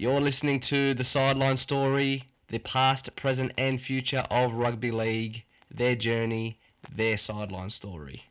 [0.00, 5.94] You're listening to the sideline story, the past, present, and future of rugby league, their
[5.94, 6.58] journey,
[6.96, 8.24] their sideline story.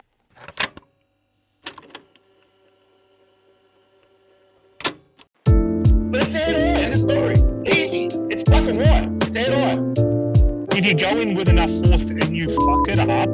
[5.45, 7.35] But it's head on in the story.
[7.71, 8.05] Easy.
[8.31, 9.27] It's black and white.
[9.27, 9.93] It's head on.
[10.75, 13.31] if you go in with enough force and you fuck it up,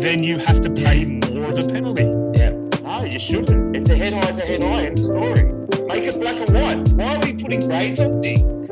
[0.00, 2.02] then you have to pay more of a penalty.
[2.34, 2.50] Yeah.
[2.82, 3.76] No, you shouldn't.
[3.76, 5.60] It's a head high, it's a head high in the story.
[5.86, 6.88] Make it black and white.
[6.94, 8.68] Why are we putting grades on things?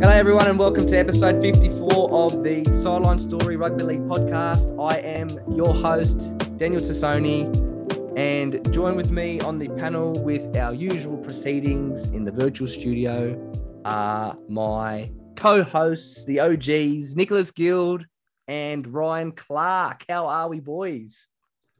[0.00, 4.80] Hello, everyone, and welcome to episode 54 of the Sideline Story Rugby League podcast.
[4.80, 10.72] I am your host, Daniel Tassone, and join with me on the panel with our
[10.72, 13.36] usual proceedings in the virtual studio
[13.84, 18.06] are my co hosts, the OGs, Nicholas Guild
[18.46, 20.04] and Ryan Clarke.
[20.08, 21.26] How are we, boys?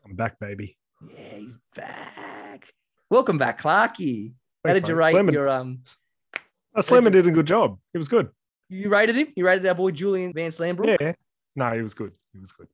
[0.05, 0.77] I'm back, baby.
[1.09, 2.73] Yeah, he's back.
[3.11, 4.33] Welcome back, Clarky.
[4.67, 5.83] How did you rate Slimmin- your um?
[6.75, 7.79] Uh, Slimmer did a good job.
[7.95, 8.29] It was good.
[8.69, 9.29] You rated him.
[9.35, 11.01] You rated our boy Julian Van Slambrook.
[11.01, 11.15] Yeah.
[11.57, 12.13] No, he was good.
[12.33, 12.69] He was good.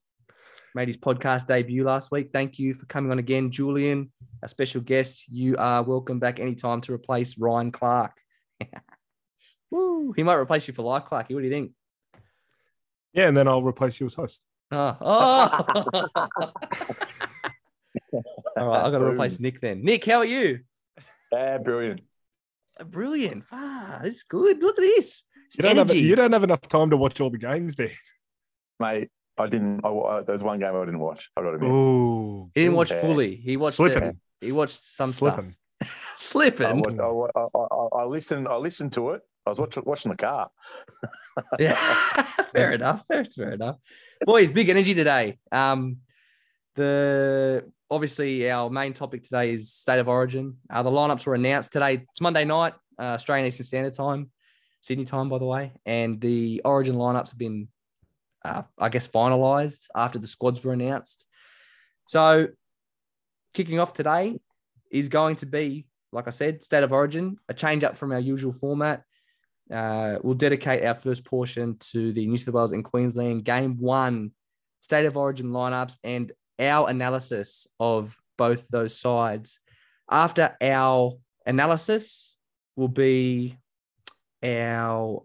[0.74, 2.30] made his podcast debut last week.
[2.32, 4.10] Thank you for coming on again, Julian,
[4.42, 5.26] a special guest.
[5.28, 8.18] You are welcome back anytime to replace Ryan Clarke.
[9.70, 11.34] Woo, he might replace you for life, Clarky.
[11.34, 11.72] What do you think?
[13.12, 14.42] Yeah, and then I'll replace you as host.
[14.72, 16.06] Oh, oh.
[18.56, 19.84] all right, I've got to replace Nick then.
[19.84, 20.60] Nick, how are you?
[21.32, 22.00] Yeah, brilliant.
[22.86, 23.44] Brilliant.
[23.52, 24.60] Ah, it's good.
[24.62, 25.24] Look at this.
[25.46, 27.92] It's You don't, have, you don't have enough time to watch all the games there.
[28.80, 29.84] Mate, I didn't.
[29.84, 31.30] I, wa- there was one game I didn't watch.
[31.36, 31.70] I got to admit.
[31.72, 33.00] Oh, he didn't watch Yeah.
[33.00, 33.36] fully.
[33.36, 34.02] He watched slipping.
[34.02, 34.16] it.
[34.40, 35.54] He watched some slipping.
[35.82, 36.14] stuff.
[36.16, 36.66] Slipping.
[37.00, 38.48] I, watched, I, I, I, I listened.
[38.48, 39.22] I listened to it.
[39.46, 40.50] I was watching, watching the car.
[41.58, 41.74] Yeah,
[42.52, 43.04] fair enough.
[43.08, 43.76] Fair, fair enough.
[44.24, 45.38] Boys, big energy today.
[45.52, 45.98] Um,
[46.74, 50.56] the obviously our main topic today is state of origin.
[50.68, 52.04] Uh, the lineups were announced today.
[52.10, 54.30] It's Monday night, uh, Australian Eastern Standard Time,
[54.80, 57.68] Sydney time, by the way, and the origin lineups have been,
[58.44, 61.26] uh, I guess, finalised after the squads were announced.
[62.06, 62.48] So,
[63.54, 64.38] kicking off today
[64.90, 68.20] is going to be, like I said, state of origin, a change up from our
[68.20, 69.02] usual format.
[69.72, 74.32] Uh, we'll dedicate our first portion to the New South Wales and Queensland game one
[74.82, 79.58] state of origin lineups and our analysis of both those sides.
[80.10, 81.12] After our
[81.46, 82.36] analysis
[82.76, 83.56] will be
[84.42, 85.22] our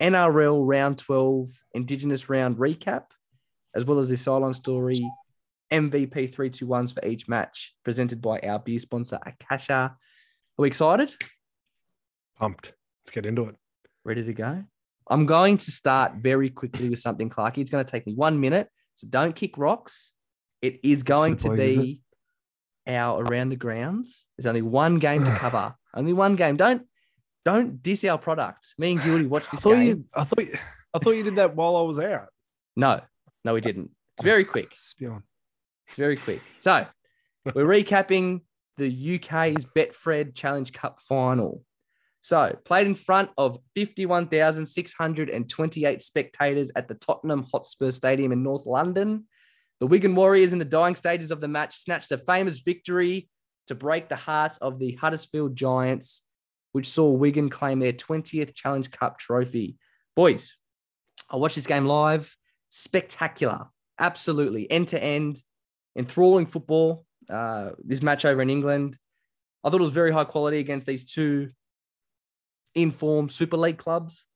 [0.00, 3.04] NRL round 12 Indigenous round recap,
[3.74, 4.96] as well as the sideline story
[5.72, 9.72] MVP 321s for each match, presented by our beer sponsor, Akasha.
[9.72, 9.98] Are
[10.58, 11.12] we excited?
[12.38, 12.72] Pumped.
[13.02, 13.56] Let's get into it.
[14.04, 14.64] Ready to go?
[15.08, 17.58] I'm going to start very quickly with something, Clarky.
[17.58, 20.12] It's going to take me one minute, so don't kick rocks.
[20.62, 22.00] It is going to be
[22.86, 24.24] our around the grounds.
[24.36, 25.74] There's only one game to cover.
[25.94, 26.56] only one game.
[26.56, 26.86] Don't
[27.44, 28.74] don't diss our product.
[28.78, 29.86] Me and Guilty watch this thought game.
[29.86, 30.04] you.
[30.14, 30.44] I thought.
[30.44, 30.56] You,
[30.92, 32.28] I thought you did that while I was out.
[32.74, 33.00] No,
[33.44, 33.90] no, we didn't.
[34.16, 34.72] It's very quick.
[34.76, 35.22] Spion.
[35.94, 36.40] Very quick.
[36.60, 36.86] So
[37.54, 38.40] we're recapping
[38.76, 41.62] the UK's Betfred Challenge Cup final.
[42.22, 49.26] So played in front of 51,628 spectators at the Tottenham Hotspur Stadium in North London.
[49.80, 53.28] The Wigan Warriors in the dying stages of the match snatched a famous victory
[53.66, 56.22] to break the hearts of the Huddersfield Giants,
[56.72, 59.76] which saw Wigan claim their 20th Challenge Cup trophy.
[60.14, 60.56] Boys,
[61.30, 62.34] I watched this game live.
[62.70, 63.66] Spectacular.
[63.98, 64.70] Absolutely.
[64.70, 65.42] End to end
[65.96, 67.04] enthralling football.
[67.28, 68.96] Uh, this match over in England,
[69.64, 71.48] I thought it was very high quality against these two
[72.74, 74.26] informed Super League clubs.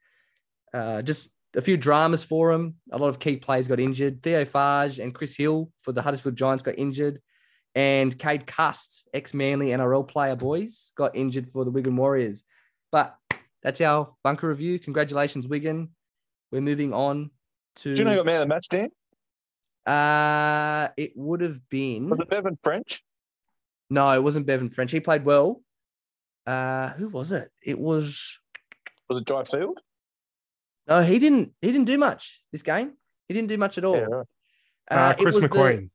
[0.75, 2.77] Uh, just a few dramas for them.
[2.93, 4.23] A lot of key players got injured.
[4.23, 7.21] Theo Fages and Chris Hill for the Huddersfield Giants got injured.
[7.75, 12.43] And Cade Cust, ex Manly NRL player, boys, got injured for the Wigan Warriors.
[12.91, 13.17] But
[13.63, 14.79] that's our bunker review.
[14.79, 15.91] Congratulations, Wigan.
[16.51, 17.31] We're moving on
[17.77, 17.95] to.
[17.95, 18.91] Do you know who got man of the match, Dan?
[19.87, 22.09] Uh, it would have been.
[22.09, 23.05] Was it Bevan French?
[23.89, 24.93] No, it wasn't Bevan French.
[24.93, 25.63] He played well.
[26.47, 27.49] Uh, who was it?
[27.63, 28.39] It was
[29.09, 29.79] Was it Jai Field?
[30.91, 31.03] No.
[31.03, 31.53] He didn't.
[31.63, 32.93] He didn't do much this game.
[33.29, 33.97] He didn't do much at all.
[33.97, 34.27] Yeah, right.
[34.91, 35.91] Uh, it Chris was the- McQueen.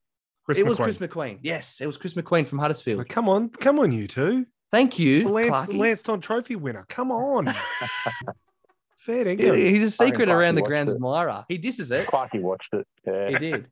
[0.45, 0.83] Chris it was McQueen.
[0.83, 1.39] Chris McQueen.
[1.41, 3.01] Yes, it was Chris McQueen from Huddersfield.
[3.01, 4.45] Oh, come on, come on, you two.
[4.71, 5.77] Thank you, The Lance, Clarky.
[5.77, 6.85] Lance Todd Trophy winner.
[6.89, 7.45] Come on.
[8.97, 9.57] Fair He- dinkum.
[9.57, 10.95] He's a secret Clarky around the grounds it.
[10.95, 11.45] admirer.
[11.47, 12.07] He disses it.
[12.07, 12.87] Clarky watched it.
[13.05, 13.29] Yeah.
[13.29, 13.67] He did.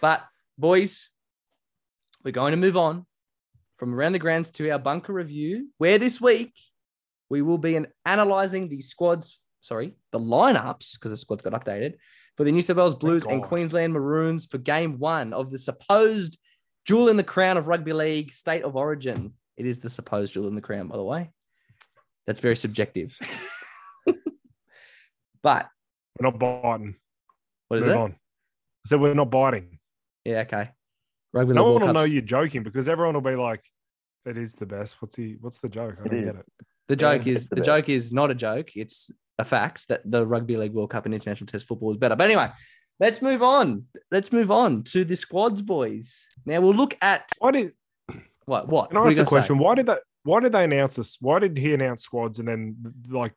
[0.00, 0.24] But
[0.56, 1.08] boys,
[2.24, 3.06] we're going to move on
[3.76, 6.52] from around the grounds to our bunker review, where this week
[7.30, 11.94] we will be analyzing the squads, sorry, the lineups, because the squads got updated
[12.36, 16.38] for the New South Wales Blues and Queensland Maroons for game one of the supposed
[16.86, 19.32] jewel in the crown of rugby league state of origin.
[19.56, 21.30] It is the supposed jewel in the crown, by the way.
[22.26, 23.18] That's very subjective.
[25.42, 25.68] but
[26.20, 26.96] We're not biting.
[27.68, 27.98] what is Move it?
[27.98, 28.10] on.
[28.12, 29.78] I said we're not biting.
[30.24, 30.70] Yeah, okay.
[31.32, 33.62] Rugby No one World will know you're joking because everyone will be like,
[34.24, 35.96] "It is the best." What's the What's the joke?
[36.00, 36.24] I It don't is.
[36.26, 36.46] get it.
[36.88, 38.76] The joke it's is the the, joke is not a joke.
[38.76, 42.16] It's a fact that the Rugby League World Cup and International Test football is better.
[42.16, 42.50] But anyway,
[42.98, 43.84] let's move on.
[44.10, 46.26] Let's move on to the squads, boys.
[46.46, 47.72] Now we'll look at Why did
[48.46, 48.90] what what.
[48.90, 49.30] Can I ask a gonna say?
[49.30, 49.58] question?
[49.58, 50.00] Why did that?
[50.24, 51.18] Why did they announce this?
[51.20, 52.76] Why did he announce squads and then
[53.08, 53.34] like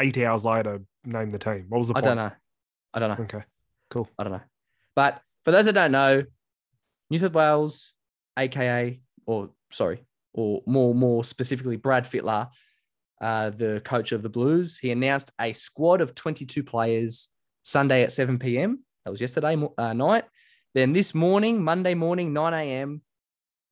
[0.00, 1.66] eight hours later name the team?
[1.68, 2.04] What was the I point?
[2.04, 2.32] don't know.
[2.94, 3.24] I don't know.
[3.24, 3.44] Okay,
[3.90, 4.08] cool.
[4.18, 4.40] I don't know.
[4.96, 6.24] But for those that don't know,
[7.10, 7.92] New South Wales,
[8.38, 12.48] aka, or sorry, or more more specifically, Brad Fittler,
[13.20, 17.28] uh, the coach of the Blues, he announced a squad of 22 players
[17.62, 18.84] Sunday at 7 p.m.
[19.04, 20.24] That was yesterday uh, night.
[20.74, 23.02] Then this morning, Monday morning, 9 a.m.,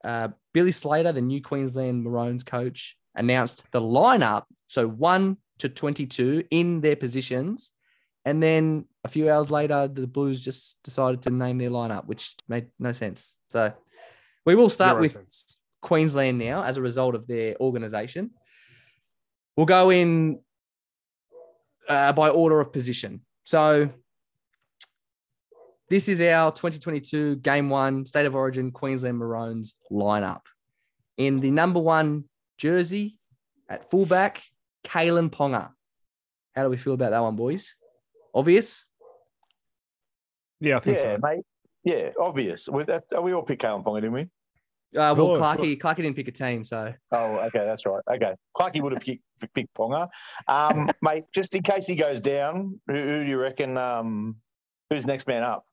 [0.05, 4.45] uh, Billy Slater, the new Queensland Maroons coach, announced the lineup.
[4.69, 7.73] So 1 to 22 in their positions.
[8.25, 12.37] And then a few hours later, the Blues just decided to name their lineup, which
[12.49, 13.35] made no sense.
[13.51, 13.73] So
[14.47, 15.59] we will start Zero with sense.
[15.83, 18.31] Queensland now as a result of their organization.
[19.57, 20.41] We'll go in
[21.89, 23.21] uh, by order of position.
[23.45, 23.91] So
[25.91, 30.41] this is our 2022 Game One State of Origin Queensland Maroons lineup.
[31.19, 32.25] In the number one
[32.57, 33.19] jersey
[33.69, 34.43] at fullback,
[34.85, 35.71] Kalyn Ponga.
[36.57, 37.75] How do we feel about that one, boys?
[38.35, 38.87] Obvious.
[40.61, 41.19] Yeah, I think Yeah, so.
[41.23, 41.45] mate.
[41.85, 42.69] Yeah, obvious.
[42.69, 44.31] We, that, we all picked Kalyn Ponga, didn't we?
[44.95, 45.39] Uh, well, Good.
[45.41, 48.03] Clarky, Clarky didn't pick a team, so Oh, okay, that's right.
[48.15, 49.25] Okay, Clarky would have picked,
[49.55, 50.09] picked Ponga,
[50.49, 51.25] um, mate.
[51.33, 53.79] Just in case he goes down, who, who do you reckon?
[53.79, 54.37] Um,
[54.91, 55.65] who's next man up?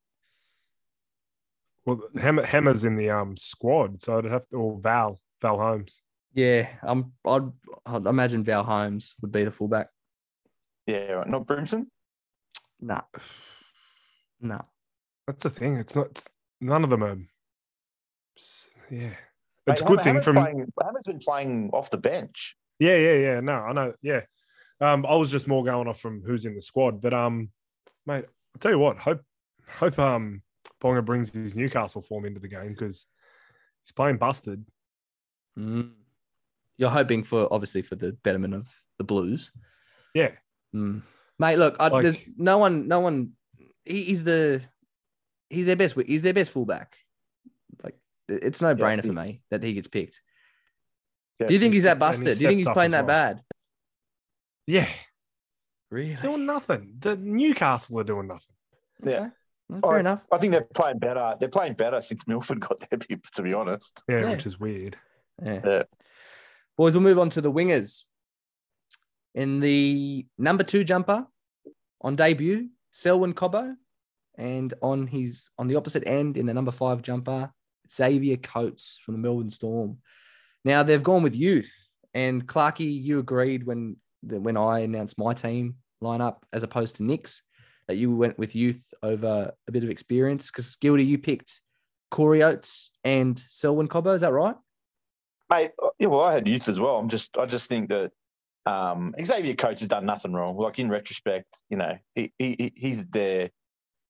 [1.85, 6.01] Well, Hammer, Hammer's in the um squad, so I'd have to or Val Val Holmes.
[6.33, 7.11] yeah, I'm.
[7.25, 7.51] I'd,
[7.85, 9.89] I'd imagine Val Holmes would be the fullback.
[10.85, 11.27] Yeah, right.
[11.27, 11.87] not Brimson.
[12.79, 13.01] No,
[14.39, 14.63] no.
[15.27, 15.75] That's the thing.
[15.77, 16.23] It's not.
[16.61, 17.17] None of them are.
[18.89, 19.13] S- Yeah,
[19.67, 20.43] it's Mate, a good Hammer- thing from.
[20.43, 22.55] Playing, Hammer's been playing off the bench.
[22.79, 23.39] Yeah, yeah, yeah.
[23.41, 23.93] No, I know.
[24.01, 24.21] Yeah,
[24.81, 27.49] um, I was just more going off from who's in the squad, but um,
[28.05, 28.97] mate, I'll tell you what.
[28.97, 29.21] Hope,
[29.67, 30.41] hope um,
[30.81, 33.05] Ponga brings his Newcastle form into the game because
[33.85, 34.65] he's playing busted.
[35.57, 35.91] Mm.
[36.77, 39.51] You're hoping for obviously for the betterment of the Blues,
[40.13, 40.31] Yeah,
[40.73, 41.01] mm.
[41.37, 41.57] mate.
[41.57, 43.31] Look, I, Like- no one, no one.
[43.83, 44.61] He, he's the,
[45.49, 45.95] he's their best.
[45.99, 46.95] He's their best fullback.
[48.29, 50.21] Like it's no brainer for me that he gets picked.
[51.39, 52.37] Yeah, Do you think he's that and he busted?
[52.37, 53.33] Do you think he's playing that well.
[53.35, 53.41] bad?
[54.67, 54.87] yeah.
[55.91, 56.09] Really?
[56.09, 56.93] He's doing nothing.
[56.99, 58.53] The Newcastle are doing nothing.
[59.03, 59.29] Yeah.
[59.71, 59.81] Okay.
[59.81, 59.99] Fair right.
[60.01, 60.21] enough.
[60.31, 61.35] I think they're playing better.
[61.39, 62.99] They're playing better since Milford got there.
[63.33, 64.31] To be honest, Yeah, Yeah.
[64.31, 64.97] which is weird.
[65.43, 65.61] Yeah.
[65.63, 65.83] Yeah.
[66.77, 68.03] Boys, we'll move on to the wingers.
[69.33, 71.25] In the number two jumper
[72.01, 73.75] on debut, Selwyn Cobbo.
[74.37, 77.51] And on his on the opposite end in the number five jumper,
[77.93, 79.97] Xavier Coates from the Melbourne Storm.
[80.65, 81.73] Now they've gone with youth.
[82.13, 87.43] And Clarkey, you agreed when when I announced my team lineup as opposed to Nick's
[87.87, 90.47] that you went with youth over a bit of experience.
[90.51, 91.61] Because Gildy, you picked
[92.11, 94.13] Corey Oates and Selwyn Cobbo.
[94.15, 94.55] Is that right?
[95.49, 95.71] mate.
[95.81, 96.97] uh, Yeah, well, I had youth as well.
[96.97, 98.11] I'm just, I just think that
[98.65, 100.57] um, Xavier Coates has done nothing wrong.
[100.57, 103.49] Like in retrospect, you know, he he- he's there.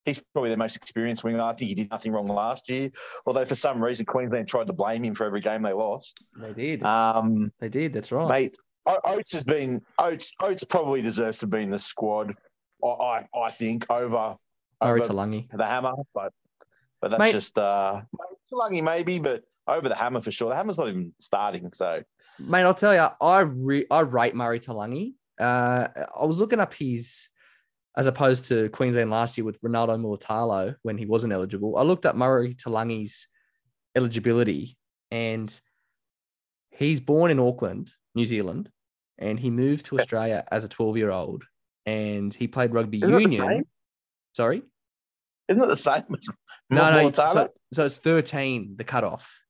[0.10, 1.42] He's probably the most experienced winger.
[1.42, 2.92] I think he did nothing wrong last year.
[3.26, 6.18] Although for some reason Queensland tried to blame him for every game they lost.
[6.38, 6.84] They did.
[6.84, 7.94] Um, They did.
[7.94, 8.28] That's right.
[8.30, 8.58] mate,
[9.06, 10.34] Oates has been Oates.
[10.42, 12.36] Oates probably deserves to be in the squad.
[12.84, 14.36] I I, I think over
[14.82, 15.52] Murray over Taulagi.
[15.52, 16.32] the hammer, but
[17.02, 18.02] but that's Mate- just uh,
[18.52, 20.50] Taulagi maybe, but over the hammer for sure.
[20.50, 22.02] The hammer's not even starting, so
[22.40, 25.14] Mate, I'll tell you, I re- I rate Murray Taulagi.
[25.40, 25.88] Uh,
[26.20, 27.29] I was looking up his,
[28.00, 31.76] as opposed to Queensland last year with Ronaldo Mulitalo when he wasn't eligible.
[31.76, 33.28] I looked up Murray Taulagi's
[33.94, 34.78] eligibility,
[35.12, 35.60] and
[36.72, 38.72] he's born in Auckland, New Zealand,
[39.18, 41.44] and he moved to Australia as a 12 year old,
[41.86, 43.46] and he played rugby Isn't union.
[43.46, 43.64] same?
[44.32, 44.62] Sorry,
[45.50, 46.06] isn't it the same?
[46.18, 46.30] as
[46.70, 47.12] no, no.
[47.12, 49.42] So, so it's 13, the cutoff.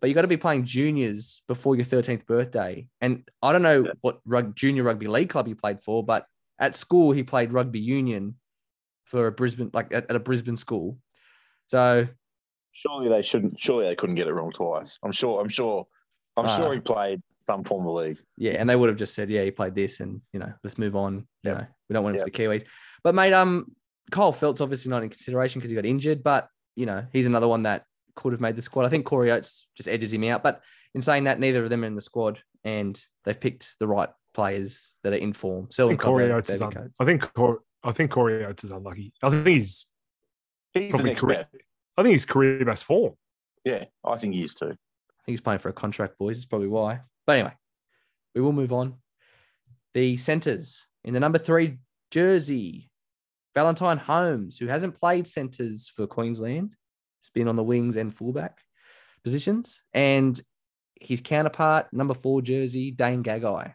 [0.00, 2.86] But you got to be playing juniors before your 13th birthday.
[3.00, 6.26] And I don't know what rug, junior rugby league club you played for, but
[6.62, 8.36] at school he played rugby union
[9.04, 10.96] for a Brisbane, like at, at a Brisbane school.
[11.66, 12.06] So
[12.72, 13.58] surely they shouldn't.
[13.58, 14.98] Surely they couldn't get it wrong twice.
[15.02, 15.40] I'm sure.
[15.40, 15.86] I'm sure.
[16.36, 16.56] I'm Ah.
[16.56, 18.18] sure he played some form of league.
[18.38, 20.78] yeah, and they would have just said, yeah, he played this, and you know, let's
[20.78, 21.26] move on.
[21.42, 21.58] You Yep.
[21.58, 22.64] know, we don't want him for the Kiwis.
[23.02, 23.74] But mate, um,
[24.10, 27.48] Kyle Feldt's obviously not in consideration because he got injured, but you know, he's another
[27.48, 28.84] one that could have made the squad.
[28.86, 30.42] I think Corey Oates just edges him out.
[30.42, 30.62] But
[30.94, 32.38] in saying that, neither of them are in the squad.
[32.64, 35.68] and they've picked the right players that are in form.
[35.70, 38.70] I think Corey Cobbo, Oates is un- I think Cor- I think Corey Oates is
[38.70, 39.12] unlucky.
[39.22, 39.86] I think he's
[40.72, 41.48] He's probably next career.
[41.96, 43.14] I think he's career best form.
[43.64, 44.66] Yeah, I think he is too.
[44.66, 44.68] I
[45.24, 46.38] think he's playing for a contract, boys.
[46.38, 47.00] That's probably why.
[47.26, 47.54] But anyway,
[48.34, 48.94] we will move on.
[49.94, 51.78] The centers in the number three
[52.10, 52.90] jersey,
[53.54, 56.74] Valentine Holmes, who hasn't played centers for Queensland.
[57.20, 58.58] He's been on the wings and fullback
[59.22, 59.82] positions.
[59.92, 60.40] And
[61.00, 63.74] his counterpart, number four jersey, Dane Gagai.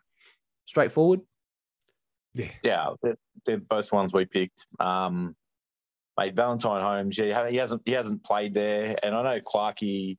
[0.67, 1.21] Straightforward.
[2.33, 2.51] Yeah.
[2.63, 4.67] Yeah, they're, they're both ones we picked.
[4.79, 5.35] Um,
[6.19, 10.17] mate, Valentine Holmes, yeah, he hasn't he hasn't played there, and I know Clarkey.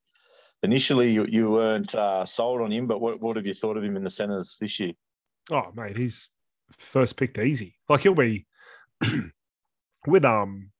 [0.64, 3.84] Initially, you, you weren't uh, sold on him, but what, what have you thought of
[3.84, 4.90] him in the centres this year?
[5.52, 6.30] Oh mate, he's
[6.76, 7.76] first picked easy.
[7.88, 8.46] Like he'll be
[10.06, 10.70] with um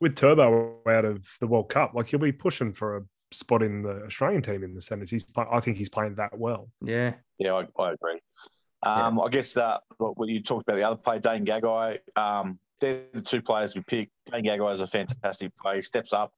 [0.00, 1.92] with Turbo out of the World Cup.
[1.94, 5.10] Like he'll be pushing for a spot in the Australian team in the centres.
[5.10, 6.68] He's I think he's playing that well.
[6.82, 7.14] Yeah.
[7.38, 8.20] Yeah, I, I agree.
[8.84, 11.98] Um, I guess uh, what what you talked about the other player, Dane Gagai.
[12.16, 14.12] Um, they're the two players we picked.
[14.30, 15.76] Dane Gagai is a fantastic player.
[15.76, 16.32] He steps up.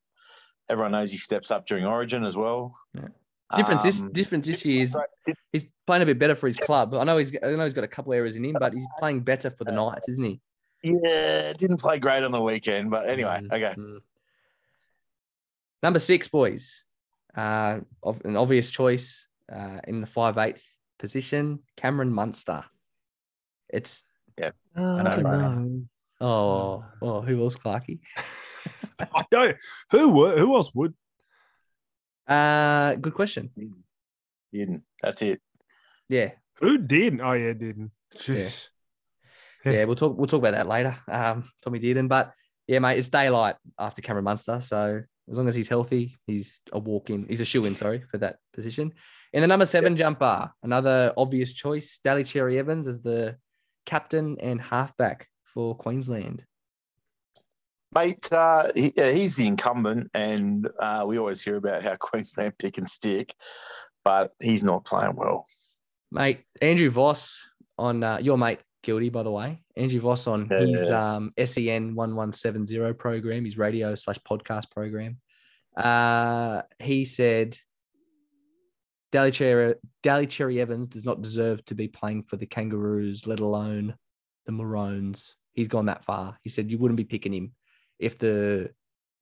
[0.69, 2.75] Everyone knows he steps up during Origin as well.
[2.95, 3.09] Yeah.
[3.55, 4.97] Difference this Um, difference this year is
[5.53, 6.95] he's playing a bit better for his club.
[6.95, 9.21] I know he's I know he's got a couple errors in him, but he's playing
[9.21, 10.41] better for the Knights, isn't he?
[10.83, 13.75] Yeah, didn't play great on the weekend, but anyway, Mm, okay.
[15.83, 16.85] Number six, boys.
[17.37, 20.65] Uh, of an obvious choice uh, in the five eighth
[20.99, 22.65] position, Cameron Munster.
[23.69, 24.03] It's
[24.39, 24.51] Yeah.
[24.77, 25.83] I know, no.
[26.21, 28.01] oh oh who else, Clarky?
[28.99, 29.57] I don't.
[29.91, 30.39] Who would?
[30.39, 30.95] Who else would?
[32.27, 33.51] Uh, good question.
[34.53, 34.83] Didn't.
[35.03, 35.41] That's it.
[36.09, 37.21] Yeah, Who didn't?
[37.21, 37.91] Oh yeah, didn't.
[38.17, 38.69] Jeez.
[39.65, 39.73] Yeah.
[39.73, 40.97] yeah, we'll talk we'll talk about that later.
[41.09, 42.33] Um, Tommy Dearden, but
[42.67, 46.79] yeah, mate, it's daylight after Cameron Munster, so as long as he's healthy, he's a
[46.79, 47.27] walk in.
[47.29, 48.93] He's a shoe in, sorry, for that position.
[49.33, 53.37] In the number seven jumper, another obvious choice, Daly Cherry Evans as the
[53.87, 56.45] captain and halfback for Queensland.
[57.95, 62.79] Mate, uh, he, he's the incumbent, and uh, we always hear about how Queensland pick
[62.79, 63.35] and stick,
[64.05, 65.47] but he's not playing well.
[66.13, 69.61] Mate, Andrew Voss on uh, your mate guilty, by the way.
[69.77, 70.61] Andrew Voss on Yeah.
[70.61, 75.19] his um, SEN one one seven zero program, his radio slash podcast program.
[75.77, 77.59] Uh, he said
[79.13, 83.95] Daly Cherry, Evans does not deserve to be playing for the Kangaroos, let alone
[84.47, 85.37] the Maroons.
[85.53, 86.39] He's gone that far.
[86.43, 87.53] He said you wouldn't be picking him
[87.99, 88.71] if the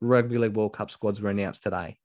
[0.00, 1.97] Rugby League World Cup squads were announced today.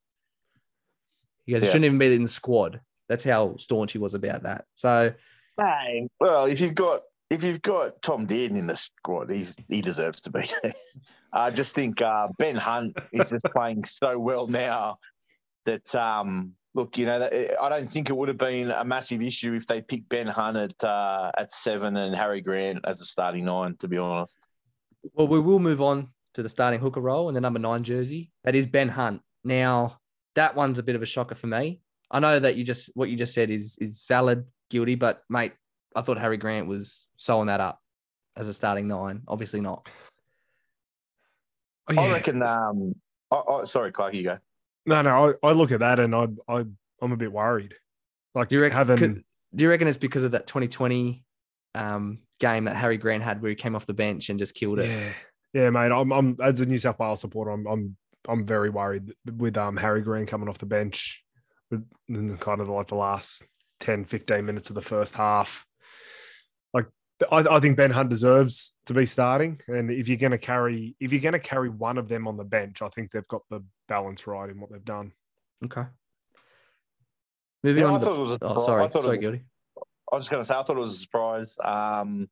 [1.45, 1.71] He goes, it Yeah.
[1.71, 2.79] shouldn't even be in the squad.
[3.07, 4.65] That's how staunch he was about that.
[4.75, 5.13] So
[5.57, 10.21] Well, if you've got if you've got Tom Dearden in the squad, he's he deserves
[10.23, 10.73] to be there.
[11.31, 14.97] I just think uh, Ben Hunt is just playing so well now
[15.65, 19.21] that um, look, you know, that, I don't think it would have been a massive
[19.21, 23.05] issue if they picked Ben Hunt at uh, at seven and Harry Grant as a
[23.05, 23.75] starting nine.
[23.79, 24.37] To be honest,
[25.13, 28.31] Well, we will move on to the starting hooker role in the number nine jersey.
[28.43, 29.21] That is Ben Hunt.
[29.43, 29.99] Now,
[30.35, 31.81] that one's a bit of a shocker for me.
[32.11, 35.53] I know that you just what you just said is is valid, guilty, but mate,
[35.95, 37.79] I thought Harry Grant was sewing that up
[38.35, 39.21] as a starting nine.
[39.27, 39.87] Obviously not.
[41.89, 42.41] Oh, I reckon.
[42.41, 42.95] Um,
[43.31, 44.37] I, I, sorry, Clark, you go.
[44.85, 45.35] No, no.
[45.43, 46.63] I, I look at that and I, I,
[47.01, 47.75] I'm a bit worried.
[48.33, 48.77] Like Do you reckon?
[48.77, 48.97] having.
[48.97, 49.23] could-
[49.55, 51.23] do you reckon it's because of that 2020
[51.73, 54.77] um, game that Harry Grant had where he came off the bench and just killed
[54.77, 54.87] it?
[54.87, 55.11] Yeah,
[55.53, 55.91] yeah, mate.
[55.91, 57.49] I'm, I'm as a New South Wales supporter.
[57.49, 57.97] I'm, I'm,
[58.27, 61.23] I'm very worried with um Harry Grant coming off the bench,
[61.71, 63.43] with in kind of like the last
[63.79, 65.65] 10, 15 minutes of the first half.
[67.31, 70.37] Like, I, I think Ben Hunt deserves to be starting, and if you're going to
[70.37, 73.27] carry, if you're going to carry one of them on the bench, I think they've
[73.27, 75.11] got the balance right in what they've done.
[75.65, 75.83] Okay.
[77.63, 77.95] Moving Yeah, on.
[77.95, 78.83] I to thought it was a oh, sorry.
[78.83, 79.43] I thought it sorry, was- guilty.
[80.11, 81.55] I was going to say, I thought it was a surprise.
[81.63, 82.29] Um,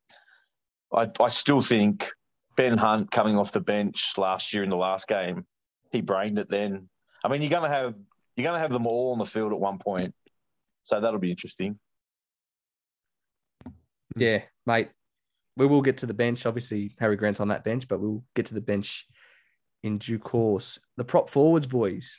[0.91, 2.09] I, I still think
[2.55, 5.45] Ben Hunt coming off the bench last year in the last game,
[5.91, 6.49] he brained it.
[6.49, 6.89] Then,
[7.23, 7.93] I mean, you're going to have
[8.35, 10.15] you're going to have them all on the field at one point,
[10.83, 11.77] so that'll be interesting.
[14.15, 14.89] Yeah, mate.
[15.55, 16.45] We will get to the bench.
[16.45, 19.07] Obviously, Harry Grant's on that bench, but we'll get to the bench
[19.81, 20.77] in due course.
[20.97, 22.15] The prop forwards, boys.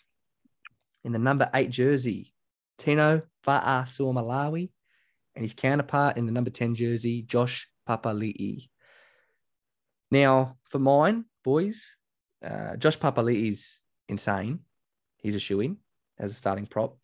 [1.04, 2.34] In the number eight jersey,
[2.78, 4.70] Tino Fa'asuamaleaui,
[5.36, 8.68] and his counterpart in the number 10 jersey, Josh Papali'i.
[10.10, 11.96] Now, for mine, boys,
[12.44, 13.78] uh, Josh Papali'i's
[14.08, 14.60] insane.
[15.18, 15.76] He's a shoe in
[16.18, 16.96] as a starting prop.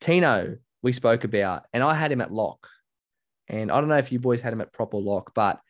[0.00, 2.68] Tino, we spoke about, and I had him at lock.
[3.48, 5.60] And I don't know if you boys had him at prop or lock, but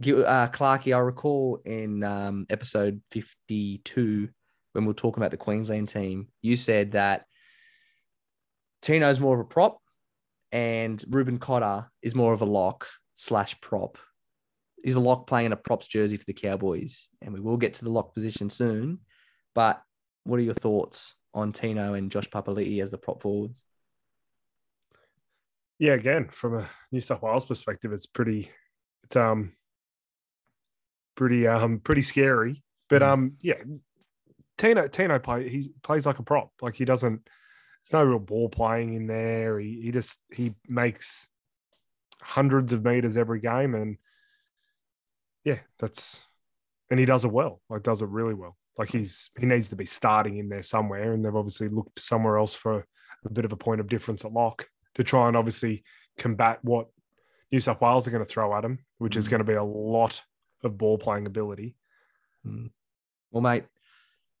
[0.00, 4.28] uh, Clarkey, I recall in um, episode 52,
[4.72, 7.24] when we were talking about the Queensland team, you said that
[8.82, 9.78] Tino's more of a prop
[10.52, 13.98] and Reuben Cotter is more of a lock slash prop.
[14.82, 17.74] He's a lock playing in a props jersey for the Cowboys, and we will get
[17.74, 19.00] to the lock position soon.
[19.54, 19.82] But
[20.24, 23.64] what are your thoughts on Tino and Josh Papali'i as the prop forwards?
[25.78, 28.50] Yeah, again, from a New South Wales perspective, it's pretty,
[29.04, 29.52] it's um,
[31.16, 32.62] pretty um, pretty scary.
[32.88, 33.08] But Mm.
[33.08, 33.62] um, yeah,
[34.58, 36.50] Tino Tino play he plays like a prop.
[36.62, 37.22] Like he doesn't.
[37.24, 39.58] There's no real ball playing in there.
[39.60, 41.28] He he just he makes
[42.22, 43.98] hundreds of meters every game, and
[45.44, 46.18] yeah, that's
[46.90, 47.60] and he does it well.
[47.68, 48.56] Like does it really well.
[48.78, 52.38] Like he's he needs to be starting in there somewhere, and they've obviously looked somewhere
[52.38, 52.86] else for
[53.24, 55.84] a bit of a point of difference at lock to try and obviously
[56.18, 56.88] combat what
[57.52, 59.30] New South Wales are going to throw at him, which is Mm.
[59.30, 60.20] going to be a lot
[60.64, 61.76] of ball playing ability.
[62.44, 62.70] Mm.
[63.30, 63.64] Well, mate,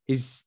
[0.06, 0.42] he's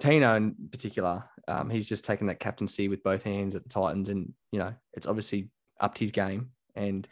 [0.00, 1.24] Tino in particular.
[1.46, 4.74] Um, he's just taken that captaincy with both hands at the Titans, and you know
[4.94, 6.50] it's obviously upped his game.
[6.74, 7.06] And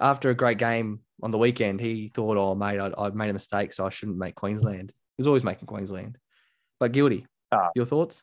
[0.00, 3.32] after a great game on the weekend, he thought, "Oh, mate, I, I've made a
[3.32, 6.18] mistake, so I shouldn't make Queensland." He was always making Queensland,
[6.78, 7.26] but guilty.
[7.50, 7.70] Ah.
[7.74, 8.22] Your thoughts?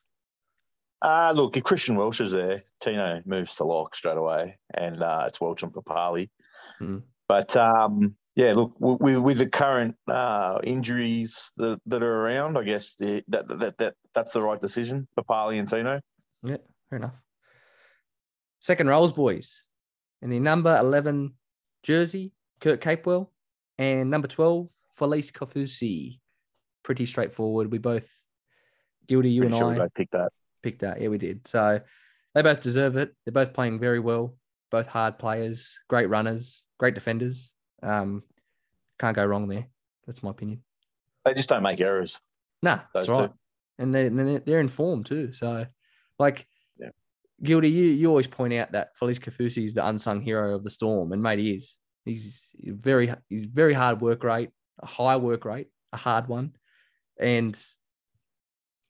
[1.01, 5.25] Uh, look, if Christian Welch is there, Tino moves to lock straight away, and uh,
[5.27, 6.29] it's Welch and Papali.
[6.81, 7.03] Mm.
[7.27, 12.63] But um, yeah, look, with with the current uh, injuries that, that are around, I
[12.63, 16.01] guess the, that, that that that's the right decision, Papali and Tino.
[16.43, 16.57] Yeah,
[16.89, 17.15] fair enough.
[18.65, 19.63] Second rows, boys.
[20.23, 21.35] In the number 11
[21.83, 23.29] jersey, Kurt Capewell.
[23.77, 24.67] And number 12,
[24.99, 26.19] Felise Kaufusi.
[26.81, 27.71] Pretty straightforward.
[27.71, 28.11] We both,
[29.07, 30.31] guilty, you Pretty and sure I, both picked that.
[30.65, 30.99] Picked that.
[30.99, 31.47] Yeah, we did.
[31.47, 31.79] So
[32.33, 33.13] they both deserve it.
[33.23, 34.35] They're both playing very well.
[34.71, 37.53] Both hard players, great runners, great defenders.
[37.83, 38.23] Um,
[38.97, 39.67] can't go wrong there.
[40.07, 40.63] That's my opinion.
[41.23, 42.19] They just don't make errors.
[42.63, 43.21] Nah, that's Those two.
[43.21, 43.31] right.
[43.77, 45.33] And they're, and they're they're in form too.
[45.33, 45.67] So,
[46.17, 46.47] like,
[46.79, 46.89] Yeah.
[47.43, 50.71] Gildy, you you always point out that Felise Kaufusi is the unsung hero of the
[50.71, 51.77] storm, and mate, he is.
[52.05, 54.49] He's very he's very hard work rate,
[54.81, 56.53] a high work rate, a hard one,
[57.19, 57.55] and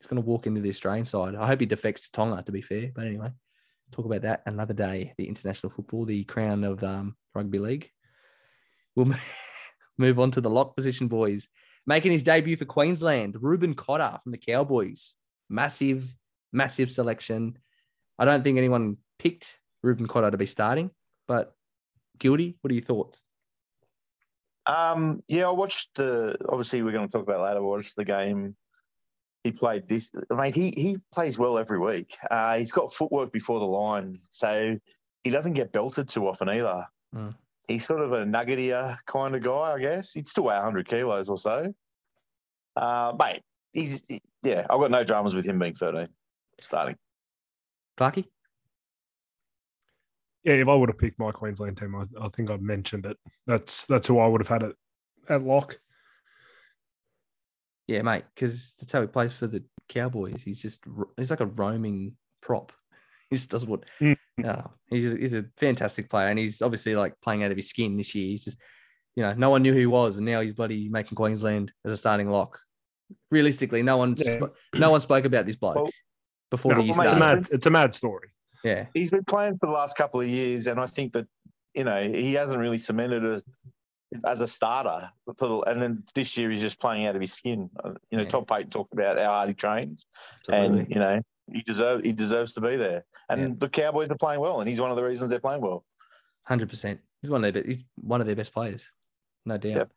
[0.05, 1.35] he's going to walk into the Australian side.
[1.35, 2.43] I hope he defects to Tonga.
[2.43, 3.29] To be fair, but anyway,
[3.91, 5.13] talk about that another day.
[5.17, 7.89] The international football, the crown of um, rugby league.
[8.95, 9.13] We'll
[9.97, 11.47] move on to the lock position, boys
[11.85, 15.13] making his debut for Queensland, Reuben Cotter from the Cowboys.
[15.49, 16.15] Massive,
[16.51, 17.57] massive selection.
[18.17, 20.89] I don't think anyone picked Reuben Cotter to be starting,
[21.27, 21.53] but
[22.17, 22.57] guilty.
[22.61, 23.21] What are your thoughts?
[24.65, 26.37] Um, yeah, I watched the.
[26.49, 27.57] Obviously, we're going to talk about later.
[27.57, 28.55] I watched the game.
[29.45, 30.09] He played this.
[30.35, 32.17] Mate, he he plays well every week.
[32.31, 34.75] Uh, he's got footwork before the line, so
[35.23, 36.83] he doesn't get belted too often either.
[37.15, 37.35] Mm.
[37.67, 40.13] He's sort of a nuggetier kind of guy, I guess.
[40.13, 41.71] He'd still weigh 100 kilos or so.
[42.75, 44.01] Uh, mate, he's
[44.41, 44.65] yeah.
[44.67, 46.07] I've got no dramas with him being 13
[46.59, 46.95] starting.
[47.99, 48.25] Clarky?
[50.43, 53.17] Yeah, if I would have picked my Queensland team, I, I think I've mentioned it.
[53.45, 54.75] That's that's who I would have had it
[55.29, 55.77] at lock.
[57.87, 60.41] Yeah, mate, because that's how he plays for the Cowboys.
[60.43, 60.83] He's just
[61.17, 62.71] he's like a roaming prop.
[63.31, 63.85] He just does what.
[63.99, 64.15] Mm.
[64.37, 67.67] No, he's a, he's a fantastic player, and he's obviously like playing out of his
[67.67, 68.27] skin this year.
[68.27, 68.57] He's just,
[69.15, 71.91] you know, no one knew who he was, and now he's bloody making Queensland as
[71.91, 72.59] a starting lock.
[73.31, 74.33] Realistically, no one Yeah.
[74.37, 75.89] sp- no one spoke about this bloke Well,
[76.51, 78.29] before no, the year well, mate, It's a mad it's a mad story.
[78.63, 81.25] Yeah, He's been playing for the last couple of years, and I think that
[81.73, 83.43] you know he hasn't really cemented it
[84.25, 85.09] as a starter.
[85.37, 87.69] For the, and then this year he's just playing out of his skin.
[87.83, 88.29] Uh, You know, Yeah.
[88.29, 90.05] Todd Payten talked about how hard he trains,
[90.47, 90.79] absolutely.
[90.79, 93.03] and you know he deserves he deserves to be there.
[93.29, 93.47] And Yeah.
[93.57, 95.83] the Cowboys are playing well, and he's one of the reasons they're playing well.
[96.43, 96.99] Hundred percent.
[97.21, 98.91] He's one of their he's one of their best players,
[99.45, 99.75] no doubt.
[99.77, 99.91] Yep.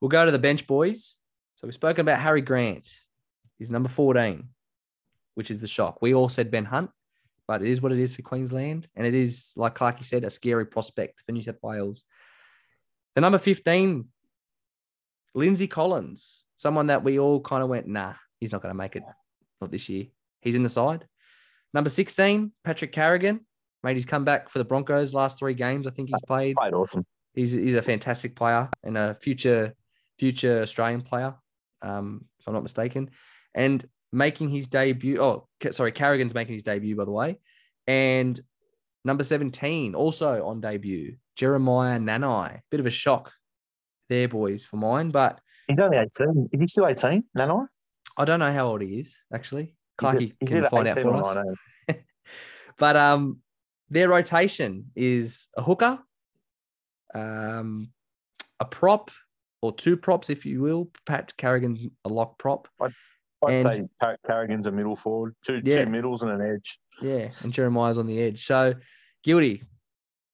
[0.00, 1.16] We'll go to the bench, boys.
[1.56, 3.04] So we've spoken about Harry Grant.
[3.58, 4.48] He's number fourteen,
[5.34, 6.00] which is the shock.
[6.00, 6.90] We all said Ben Hunt,
[7.46, 10.30] but it is what it is for Queensland, and it is like Clarky said, a
[10.30, 12.04] scary prospect for New South Wales.
[13.14, 14.08] The number fifteen,
[15.34, 18.96] Lindsay Collins, someone that we all kind of went, nah, he's not going to make
[18.96, 19.02] it,
[19.60, 20.06] not this year.
[20.40, 21.06] He's in the side.
[21.74, 23.40] Number sixteen, Patrick Carrigan
[23.82, 25.86] made his comeback for the Broncos last three games.
[25.86, 26.56] I think he's played.
[26.56, 27.04] Played awesome.
[27.34, 29.74] He's he's a fantastic player and a future
[30.18, 31.34] future Australian player,
[31.82, 33.10] um, if I'm not mistaken,
[33.54, 35.20] and making his debut.
[35.20, 37.38] Oh, sorry, Carrigan's making his debut by the way,
[37.86, 38.38] and
[39.04, 42.60] number 17 also on debut, Jeremiah Nanai.
[42.70, 43.32] Bit of a shock
[44.10, 46.50] there, boys, for mine, but He's only eighteen.
[46.52, 47.24] Is he still eighteen?
[47.34, 47.66] Nanai?
[48.18, 49.74] I don't know how old he is actually.
[49.98, 51.54] Clarky he's can find out 18 for or us.
[51.88, 52.04] 19.
[52.78, 53.38] But um,
[53.88, 55.98] their rotation is a hooker,
[57.14, 57.90] um,
[58.58, 59.10] a prop
[59.62, 60.90] or two props, if you will.
[61.06, 62.68] Pat Carrigan's a lock prop.
[62.82, 62.92] I'd
[63.48, 65.84] And- say Par- Carrigan's a middle forward, two Yeah.
[65.84, 66.78] two middles and an edge.
[67.00, 68.44] Yeah, and Jeremiah's on the edge.
[68.44, 68.74] So
[69.24, 69.62] Guilty.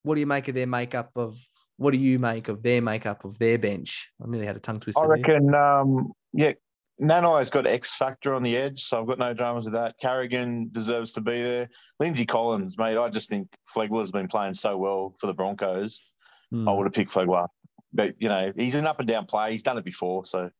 [0.06, 1.36] What do you make of their makeup of?
[1.78, 4.08] What do you make of their makeup of their bench?
[4.22, 5.02] I nearly had a tongue twister.
[5.02, 6.52] I reckon, um, yeah,
[7.02, 9.96] Nanai's got X factor on the edge, so I've got no dramas with that.
[10.00, 11.68] Carrigan deserves to be there.
[11.98, 16.00] Lindsay Collins, mate, I just think Flegler's been playing so well for the Broncos.
[16.52, 16.68] Hmm.
[16.68, 17.48] I would have picked Flegler.
[17.92, 19.50] But, you know, he's an up and down player.
[19.50, 20.24] He's done it before.
[20.24, 20.50] So,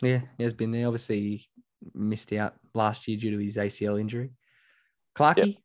[0.00, 0.86] Yeah, he has been there.
[0.86, 1.48] Obviously,
[1.92, 4.30] missed out last year due to his ACL injury.
[5.14, 5.58] Clarkey,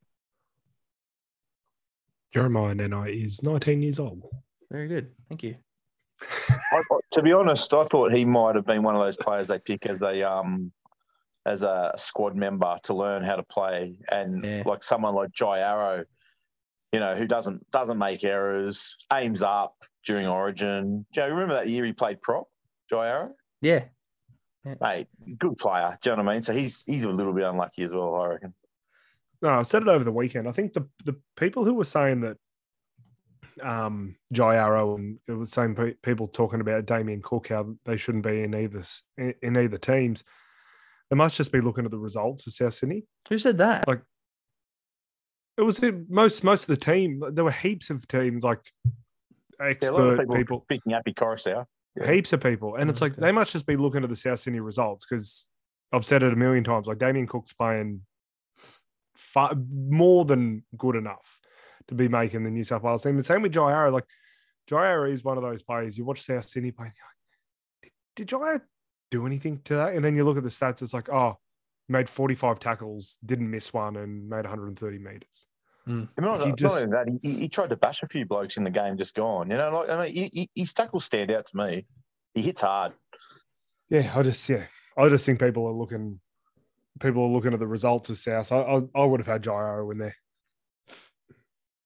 [2.33, 4.23] Jeremiah Nanai is 19 years old.
[4.71, 5.11] very good.
[5.29, 5.55] Thank you.
[6.49, 9.47] I, I- to be honest, I thought he might have been one of those players
[9.47, 10.71] they pick as a um
[11.45, 14.63] as a squad member to learn how to play, and Yeah.
[14.65, 16.03] like someone like Jai Arrow,
[16.91, 21.05] you know, who doesn't doesn't make errors, aims up during Origin.
[21.13, 22.47] Do you know, remember that year he played prop,
[22.89, 23.33] Jai Arrow?
[23.61, 23.85] Yeah,
[24.81, 25.97] Mate, good player.
[26.01, 26.43] Do you know what I mean?
[26.43, 28.53] So he's he's a little bit unlucky as well, I reckon.
[29.41, 30.47] No, I said it over the weekend.
[30.47, 32.37] I think the the people who were saying that
[33.61, 37.97] um Jai Arrow and it was same pe- people talking about Damien Cook how they
[37.97, 38.83] shouldn't be in either
[39.17, 40.23] in in either teams.
[41.09, 43.03] They must just be looking at the results of South Sydney.
[43.29, 43.87] who said that?
[43.87, 44.03] Like-
[45.57, 47.23] It was the most most of the team.
[47.31, 48.61] There were heaps of teams like
[49.59, 51.67] Yeah, a lot of expert people, people, picking Appy Coruscant.
[51.95, 52.11] Yeah.
[52.11, 53.21] heaps of people, and it's like Okay.
[53.21, 55.47] they must just be looking at the South Sydney results because
[55.91, 56.87] I've said it a million times.
[56.87, 58.05] Like Damien Cook's playing
[59.33, 61.39] far, more than good enough
[61.87, 63.17] to be making the New South Wales team.
[63.17, 63.91] The same with Jai Arrow.
[63.91, 64.05] Like
[64.67, 65.97] Jai Arrow is one of those players.
[65.97, 68.59] You watch South Sydney play, and you're like, did, did Jai
[69.11, 69.95] do anything today?
[69.95, 70.81] And then you look at the stats.
[70.81, 71.37] It's like, oh,
[71.87, 75.47] made 45 tackles, didn't miss one, and made 130 meters.
[75.85, 76.03] Hmm.
[76.19, 78.63] Not, He not just- only that, he, he tried to bash a few blokes in
[78.63, 79.49] the game, just gone.
[79.49, 81.87] You know, like I mean, he, he, his tackles stand out to me.
[82.35, 82.93] He hits hard.
[83.89, 84.65] Yeah, I just yeah,
[84.95, 86.19] I just think people are looking,
[86.99, 88.51] people are looking at the results of South.
[88.51, 90.15] I I, I would have had Jai Arrow in there.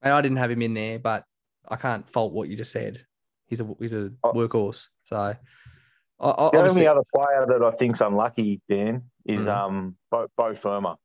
[0.02, 1.24] I didn't have him in there, but
[1.68, 3.06] I can't fault what you just said.
[3.48, 4.34] He's a he's a Oh.
[4.34, 4.88] workhorse.
[5.04, 5.38] So, I,
[6.20, 9.56] I, The only other player that I think's unlucky, Dan, is Mhm.
[9.56, 10.98] um Bo, Bo Firma.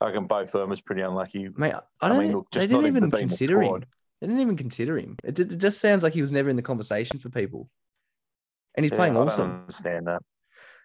[0.00, 1.48] I reckon Bo Firma's pretty unlucky.
[1.56, 2.18] mate, I I don't.
[2.18, 3.84] mean, think- look, they didn't not even even to be in the consider him.
[4.20, 5.16] They didn't even consider him.
[5.22, 7.68] It, it just sounds like he was never in the conversation for people,
[8.74, 9.50] and he's Yeah, playing I don't awesome.
[9.60, 10.22] understand that.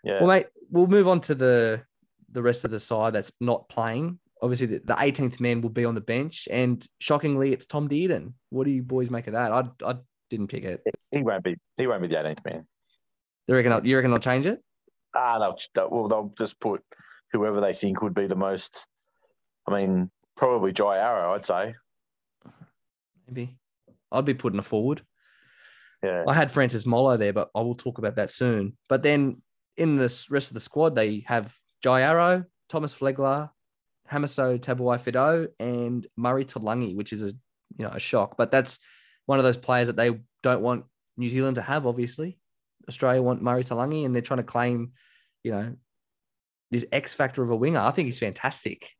[0.03, 0.19] Yeah.
[0.19, 1.83] Well, mate, we'll move on to the
[2.31, 4.19] the rest of the side that's not playing.
[4.41, 8.33] Obviously, the, the 18th man will be on the bench, and shockingly, it's Tom Dearden.
[8.49, 9.51] What do you boys make of that?
[9.51, 9.95] I I
[10.29, 10.81] didn't pick it.
[11.11, 11.55] he won't be.
[11.77, 12.67] He won't be the 18th man.
[13.47, 13.71] You reckon?
[13.73, 14.61] I'll- You reckon they'll change it?
[15.15, 16.83] Ah, they'll, they'll well, they'll just put
[17.33, 18.85] whoever they think would be the most.
[19.67, 21.73] I mean, probably Jai Arrow, I'd say.
[23.27, 23.57] Maybe.
[24.11, 25.03] I'd be putting a forward.
[26.03, 26.23] Yeah.
[26.27, 28.77] I had Francis Molo there, but I will talk about that soon.
[28.87, 29.41] But then
[29.77, 33.49] in this rest of the squad, they have Jai Arrow, Thomas Flegler,
[34.11, 37.33] Hamiso Tabuai-Fidow, and Murray Taulagi, which is a
[37.77, 38.37] you know a shock.
[38.37, 38.79] But that's
[39.25, 40.85] one of those players that they don't want
[41.17, 41.85] New Zealand to have.
[41.85, 42.37] Obviously,
[42.87, 44.93] Australia want Murray Taulagi, and they're trying to claim,
[45.43, 45.75] you know,
[46.71, 47.79] this X factor of a winger.
[47.79, 48.91] I think he's fantastic.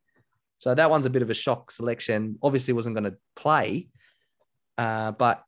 [0.58, 2.38] So that one's a bit of a shock selection.
[2.44, 3.88] Obviously, wasn't going to play,
[4.78, 5.44] uh, but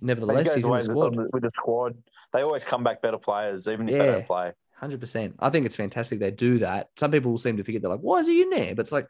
[0.00, 1.16] nevertheless, he's in the squad.
[1.32, 1.96] with the squad.
[2.32, 4.52] They always come back better players, even if they don't play.
[4.80, 5.36] Hundred percent.
[5.38, 6.88] I think it's fantastic they do that.
[6.96, 8.74] Some people seem to forget they're like, why is he in there?
[8.74, 9.06] But it's like,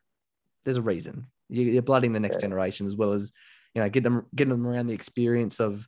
[0.65, 1.27] there's a reason.
[1.49, 2.41] You- You're blooding the next Yeah.
[2.43, 3.33] generation as well as,
[3.75, 5.87] you know, getting them getting them around the experience of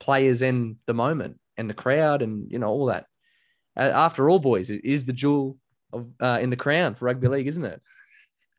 [0.00, 3.06] players in the moment and the crowd and you know all that.
[3.74, 5.56] Uh, after all, boys, it is the jewel
[5.94, 7.80] of uh, in the crown for rugby league, isn't it?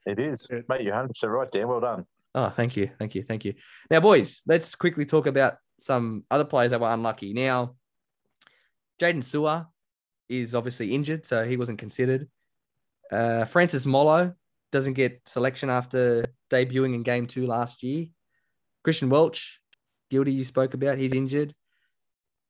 [0.08, 0.82] It is, It- mate.
[0.82, 1.68] You're 100 percent right, Dan.
[1.68, 2.06] Well done.
[2.34, 3.54] Oh, thank you, thank you, thank you.
[3.92, 7.32] Now, boys, let's quickly talk about some other players that were unlucky.
[7.34, 7.76] Now,
[9.00, 9.68] Jaydn Su'A
[10.40, 12.28] is obviously injured, so he wasn't considered.
[13.12, 14.34] Uh, Francis Molo
[14.72, 18.08] doesn't get selection after debuting in game two last year.
[18.84, 19.60] Christian Welch,
[20.10, 21.54] guilty, you spoke about, he's injured.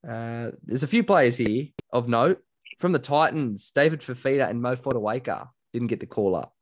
[0.08, 2.42] Uh, there's a few players here of note
[2.80, 3.72] from the Titans.
[3.74, 6.54] David Fifita and Mo Fotuaika didn't get the call up.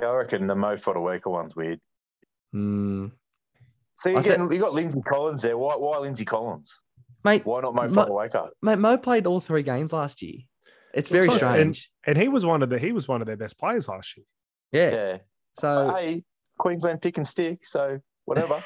[0.00, 1.80] Yeah, I reckon the Mo Fotuaika one's weird.
[3.96, 5.56] Said- again, you got Lindsay Collins there.
[5.56, 6.78] Why, why Lindsay Collins?
[7.24, 8.48] Mate, Why not Mo Mo- Fotuaika?
[8.62, 10.40] Mate, Mo played all three games last year.
[10.94, 11.90] It's very it's like- strange.
[12.06, 14.26] And he was one of the he was one of their best players last year.
[14.72, 14.90] yeah.
[14.90, 15.18] Yeah.
[15.58, 16.24] So hey,
[16.58, 17.64] Queensland pick and stick.
[17.66, 18.58] So whatever.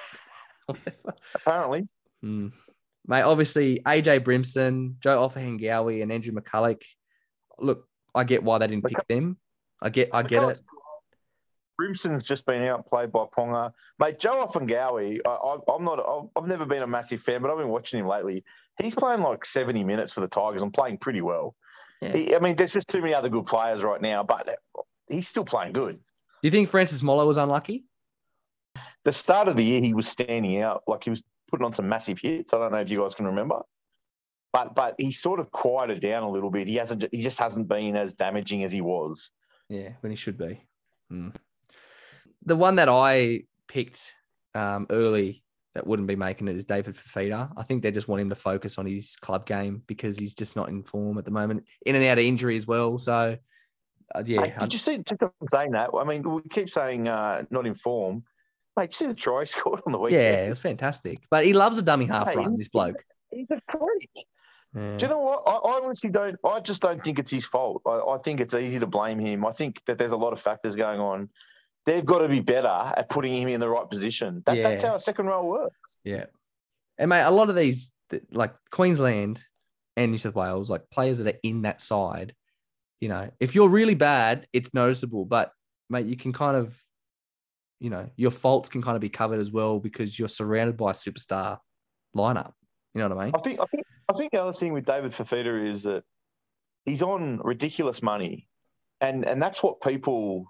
[1.34, 1.88] Apparently,
[2.22, 2.48] Hmm.
[3.06, 6.82] mate, obviously AJ Brimson, Joe Ofahengaue, and Andrew McCullough.
[7.58, 9.38] Look, I get why they didn't pick them.
[9.82, 10.60] I get I get it.
[11.78, 13.72] Brimson's just been outplayed by Ponga.
[13.98, 17.58] Mate, Joe Ofahengaue, I, I'm not, I've- I've never been a massive fan, but I've
[17.58, 18.44] been watching him lately.
[18.80, 21.54] He's playing like 70 minutes for the Tigers and playing pretty well.
[22.00, 22.12] Yeah.
[22.12, 24.48] He, I mean, there's just too many other good players right now, but
[25.08, 25.96] he's still playing good.
[25.96, 26.02] Do
[26.42, 27.84] you think Francis Molo was unlucky?
[29.04, 31.88] the start of the year he was standing out, like he was putting on some
[31.88, 32.52] massive hits.
[32.52, 33.60] I don't know if you guys can remember.
[34.52, 36.66] But but he sort of quieted down a little bit.
[36.66, 39.30] He hasn't he just hasn't been as damaging as he was.
[39.68, 40.60] Yeah, when he should be.
[41.12, 41.34] Mm.
[42.46, 44.14] The one that I picked
[44.54, 45.42] um, early
[45.74, 47.52] that wouldn't be making it is David Fifita.
[47.56, 50.56] I think they just want him to focus on his club game because he's just
[50.56, 52.96] not in form at the moment, in and out of injury as well.
[52.96, 53.36] So,
[54.14, 54.64] uh, yeah.
[54.64, 58.24] You see, just on saying that, I mean, we keep saying uh, not in form.
[58.76, 60.22] Mate, see the try he scored on the weekend?
[60.22, 61.18] Yeah, it was fantastic.
[61.30, 63.04] But he loves a dummy half Hey, run, this bloke.
[63.30, 64.26] He's a freak.
[64.74, 64.96] Yeah.
[64.96, 65.42] Do you know what?
[65.46, 66.36] I, I honestly don't.
[66.44, 67.82] I just don't think it's his fault.
[67.86, 69.44] I, I think it's easy to blame him.
[69.44, 71.28] I think that there's a lot of factors going on.
[71.86, 74.42] They've got to be better at putting him in the right position.
[74.44, 75.98] That, That's how a second row works.
[76.02, 76.24] Yeah.
[76.98, 77.92] And mate, a lot of these
[78.32, 79.42] like Queensland
[79.96, 82.34] and New South Wales, like players that are in that side,
[83.00, 85.24] you know, if you're really bad, it's noticeable.
[85.24, 85.52] But
[85.88, 86.76] mate, you can kind of,
[87.78, 90.90] you know, your faults can kind of be covered as well because you're surrounded by
[90.90, 91.58] a superstar
[92.16, 92.52] lineup.
[92.94, 93.34] You know what I mean?
[93.36, 93.60] I think.
[93.60, 93.86] I think.
[94.08, 96.04] I think the other thing with David Fifita is that
[96.84, 98.48] he's on ridiculous money,
[99.00, 100.46] and and that's what people.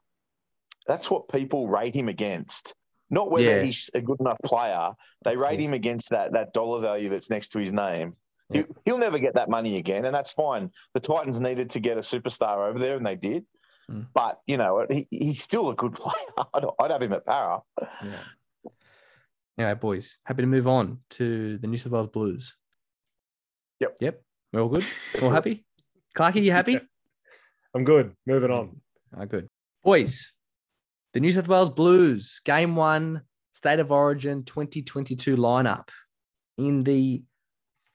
[0.89, 2.75] That's what people rate him against.
[3.11, 3.63] Not whether Yeah.
[3.63, 4.91] he's a good enough player.
[5.25, 8.15] They rate him against that that dollar value that's next to his name.
[8.51, 8.63] Yeah.
[8.63, 10.71] He, he'll never get that money again, and that's fine.
[10.95, 13.45] The Titans needed to get a superstar over there, and they did.
[13.91, 14.07] Mm.
[14.15, 16.47] But you know, he, he's still a good player.
[16.55, 17.61] I'd, I'd have him at para.
[17.81, 18.71] Yeah.
[19.59, 22.57] Anyway, boys, happy to move on to the New South Wales Blues.
[23.81, 23.97] Yep.
[24.01, 24.23] Yep.
[24.53, 24.85] We're all good.
[25.23, 25.65] All happy.
[26.17, 26.79] Clarky, you happy?
[27.75, 28.13] I'm good.
[28.27, 28.81] Moving on.
[29.17, 29.49] Ah, good.
[29.85, 30.33] Boys,
[31.17, 33.23] the New South Wales Blues, game one,
[33.55, 35.89] State of Origin 2022 lineup.
[36.59, 37.23] In the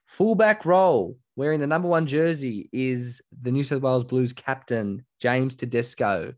[0.08, 5.54] fullback role, wearing the number one jersey, is the New South Wales Blues captain, James
[5.54, 6.34] Tedesco.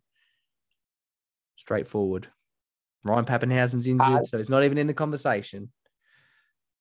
[1.55, 2.27] Straightforward.
[3.05, 5.71] Ryan Papenhuyzen's injured, Uh, so he's not even in the conversation.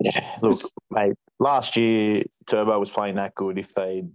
[0.00, 0.58] Yeah, look,
[0.90, 1.14] mate.
[1.38, 3.56] Last year, Turbo was playing that good.
[3.56, 4.10] If they'd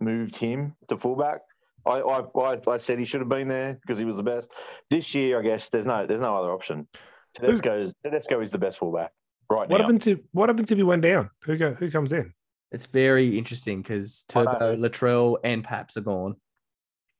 [0.00, 1.42] moved him to fullback,
[1.84, 4.52] I, I, I, I said he should have been there because he was the best.
[4.90, 6.86] This year, I guess there's no, there's no other option.
[7.34, 9.10] Tedesco's, Tedesco is the best fullback
[9.50, 9.84] right What now.
[9.84, 11.30] happens if what happens if he went down?
[11.44, 12.32] Who go who comes in?
[12.70, 16.36] It's very interesting because Turbo, Latrell, and Paps are gone.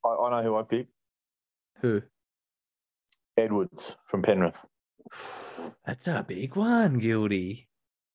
[0.05, 0.91] I, I know who I picked.
[1.81, 2.01] Who?
[3.37, 4.65] Edwards from Penrith.
[5.85, 7.67] That's a big one, Guilty.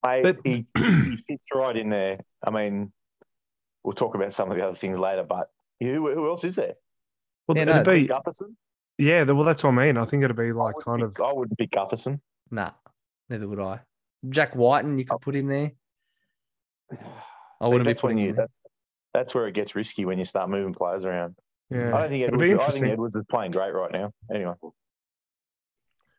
[0.04, 2.20] Mate, But- he, he fits right in there.
[2.44, 2.92] I mean,
[3.84, 5.48] we'll talk about some of the other things later, but
[5.80, 6.74] who, who else is there?
[7.46, 8.54] Well, Yeah, it'd no, be Gutherson?
[8.98, 9.22] yeah.
[9.24, 9.96] Well, that's what I mean.
[9.96, 12.20] I think it'd be like wouldn't kind of I wouldn't pick Gutherson.
[12.50, 12.70] Nah,
[13.28, 13.80] neither would I.
[14.28, 15.72] Jack Wighton, you could put him there.
[17.60, 18.60] I wouldn't be that's putting you that's
[19.14, 21.36] that's where it gets risky when you start moving players around.
[21.70, 21.94] yeah.
[21.94, 22.90] I don't think It'd Edwards, be I think interesting.
[22.90, 24.12] Edwards is playing great right now.
[24.32, 24.54] Anyway,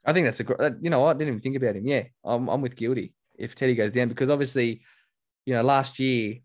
[0.05, 0.73] I think that's a great.
[0.81, 1.15] You know, what?
[1.15, 1.85] I didn't even think about him.
[1.85, 4.81] Yeah, I'm, I'm with guilty if Teddy goes down because obviously,
[5.45, 6.37] you know, last year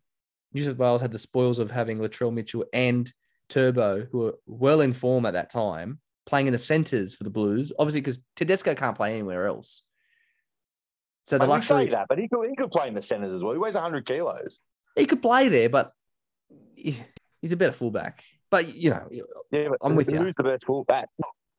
[0.55, 3.13] New South Wales had the spoils of having Latrell Mitchell and
[3.49, 7.31] Turbo, who were well in form at that time, playing in the centres for the
[7.31, 7.73] Blues.
[7.79, 9.83] Obviously, because Tedesco can't play anywhere else.
[11.27, 13.43] So the I luxury that, but he could he could play in the centres as
[13.43, 13.53] well.
[13.53, 14.61] He weighs 100 kilos.
[14.95, 15.91] he could play there, but
[16.77, 17.03] he-
[17.41, 18.23] he's a better fullback.
[18.51, 19.09] But you know,
[19.51, 20.33] Yeah, I'm with who's you.
[20.37, 21.09] the best fullback?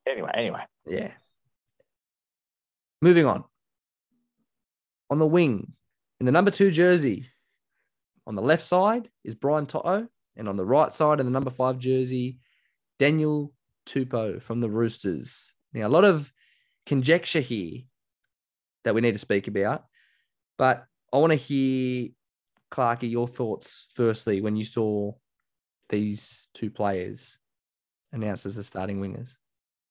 [0.06, 1.12] Anyway, anyway, Yeah.
[3.02, 3.44] Moving on.
[5.10, 5.72] On the wing,
[6.20, 7.26] in the number two jersey,
[8.26, 11.50] on the left side is Brian To'o, and on the right side in the number
[11.50, 12.38] five jersey,
[12.98, 13.52] Daniel
[13.86, 15.52] Tupou from the Roosters.
[15.72, 16.32] Now, a lot of
[16.86, 17.82] conjecture here
[18.84, 19.84] that we need to speak about,
[20.58, 22.08] but I want to hear,
[22.70, 25.12] Clarky, your thoughts firstly when you saw
[25.88, 27.38] these two players
[28.12, 29.36] announced as the starting wingers.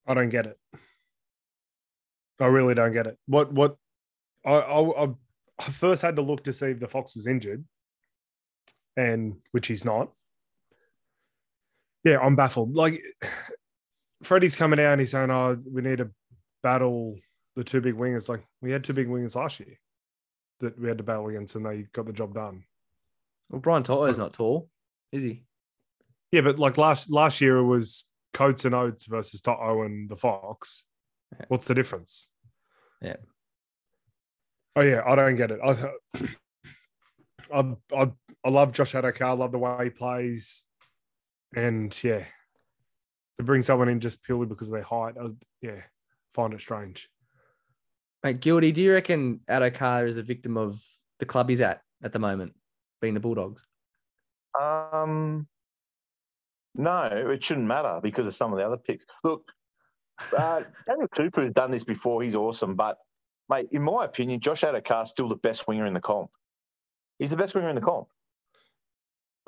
[0.06, 0.60] I don't get it.
[2.40, 3.18] I really don't get it.
[3.28, 3.78] What what
[4.46, 5.16] I, I-
[5.58, 7.64] I first had to look to see if the Fox was injured,
[8.98, 10.12] and which he's not.
[12.04, 12.76] Yeah, I'm baffled.
[12.76, 13.02] Like
[14.24, 16.12] Freddie's coming out and he's saying, "Oh, we need to
[16.64, 17.18] battle
[17.56, 19.78] the two big wingers." Like we had two big wingers last year
[20.60, 22.64] that we had to battle against, and they got the job done.
[23.50, 24.70] Well, Brian To'o is not tall,
[25.12, 25.44] is he?
[26.32, 30.18] Yeah, but like last last year it was Coates and Oates versus To'o and the
[30.18, 30.86] Fox.
[31.38, 31.46] Yeah.
[31.48, 32.30] What's the difference?
[33.02, 33.18] Yeah.
[34.76, 35.60] Oh yeah, I don't get it.
[35.64, 35.92] I
[37.54, 38.12] I I,
[38.46, 39.30] I love Josh Addo-Carr.
[39.30, 40.66] I love the way he plays,
[41.56, 42.24] and yeah,
[43.40, 45.30] to bring someone in just purely because of their height, I,
[45.64, 45.82] yeah,
[46.36, 47.10] find it strange.
[48.24, 50.80] Mate, Guilty, do you reckon Addo-Carr is a victim of
[51.18, 52.54] the club he's at at the moment,
[53.02, 53.64] being the Bulldogs?
[54.60, 55.48] Um,
[56.76, 59.06] no, it shouldn't matter because of some of the other picks.
[59.24, 59.52] Look,
[60.38, 62.22] uh, Daniel Cooper has done this before.
[62.22, 63.00] He's awesome, but
[63.50, 66.30] mate, in my opinion, Josh Addo-Carr is still the best winger in the comp.
[67.18, 68.08] He's the best winger in the comp.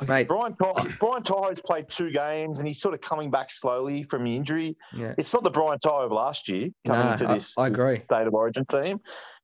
[0.07, 4.03] Mate, Brian Ty- Brian To'o's played two games and he's sort of coming back slowly
[4.03, 4.75] from the injury.
[4.93, 5.13] yeah.
[5.17, 7.95] It's not the Brian To'o of last year coming Nah, into this, I this agree.
[7.97, 8.99] state of origin team.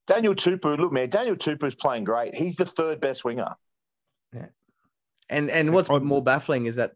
[0.05, 2.35] Daniel Tupou, look, man, Daniel Tupou is playing great.
[2.35, 3.49] He's the third best winger.
[4.33, 4.47] Yeah.
[5.29, 6.91] And and what's I'm- more baffling is that,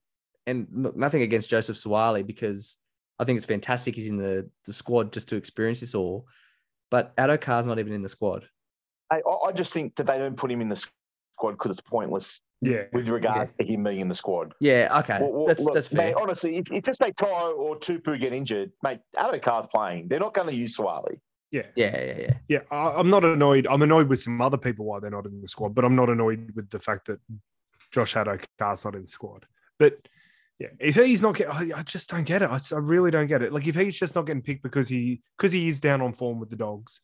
[0.46, 2.78] and look, nothing against Joseph Suaalii because
[3.18, 6.28] I think it's fantastic he's in the, the squad just to experience this all.
[6.92, 8.48] But Addo-Carr's not even in the squad.
[9.10, 10.86] I, I I just think that they don't put him in the
[11.38, 12.84] squad because it's pointless Yeah.
[12.94, 14.54] with regard to him being in the squad.
[14.60, 16.08] Yeah, okay, Well, well, that's look, that's fair.
[16.08, 20.08] Mate, honestly, if, if just say To'o or Tupou get injured, mate, Addo-Carr's playing.
[20.08, 21.20] They're not going to use Suaalii.
[21.52, 21.62] Yeah.
[21.76, 22.34] yeah, yeah, yeah.
[22.50, 22.60] Yeah.
[22.72, 23.68] I, I'm not annoyed.
[23.70, 26.10] I'm annoyed with some other people why they're not in the squad, but I'm not
[26.10, 27.20] annoyed with the fact that
[27.92, 29.46] Josh Addo-Carr's not in the squad.
[29.80, 29.94] But
[30.60, 32.50] yeah, if he's not getting, I, I just don't get it.
[32.50, 33.54] I really don't get it.
[33.54, 36.40] Like if he's just not getting picked because he because he is down on form
[36.40, 37.00] with the dogs,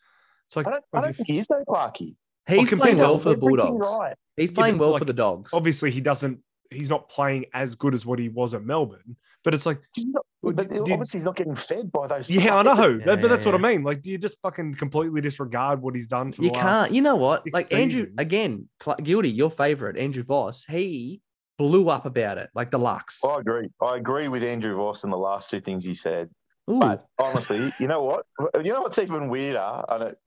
[0.47, 2.15] it's like, I don't, I like don't if- think he is though, Clarky.
[2.47, 3.79] He's playing well for the Bulldogs.
[3.79, 4.13] Right.
[4.37, 5.51] He's playing but well like- for the Dogs.
[5.53, 6.39] obviously he doesn't.
[6.71, 9.15] He's not playing as good as what he was at Melbourne.
[9.43, 12.29] But it's like, He's not, but did- obviously he's not getting fed by those.
[12.29, 12.97] yeah, I know.
[13.05, 13.83] Yeah, but that's yeah, what I mean.
[13.83, 16.65] Like, do you just fucking completely disregard what he's done for You the can't.
[16.65, 16.93] last?
[16.93, 17.43] You know what?
[17.43, 19.29] six Like Andrew again, Cl- guilty.
[19.29, 20.63] Your favorite, Andrew Voss.
[20.67, 21.21] He
[21.59, 23.19] blew up about it, like deluxe.
[23.23, 23.69] I agree.
[23.81, 26.29] I agree with Andrew Voss in the last two things he said.
[26.71, 28.25] Ooh, But honestly, you know what?
[28.63, 29.59] You know what's even weirder?
[29.59, 30.17] I don't,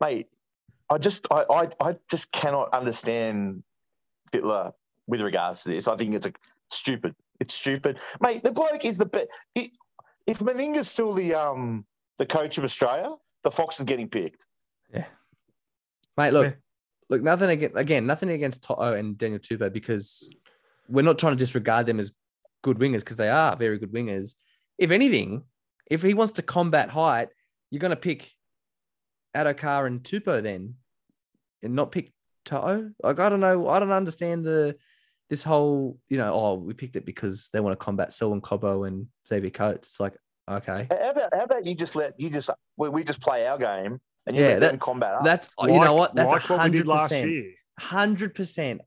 [0.00, 0.26] mate.
[0.90, 3.62] I just, I, I, I just cannot understand
[4.32, 4.72] Fittler
[5.06, 5.88] with regards to this.
[5.88, 6.32] I think it's a
[6.70, 7.14] stupid.
[7.40, 8.42] It's stupid, mate.
[8.42, 9.26] The bloke is the best.
[9.54, 11.84] If Meninga's still the um
[12.18, 14.46] the coach of Australia, the Fox is getting picked.
[14.94, 15.06] Yeah,
[16.16, 16.32] mate.
[16.32, 16.52] Look, Yeah.
[17.08, 17.22] look.
[17.22, 18.06] Nothing against again.
[18.06, 20.30] Nothing against To'o and Daniel Tupou because
[20.88, 22.12] we're not trying to disregard them as
[22.62, 24.36] good wingers because they are very good wingers.
[24.78, 25.42] If anything,
[25.90, 27.28] if he wants to combat height,
[27.70, 28.32] you're going to pick
[29.36, 30.74] Addo-Carr and Tupou then,
[31.62, 32.12] and not pick
[32.44, 32.90] To'o.
[33.02, 33.68] Like I don't know.
[33.68, 34.76] I don't understand the
[35.30, 36.32] this whole you know.
[36.32, 39.88] Oh, we picked it because they want to combat Selwyn Cobbo and Xavier Coates.
[39.88, 40.14] It's like
[40.50, 40.86] okay.
[40.90, 44.00] How about, how about you just let you just we, we just play our game
[44.26, 45.22] and you Yeah, let that- them combat us.
[45.24, 46.14] That's you know what?
[46.14, 47.30] That's a like what we hundred did last percent.
[47.30, 47.52] year.
[47.78, 48.80] Hundred percent.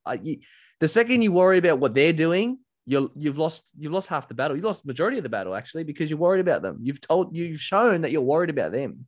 [0.82, 4.34] The second you worry about what they're doing, you're you've lost you've lost half the
[4.36, 4.56] battle.
[4.58, 6.80] You lost the majority of the battle actually because you're worried about them.
[6.84, 9.08] You've told you've shown that you're worried about them,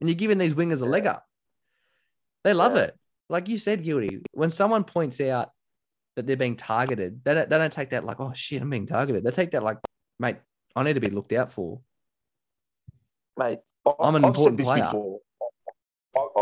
[0.00, 1.26] and you're giving these wingers a leg up.
[2.44, 2.84] They love Yeah.
[2.84, 2.98] it.
[3.28, 4.20] Like you said, guilty.
[4.32, 5.50] When someone points out
[6.14, 8.86] that they're being targeted, they don't, they don't take that like, oh shit, I'm being
[8.86, 9.24] targeted.
[9.24, 9.78] They take that like,
[10.20, 10.36] mate,
[10.76, 11.80] I need to be looked out for.
[13.36, 13.58] mate.
[14.00, 14.82] I'm an I've important said this player.
[14.84, 15.20] before.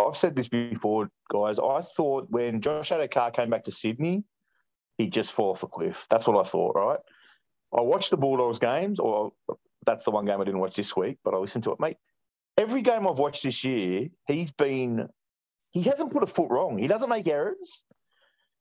[0.06, 1.58] I've said this before, guys.
[1.58, 4.24] I thought when Josh Addo-Carr came back to Sydney,
[4.98, 6.06] he'd just fall off a cliff.
[6.08, 7.00] That's what I thought, right?
[7.76, 9.32] I watched the Bulldogs games, or
[9.84, 11.96] that's the one game I didn't watch this week, but I listened to it, mate.
[12.56, 15.08] Every game I've watched this year, he's been,
[15.72, 16.78] he hasn't put a foot wrong.
[16.78, 17.84] He doesn't make errors.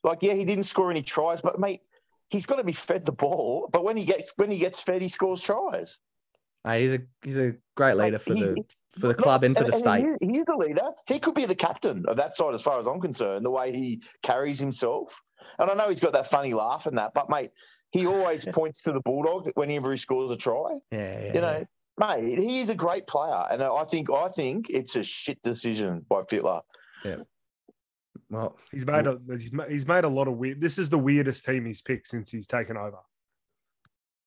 [0.04, 1.82] Like, yeah, he didn't score any tries, but mate,
[2.30, 3.70] he's got to be fed the ball.
[3.72, 6.02] But when he gets when he gets fed, he scores tries.
[6.66, 8.58] Mate, he's a he's a great leader for He- the
[9.00, 10.02] for the club and for the state.
[10.02, 10.90] He is, he the leader.
[11.08, 13.44] He could be the captain of that side, as far as I'm concerned.
[13.46, 15.20] The way he carries himself,
[15.58, 17.52] and I know he's got that funny laugh and that, but mate,
[17.92, 20.80] he always points to the bulldog whenever he scores a try.
[20.92, 21.66] Yeah, yeah, You know,
[21.98, 26.06] mate, he is a great player, and I think I think it's a shit decision
[26.10, 26.62] by Fittler.
[27.04, 27.18] Yeah.
[28.30, 30.60] Well, He's made a he's he's made a lot of weird.
[30.62, 32.98] This is the weirdest team he's picked since he's taken over.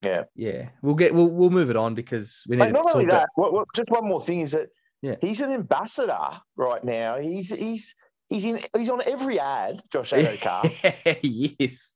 [0.03, 0.25] Yeah.
[0.37, 2.95] yeah, we'll get we'll we'll move it on because we need But to not talk
[2.97, 4.69] only that, what, what, just one more thing is that
[5.03, 5.17] Yeah.
[5.21, 6.19] he's an ambassador
[6.57, 7.19] right now.
[7.19, 7.97] He's he's
[8.29, 9.81] he's in he's on every ad.
[9.91, 10.65] Josh Addo-Carr.
[11.23, 11.95] yes.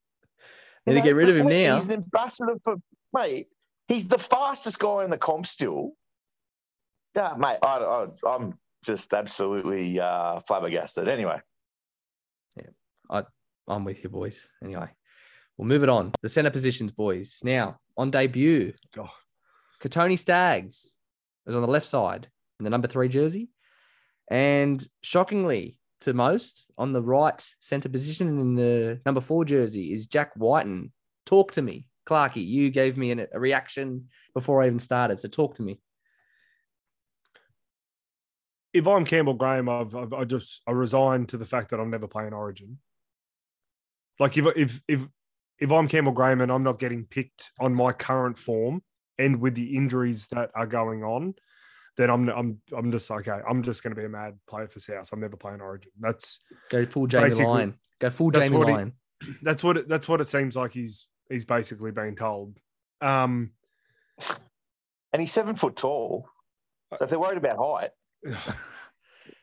[0.87, 1.77] You Need to get rid of him now.
[1.77, 2.75] He's an ambassador for
[3.13, 3.49] mate.
[3.91, 5.95] He's the fastest guy in the comp still.
[7.17, 7.59] Yeah, mate.
[7.61, 11.09] I, I, I'm just absolutely uh, flabbergasted.
[11.09, 11.41] Anyway,
[12.55, 13.23] Yeah,
[13.67, 14.47] I'm with you, boys.
[14.63, 14.89] Anyway,
[15.59, 16.13] we'll move it on.
[16.23, 17.41] The center positions, boys.
[17.43, 19.11] Now, on debut, God.
[19.83, 20.95] Kotoni Staggs
[21.49, 22.29] is on the left side
[22.61, 23.49] in the number three jersey.
[24.31, 30.07] And shockingly to most, on the right center position in the number four jersey is
[30.07, 30.93] Jack Wighton.
[31.27, 31.89] Talk to me.
[32.11, 35.21] Clarky, you gave me an, a reaction before I even started.
[35.21, 35.81] So talk to me.
[38.73, 41.91] If I'm Campbell Graham, I've, I've I just I resign to the fact that I'm
[41.91, 42.79] never playing Origin.
[44.19, 45.07] Like if if if
[45.59, 48.83] if I'm Campbell Graham and I'm not getting picked on my current form
[49.19, 51.35] and with the injuries that are going on,
[51.97, 53.39] then I'm I'm I'm just okay.
[53.49, 55.11] I'm just going to be a mad player for South.
[55.13, 55.93] I'm never playing Origin.
[55.99, 56.41] That's
[56.71, 57.75] Go full Jamie Lyon.
[58.01, 58.93] Go full Jamie he-
[59.43, 62.55] that's what it, that's what it seems like he's he's basically being told.
[63.01, 63.53] Um,
[65.13, 66.29] and he's seven foot tall.
[66.97, 67.91] So if they're worried about height,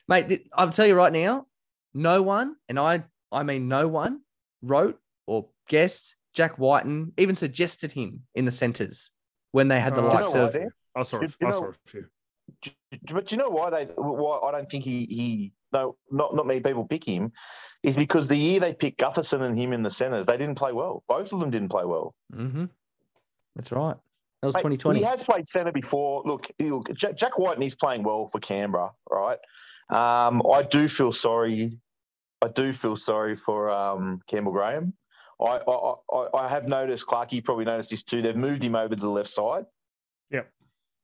[0.07, 1.47] Mate, I'll tell you right now,
[1.93, 4.21] no one, and I I mean no one,
[4.61, 9.11] wrote or guessed Jack Wighton, even suggested him in the centres
[9.51, 10.69] when they had the Oh, do you likes know of why, Dan?
[10.95, 12.05] I saw, Do- you saw a few.
[13.11, 13.85] But do you know why they?
[13.95, 17.31] Why I don't think he he no not not many people pick him,
[17.83, 20.71] is because the year they picked Gutherson and him in the centres, they didn't play
[20.71, 21.03] well.
[21.07, 22.15] Both of them didn't play well.
[22.33, 22.65] Mm-hmm.
[23.55, 23.95] That's right.
[24.41, 24.99] That was Mate, 2020.
[24.99, 26.21] He has played centre before.
[26.25, 29.39] Look, look Jack, Jack White, and he's playing well for Canberra, right?
[29.89, 31.79] Um, I do feel sorry.
[32.41, 34.93] I do feel sorry for um, Campbell Graham.
[35.41, 38.21] I, I, I, I have noticed, Clarkey probably noticed this too.
[38.21, 39.65] They've moved him over to the left side.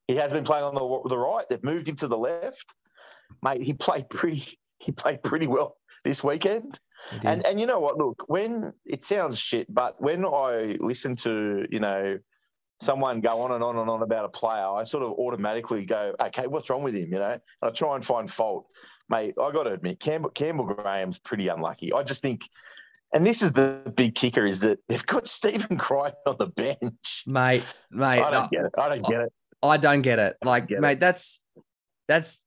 [0.07, 1.47] He has been playing on the, the right.
[1.49, 2.75] They've moved him to the left.
[3.41, 4.57] Mate, he played pretty.
[4.79, 6.77] He played pretty well this weekend.
[7.23, 7.97] And and you know what?
[7.97, 12.19] Look, when it sounds shit, but when I listen to you know
[12.79, 16.15] someone go on and on and on about a player, I sort of automatically go,
[16.19, 17.11] okay, what's wrong with him?
[17.11, 18.67] You know, and I try and find fault.
[19.09, 21.93] Mate, I got to admit, Campbell, Campbell Graham's pretty unlucky.
[21.93, 22.41] I just think,
[23.13, 27.23] and this is the big kicker, is that they've got Stephen Crichton on the bench.
[27.27, 28.71] mate, mate, I don't uh, get it.
[28.77, 29.33] I don't get it.
[29.63, 30.35] I don't get it.
[30.43, 30.81] Like, get it.
[30.81, 31.41] mate, that's
[32.07, 32.41] that's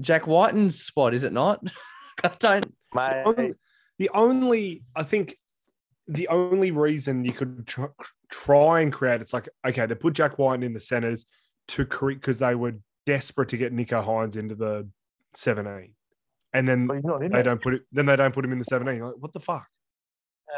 [0.00, 1.60] Jack Wighton's spot, is it not?
[2.24, 2.74] I don't.
[2.94, 3.54] Mate,
[3.98, 5.36] The only, I think,
[6.06, 7.86] the only reason you could try,
[8.30, 11.26] try and create it's like okay, they put Jack White in the centers
[11.68, 12.74] to create because they were
[13.06, 14.88] desperate to get Nicho Hynes into the
[15.34, 15.94] seventeen,
[16.52, 17.42] and then but he's not in they it.
[17.44, 17.82] don't put it.
[17.92, 19.00] Then they don't put him in the seventeen.
[19.00, 19.66] Like, what the fuck?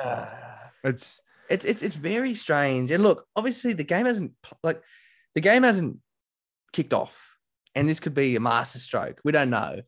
[0.85, 2.91] It's It's it's it's very strange.
[2.91, 4.33] And look, obviously the game hasn't
[4.64, 4.83] like
[5.35, 5.99] the game hasn't
[6.72, 7.37] kicked off,
[7.74, 9.20] and this could be a masterstroke.
[9.24, 9.80] We don't know,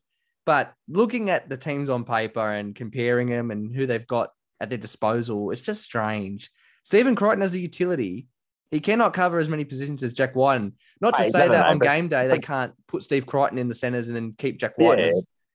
[0.45, 4.29] but looking at the teams on paper and comparing them and who they've got
[4.59, 6.49] at their disposal, it's just strange.
[6.83, 8.27] Stephen Crichton as a utility,
[8.71, 10.73] he cannot cover as many positions as Jack Wighton.
[11.01, 13.67] Not to Hey, say that on but- game day they can't put Steve Crichton in
[13.67, 15.05] the centers and then keep Jack Wighton.
[15.05, 15.11] Yeah.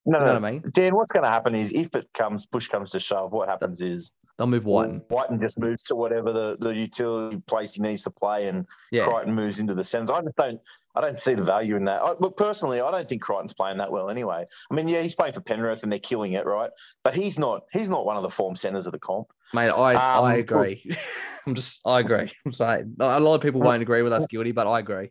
[0.07, 0.65] No, you know no, what I mean?
[0.73, 3.81] Dan, what's going to happen is if it comes, push comes to shove, what happens
[3.83, 5.03] is They'll move Wighton.
[5.11, 9.05] Wighton just moves to whatever the, the utility place he needs to play, and Yeah.
[9.05, 10.09] Crichton moves into the centres.
[10.09, 10.59] I just don't,
[10.95, 12.01] I don't see the value in that.
[12.01, 14.47] I, look, personally, I don't think Crichton's playing that well anyway.
[14.71, 16.71] I mean, yeah, he's playing for Penrith and they're killing it, right?
[17.05, 19.27] But he's not, he's not one of the form centres of the comp.
[19.53, 20.91] Mate, I, Um, I agree.
[21.47, 22.33] I'm just, I agree.
[22.47, 25.11] I'm saying a lot of people won't agree with us, guilty, but I agree.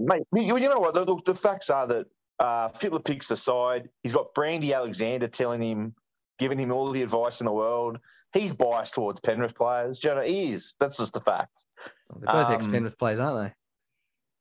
[0.00, 0.94] Mate, you, you know what?
[0.94, 2.06] The, the, the facts are that
[2.40, 3.88] uh, Fittler picks aside.
[4.02, 5.94] He's got Brandy Alexander telling him,
[6.40, 8.00] giving him all the advice in the world.
[8.32, 10.00] He's biased towards Penrith players.
[10.00, 10.74] Do you know, he is.
[10.78, 11.64] That's just the fact.
[12.20, 13.52] They're both Um, ex Penrith players, aren't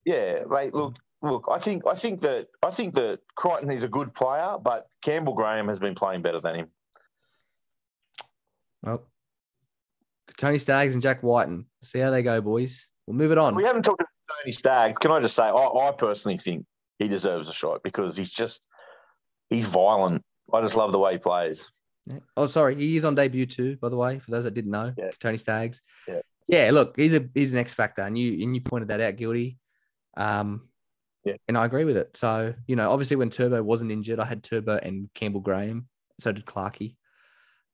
[0.05, 0.11] they?
[0.11, 0.73] Yeah, mate.
[0.73, 1.47] Look, look.
[1.51, 5.33] I think, I think that, I think that Crichton is a good player, but Campbell
[5.33, 6.67] Graham has been playing better than him.
[8.83, 9.07] Well,
[10.37, 11.65] Tony Staggs and Jack Wighton.
[11.81, 12.87] See how they go, boys.
[13.07, 13.55] We'll move it on.
[13.55, 14.97] We haven't talked about Tony Staggs.
[14.99, 16.65] Can I just say, I, I personally think
[16.99, 18.63] he deserves a shot because he's just,
[19.49, 20.23] he's violent.
[20.53, 21.71] I just love the way he plays.
[22.37, 24.19] Oh, sorry, he is on debut too, by the way.
[24.19, 25.11] For those that didn't know, Yeah.
[25.19, 25.81] Tony Staggs.
[26.07, 26.21] Yeah.
[26.47, 26.71] yeah.
[26.71, 29.57] Look, he's a he's an X factor, and you and you pointed that out, guilty.
[30.17, 30.69] Um,
[31.23, 31.35] Yeah.
[31.47, 32.15] and I agree with it.
[32.17, 35.87] So you know, obviously, when Turbo wasn't injured, I had Turbo and Campbell Graham.
[36.19, 36.95] So did Clarkey.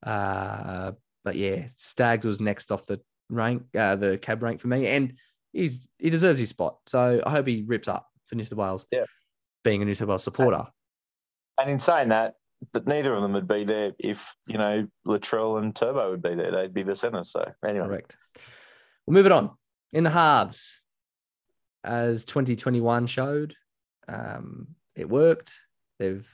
[0.04, 0.92] Uh,
[1.24, 5.18] but yeah, Staggs was next off the rank, uh, the cab rank for me, and
[5.54, 6.78] he's he deserves his spot.
[6.88, 8.86] So I hope he rips up for New South Wales.
[8.92, 9.06] Yeah.
[9.64, 10.68] being a New South Wales supporter.
[11.60, 12.36] And in saying that,
[12.74, 16.36] that neither of them would be there if you know Latrell and Turbo would be
[16.36, 16.51] there.
[16.51, 17.24] They'd be the centre.
[17.24, 18.16] So anyway, Correct.
[19.06, 19.51] We'll move it on.
[19.93, 20.82] In the halves,
[21.84, 23.56] as 2021 showed,
[24.08, 25.60] um, it worked.
[25.99, 26.28] They've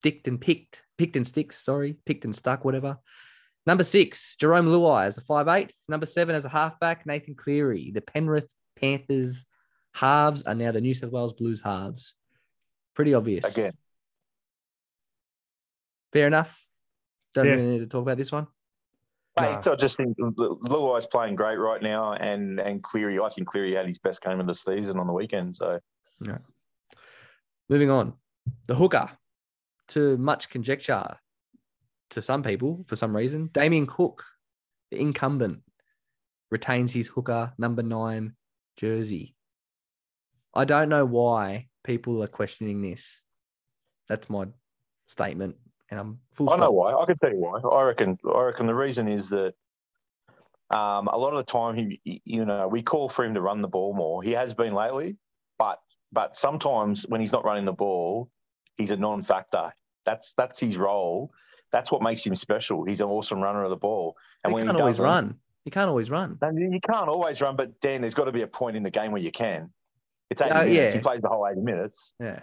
[0.00, 2.98] sticked and picked, picked and sticks, sorry, picked and stuck, whatever.
[3.66, 5.72] Number six, Jarome Luai as a five eight.
[5.88, 7.90] Number seven as a halfback, Nathan Cleary.
[7.92, 9.44] The Penrith Panthers
[9.94, 12.14] halves are now the New South Wales Blues halves.
[12.94, 13.44] Pretty obvious.
[13.44, 13.74] again,
[16.12, 16.66] Fair enough.
[17.34, 17.52] Don't Yeah.
[17.52, 18.46] really need to talk about this one.
[19.38, 23.20] mate, I just think Luai's playing great right now, and and Cleary.
[23.20, 25.56] I think Cleary had his best game of the season on the weekend.
[25.56, 25.78] So
[26.20, 26.38] yeah.
[27.68, 28.14] Moving on,
[28.66, 29.10] the hooker,
[29.88, 31.18] to much conjecture
[32.10, 34.24] to some people for some reason, Damien Cook,
[34.90, 35.62] the incumbent,
[36.50, 38.34] retains his hooker number nine
[38.76, 39.36] jersey.
[40.54, 43.20] I don't know why people are questioning this.
[44.08, 44.46] That's my
[45.06, 45.56] statement,
[45.90, 46.92] and I'm full I know why.
[46.94, 47.60] I can tell you why.
[47.60, 48.18] I reckon.
[48.34, 49.54] I reckon the reason is that
[50.70, 53.40] um, a lot of the time he, he- you know, we call for him to
[53.40, 54.22] run the ball more.
[54.22, 55.16] He has been lately,
[55.58, 55.80] but
[56.12, 58.30] but sometimes when he's not running the ball,
[58.76, 59.72] he's a non-factor.
[60.04, 61.32] That's that's his role.
[61.70, 62.84] That's what makes him special.
[62.84, 64.16] He's an awesome runner of the ball.
[64.42, 65.38] And You when can't he always run.
[65.66, 66.38] You can't always run.
[66.40, 69.12] You can't always run, but Dan, there's got to be a point in the game
[69.12, 69.70] where you can.
[70.30, 70.94] It's 80 Uh, minutes.
[70.94, 72.14] He plays the whole 80 minutes.
[72.18, 72.40] Yeah.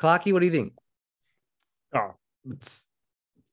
[0.00, 0.72] Clarky, what do you think?
[1.94, 2.14] Oh,
[2.50, 2.86] it's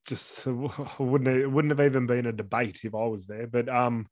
[0.08, 0.46] just
[1.00, 3.48] wouldn't it wouldn't have even been a debate if I was there.
[3.48, 4.08] But um,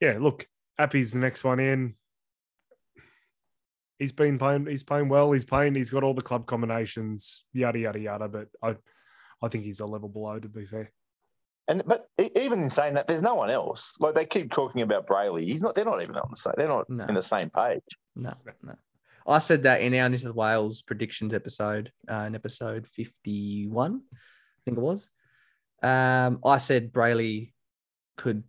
[0.00, 0.46] yeah, look,
[0.78, 1.94] Api's the next one in.
[3.98, 4.66] He's been playing.
[4.66, 5.32] He's playing well.
[5.32, 5.74] He's playing.
[5.74, 7.44] He's got all the club combinations.
[7.52, 8.28] Yada yada yada.
[8.28, 8.76] But I,
[9.42, 10.38] I think he's a level below.
[10.38, 10.92] To be fair.
[11.66, 13.94] And but e- even in saying that, there's no one else.
[13.98, 15.44] Like they keep talking about Brailey.
[15.44, 15.74] He's not.
[15.74, 16.54] They're not even on the same.
[16.56, 17.06] They're not No.
[17.06, 17.82] in the same page.
[18.14, 18.32] No,
[18.62, 18.74] no.
[19.28, 24.16] I said that in our New South Wales predictions episode, uh, in episode 51, I
[24.64, 25.10] think it was.
[25.82, 27.52] Um, I said Brailey
[28.16, 28.42] could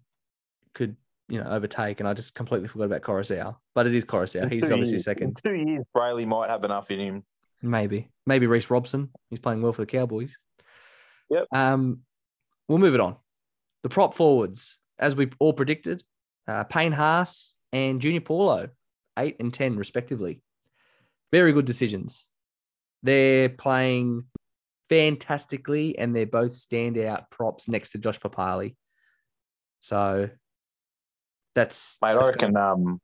[0.74, 0.96] could
[1.28, 3.58] you know overtake, and I just completely forgot about Koroisau.
[3.76, 4.52] But it is Koroisau.
[4.52, 5.40] He's obviously years- second.
[5.46, 7.24] In two years, Brailey might have enough in him.
[7.62, 8.10] Maybe.
[8.26, 9.10] Maybe Reece Robson.
[9.30, 10.36] He's playing well for the Cowboys.
[11.30, 11.48] Yep.
[11.54, 12.02] Um,
[12.68, 13.18] we'll move it on.
[13.84, 16.04] The prop forwards, as we all predicted,
[16.48, 18.70] uh, Payne Haas and Junior Paulo,
[19.18, 20.42] eight and 10, respectively.
[21.32, 22.30] Very good decisions.
[23.04, 24.26] They're playing
[24.90, 28.76] fantastically and they're both standout props next to Josh Papalii.
[29.80, 30.30] So
[31.56, 32.58] that's, Mate, I that's reckon.
[32.58, 33.00] Um,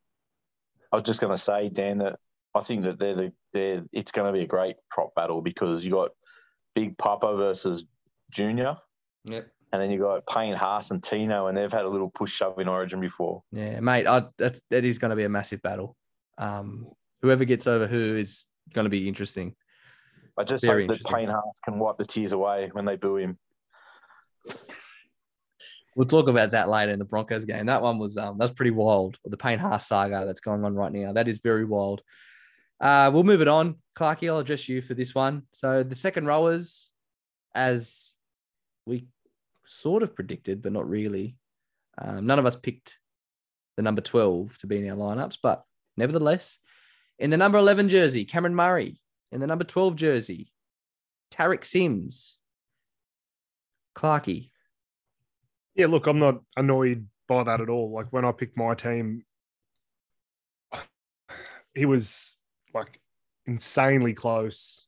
[0.92, 2.18] I was just going to say, Dan, that
[2.54, 3.84] I think that they're the they're.
[3.92, 6.12] It's going to be a great prop battle because you got
[6.74, 7.86] Big Papa versus
[8.32, 8.78] Junior,
[9.26, 9.48] Yep.
[9.72, 12.60] and then you got Payne Haas and Tino, and they've had a little push shove
[12.60, 13.44] in Origin before.
[13.52, 15.96] Yeah, mate, I, that's, that is going to be a massive battle.
[16.38, 16.88] Um,
[17.22, 19.56] whoever gets over who is going to be interesting.
[20.38, 21.12] I just Very hope that.
[21.12, 23.38] Payne Haas can wipe the tears away when they boo him.
[25.96, 27.68] We'll talk about that later in the Broncos game.
[27.68, 29.18] That one was um that's pretty wild.
[29.24, 31.14] The Payne Haas saga that's going on right now.
[31.14, 32.02] That is very wild.
[32.82, 33.76] Uh, we'll move it on.
[33.98, 35.44] Clarky, I'll address you for this one.
[35.54, 36.90] So the second rowers,
[37.56, 38.16] as
[38.86, 39.08] we
[39.66, 41.38] sort of predicted, but not really.
[41.98, 43.00] Um, none of us picked
[43.78, 45.64] the number 12 to be in our lineups, but
[45.96, 46.60] nevertheless,
[47.20, 49.00] in the number 11 jersey, Cameron Murray.
[49.32, 50.52] In the number 12 jersey,
[51.32, 52.40] Tariq Sims.
[53.96, 54.52] Clarky.
[55.76, 57.92] Yeah, look, I'm not annoyed by that at all.
[57.92, 59.24] Like when I picked my team,
[61.74, 62.38] he was
[62.74, 63.00] like
[63.46, 64.88] insanely close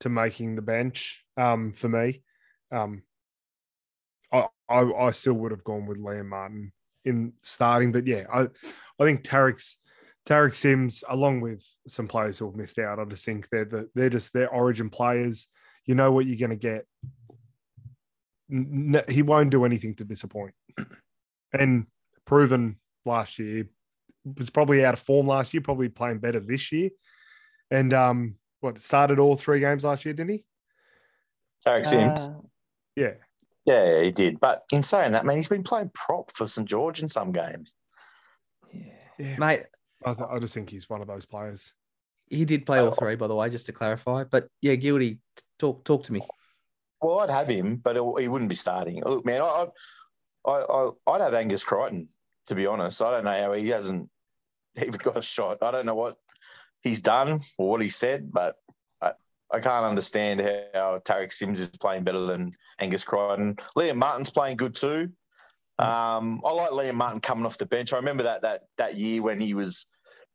[0.00, 2.22] to making the bench um, for me.
[2.70, 3.02] Um,
[4.32, 6.72] I, I I still would have gone with Liam Martin
[7.04, 9.78] in starting, but yeah, I I think Tariq's
[10.26, 13.88] Tariq Sims, along with some players who have missed out, I just think they're the,
[13.94, 15.48] they're just they're Origin players.
[15.84, 16.86] You know what you're going to get.
[18.50, 20.54] N- n- he won't do anything to disappoint,
[21.52, 21.86] and
[22.24, 23.66] proven last year
[24.36, 25.60] was probably out of form last year.
[25.60, 26.90] Probably playing better this year,
[27.70, 30.44] and um, what started all three games last year, didn't he?
[31.66, 32.30] Tariq Sims.
[32.94, 33.14] Yeah,
[33.64, 34.38] Yeah, he did.
[34.38, 37.74] But in saying that, man, he's been playing prop for St George in some games.
[39.18, 39.36] yeah.
[39.38, 39.62] Mate,
[40.04, 41.72] I, th- I just think he's one of those players.
[42.28, 44.24] he did play all uh, three, by the way, just to clarify.
[44.24, 45.18] But yeah, guilty.
[45.58, 46.20] Talk talk to me.
[47.00, 49.02] Well, I'd have him, but it, he wouldn't be starting.
[49.04, 49.66] Look, man, I,
[50.46, 52.08] I, I, I'd have Angus Crichton.
[52.46, 54.08] To be honest, I don't know how he hasn't
[54.76, 55.58] even got a shot.
[55.62, 56.16] I don't know what
[56.82, 58.56] he's done or what he said, but
[59.00, 59.12] I,
[59.52, 60.40] I can't understand
[60.74, 63.56] how Tariq Sims is playing better than Angus Crichton.
[63.76, 65.10] Liam Martin's playing good too.
[65.82, 67.92] Um, I like Liam Martin coming off the bench.
[67.92, 69.86] I remember that that that year when he was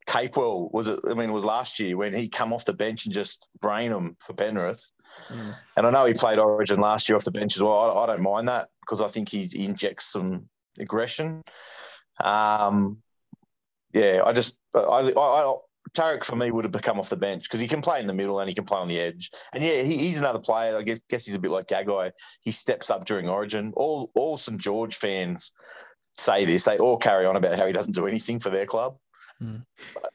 [0.08, 1.00] Capewell was it?
[1.08, 3.92] I mean, it was last year when he come off the bench and just brain
[3.92, 4.90] him for Penrith.
[5.28, 5.56] Mm.
[5.76, 7.98] And I know he played Origin last year off the bench as well.
[7.98, 10.48] I, I don't mind that because I think he, he injects some
[10.80, 11.44] aggression.
[12.24, 13.00] Um,
[13.94, 15.56] yeah, I just I, I, I
[15.94, 18.14] Tariq for me would have become off the bench because he can play in the
[18.14, 19.32] middle and he can play on the edge.
[19.54, 20.78] And yeah, he, he's another player.
[20.78, 22.12] I guess, guess he's a bit like Gagai.
[22.42, 23.74] He steps up during Origin.
[23.76, 25.54] All all St George fans
[26.16, 26.66] say this.
[26.66, 28.98] They all carry on about how he doesn't do anything for their club.
[29.40, 29.58] Hmm.
[29.94, 30.14] But,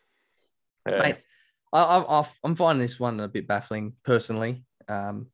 [0.91, 1.03] yeah.
[1.03, 1.17] Mate,
[1.73, 4.65] I, I'm finding this one a bit baffling personally.
[4.89, 5.29] Um,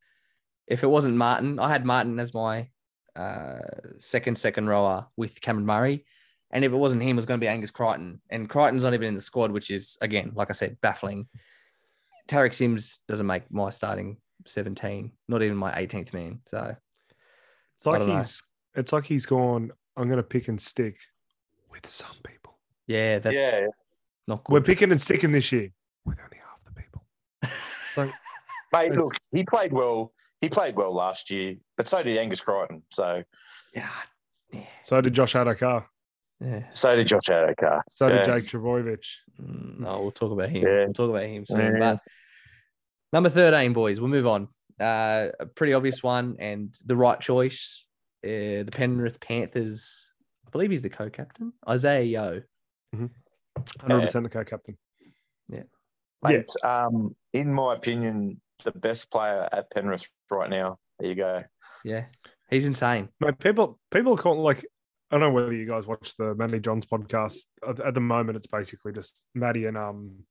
[0.67, 2.69] if it wasn't Martin, I had Martin as my
[3.17, 3.59] uh,
[3.99, 6.05] second second rower with Cameron Murray,
[6.51, 8.21] and if it wasn't him, it was going to be Angus Crichton.
[8.31, 11.29] And Crichton's not even in the squad, which is again, like I said, baffling.
[12.29, 16.41] Tariq Sims doesn't make my starting 17, not even my 18th man.
[16.47, 16.77] So
[17.77, 18.19] It's like don't know.
[18.19, 18.43] he's
[18.75, 19.73] it's like he's gone.
[19.97, 20.97] I'm going to pick and stick
[21.71, 22.59] with some people.
[22.87, 23.67] yeah, that's yeah,
[24.27, 25.71] not We're picking and sticking this year
[26.05, 27.05] with only half the people.
[27.95, 28.11] So
[28.73, 28.93] mate.
[28.93, 30.13] Look, he played well.
[30.41, 32.83] He played well last year, but so did Angus Crichton.
[32.91, 33.25] So
[33.75, 33.89] yeah,
[34.53, 35.89] yeah, so did Josh Addo-Carr.
[36.41, 36.69] Yeah.
[36.71, 37.83] so did Josh Addo-Carr.
[37.91, 38.25] So Yeah.
[38.25, 39.05] did Jake Trbojevic.
[39.41, 40.63] Mm, No, we'll talk about him.
[40.63, 40.85] Yeah.
[40.85, 41.75] We'll talk about him soon.
[41.75, 41.79] Yeah.
[41.79, 42.01] But
[43.13, 44.49] number 13, boys, we'll move on.
[44.81, 47.87] Uh, a pretty obvious one and the right choice.
[48.25, 50.13] Uh, the Penrith Panthers,
[50.47, 52.43] I believe he's the co captain, Isaah Yeo.
[52.95, 54.77] 100% the co-captain.
[55.49, 55.63] Yeah.
[56.23, 60.79] Mate, um, in my opinion, the best player at Penrith right now.
[60.99, 61.45] There you go.
[61.85, 62.07] Yeah,
[62.51, 63.09] he's insane.
[63.21, 64.67] Mate, people people are calling like
[65.11, 67.39] I don't know whether you guys watch the Matty Johns podcast.
[67.67, 70.25] At, the moment, it's basically just Matty and um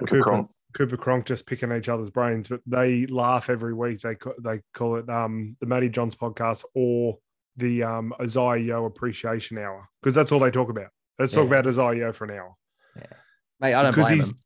[0.00, 0.50] Cooper, Cronk.
[0.74, 4.00] Cooper Cronk just picking each other's brains, but they laugh every week.
[4.00, 7.18] They they call it um the Matty Johns podcast or
[7.56, 10.88] the um Isaah Yeo appreciation hour because that's all they talk about.
[11.18, 11.58] Let's talk Yeah.
[11.58, 12.54] about Isaah Yeo for an hour
[12.96, 13.02] Yeah,
[13.58, 14.36] Mate, I don't because blame he's him.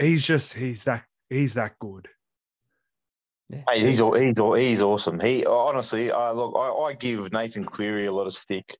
[0.00, 2.08] he's just he's that he's that good.
[3.50, 3.62] Yeah.
[3.68, 5.18] Hey, he's he's he's awesome.
[5.18, 8.76] He honestly, I look, I, I give Nathan Cleary a lot of stick,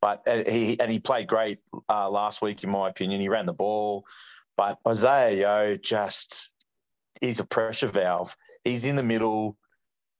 [0.00, 3.20] but he and he played great uh, last week in my opinion.
[3.20, 4.06] He ran the ball,
[4.56, 6.50] but Isaah Yeo just
[7.20, 8.34] he's a pressure valve.
[8.64, 9.56] He's in the middle.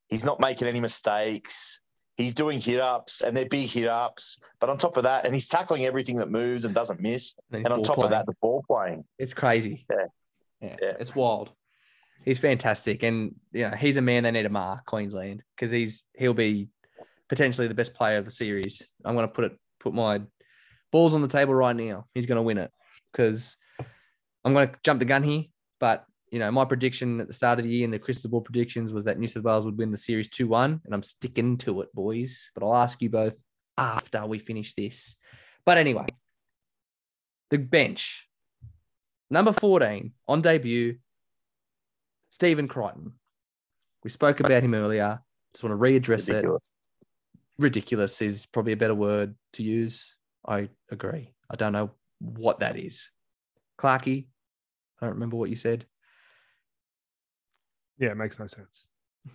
[0.08, 1.80] He's not making any mistakes.
[2.16, 4.38] He's doing hit ups and they're big hit ups.
[4.58, 7.34] But on top of that, and he's tackling everything that moves and doesn't miss.
[7.50, 9.04] he's And on top of that, the ball playing.
[9.18, 9.86] It's crazy.
[9.90, 9.96] Yeah.
[10.60, 10.76] yeah.
[10.82, 10.92] Yeah.
[10.98, 11.50] It's wild.
[12.28, 13.04] He's fantastic.
[13.04, 16.68] And you know, he's a man they need to mark Queensland because he's he'll be
[17.26, 18.82] potentially the best player of the series.
[19.02, 20.20] I'm gonna put it put my
[20.92, 22.04] balls on the table right now.
[22.12, 22.70] He's gonna win it.
[23.10, 23.56] Because
[24.44, 25.44] I'm gonna jump the gun here,
[25.80, 28.42] but you know, my prediction at the start of the year and the crystal ball
[28.42, 31.80] predictions was that New South Wales would win the series 2-1, and I'm sticking to
[31.80, 32.50] it, boys.
[32.54, 33.40] But I'll ask you both
[33.78, 35.16] after we finish this.
[35.64, 36.08] But anyway,
[37.48, 38.28] the bench.
[39.30, 40.98] Number 14 on debut,
[42.30, 43.12] Stephen Crichton.
[44.04, 45.20] We spoke about him earlier.
[45.52, 46.34] Just want to readdress it.
[46.34, 46.70] Ridiculous.
[47.58, 50.14] Ridiculous is probably a better word to use.
[50.46, 51.32] I agree.
[51.50, 53.10] I don't know what that is.
[53.78, 54.26] Clarky,
[55.00, 55.86] I don't remember what you said.
[57.98, 58.88] Yeah, it makes no sense.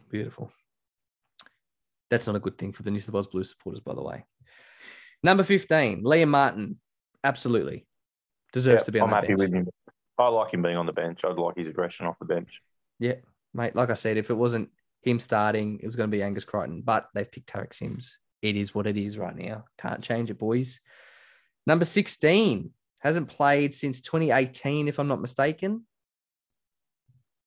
[0.09, 0.51] Beautiful.
[2.09, 4.25] That's not a good thing for the New South Wales Blues supporters, by the way.
[5.21, 6.79] Number 15, Liam Martin.
[7.23, 7.85] Absolutely.
[8.51, 9.39] Deserves Yeah, to be on I'm happy bench.
[9.39, 9.67] with him.
[10.17, 11.25] I like him being on the bench.
[11.25, 12.61] I'd like his aggression off the bench.
[13.53, 13.75] Mate.
[13.75, 14.69] Like I said, if it wasn't
[15.01, 18.17] him starting, it was going to be Angus Crichton, but they've picked Tariq Sims.
[18.41, 19.65] It is what it is right now.
[19.77, 20.81] Can't change it, boys.
[21.65, 25.85] Number 16 hasn't played since 2018, if I'm not mistaken.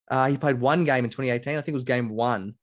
[0.09, 1.57] Uh, he played one game in 2018.
[1.57, 2.55] I think it was game one.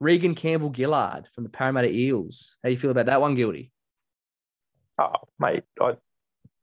[0.00, 2.56] Reagan Campbell Gillard from the Parramatta Eels.
[2.62, 3.72] How do you feel about that one, Guilty?
[4.98, 5.96] Oh, mate, I,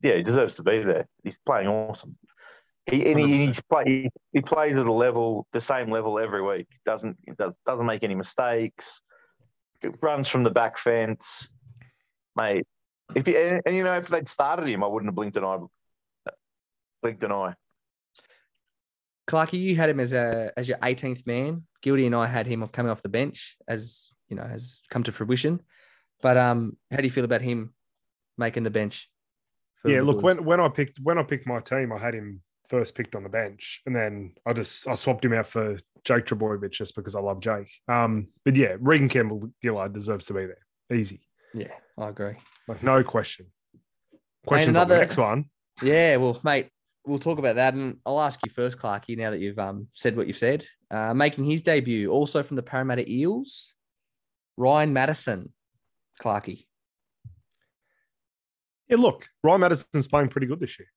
[0.01, 1.07] yeah, he deserves to be there.
[1.23, 2.17] He's playing awesome.
[2.89, 6.67] He and he, he's play, he plays at a level, the same level every week.
[6.85, 7.17] Doesn't
[7.65, 9.01] doesn't make any mistakes.
[10.01, 11.49] Runs from the back fence,
[12.35, 12.65] mate.
[13.15, 15.43] If you, and, and you know if they'd started him, I wouldn't have blinked an
[15.45, 15.57] eye.
[17.01, 17.53] Blinked an eye.
[19.29, 21.63] Clarky, you had him as a as your 18th man.
[21.81, 25.11] Guilty and I had him coming off the bench, as you know, has come to
[25.11, 25.61] fruition.
[26.21, 27.73] But um, how do you feel about him
[28.37, 29.09] making the bench?
[29.85, 30.23] yeah, the look Blues?
[30.23, 33.23] when when I picked when I picked my team, I had him first picked on
[33.23, 37.15] the bench, and then I just I swapped him out for Jake Trbojevic just because
[37.15, 37.69] I love Jake.
[37.87, 41.21] Um, but yeah, Reagan Campbell Gillard deserves to be there, easy,
[41.53, 42.35] yeah, I agree.
[42.67, 43.47] like no question.
[44.45, 45.45] Questions on the next one.
[45.81, 46.69] Yeah, well, mate,
[47.05, 49.17] we'll talk about that, and I'll ask you first, Clarky.
[49.17, 52.63] Now that you've um said what you've said, uh, making his debut, also from the
[52.63, 53.75] Parramatta Eels,
[54.57, 55.53] Ryan Matterson,
[56.21, 56.65] Clarky.
[58.87, 60.87] Yeah, look, Ryan Matterson's playing pretty good this year,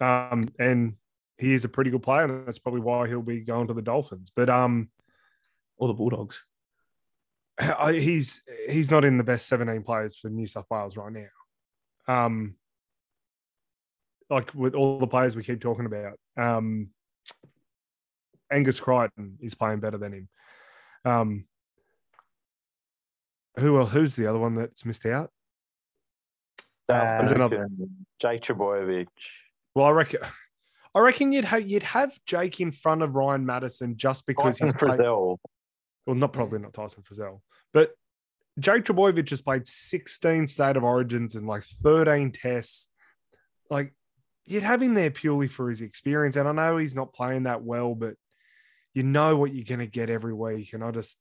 [0.00, 0.94] um, and
[1.38, 3.82] he is a pretty good player, and that's probably why he'll be going to the
[3.82, 4.32] Dolphins.
[4.34, 4.90] But um,
[5.78, 6.44] or the Bulldogs.
[7.58, 12.24] I, he's he's not in the best 17 players for New South Wales right now.
[12.24, 12.54] Um,
[14.30, 16.90] like with all the players we keep talking about, um,
[18.52, 20.28] Angus Crichton is playing better than him.
[21.04, 21.44] Um,
[23.58, 23.92] who else?
[23.92, 25.30] Who's the other one that's missed out?
[26.88, 27.68] Uh, There's another-
[28.20, 29.08] Jake Trbojevic.
[29.78, 30.20] Well, I reckon.
[30.94, 34.66] I reckon you'd have you'd have Jake in front of Ryan Matterson just because Tyson
[34.66, 35.36] he's played, Frizell.
[36.06, 37.40] well, not probably not Tyson Frizell,
[37.72, 37.90] but
[38.58, 42.88] Jake Trbojevic has played 16 state of origins and like 13 tests.
[43.70, 43.94] Like
[44.46, 46.34] you'd have him there purely for his experience.
[46.36, 48.14] And I know he's not playing that well, but
[48.94, 50.72] you know what you're going to get every week.
[50.72, 51.18] And I just,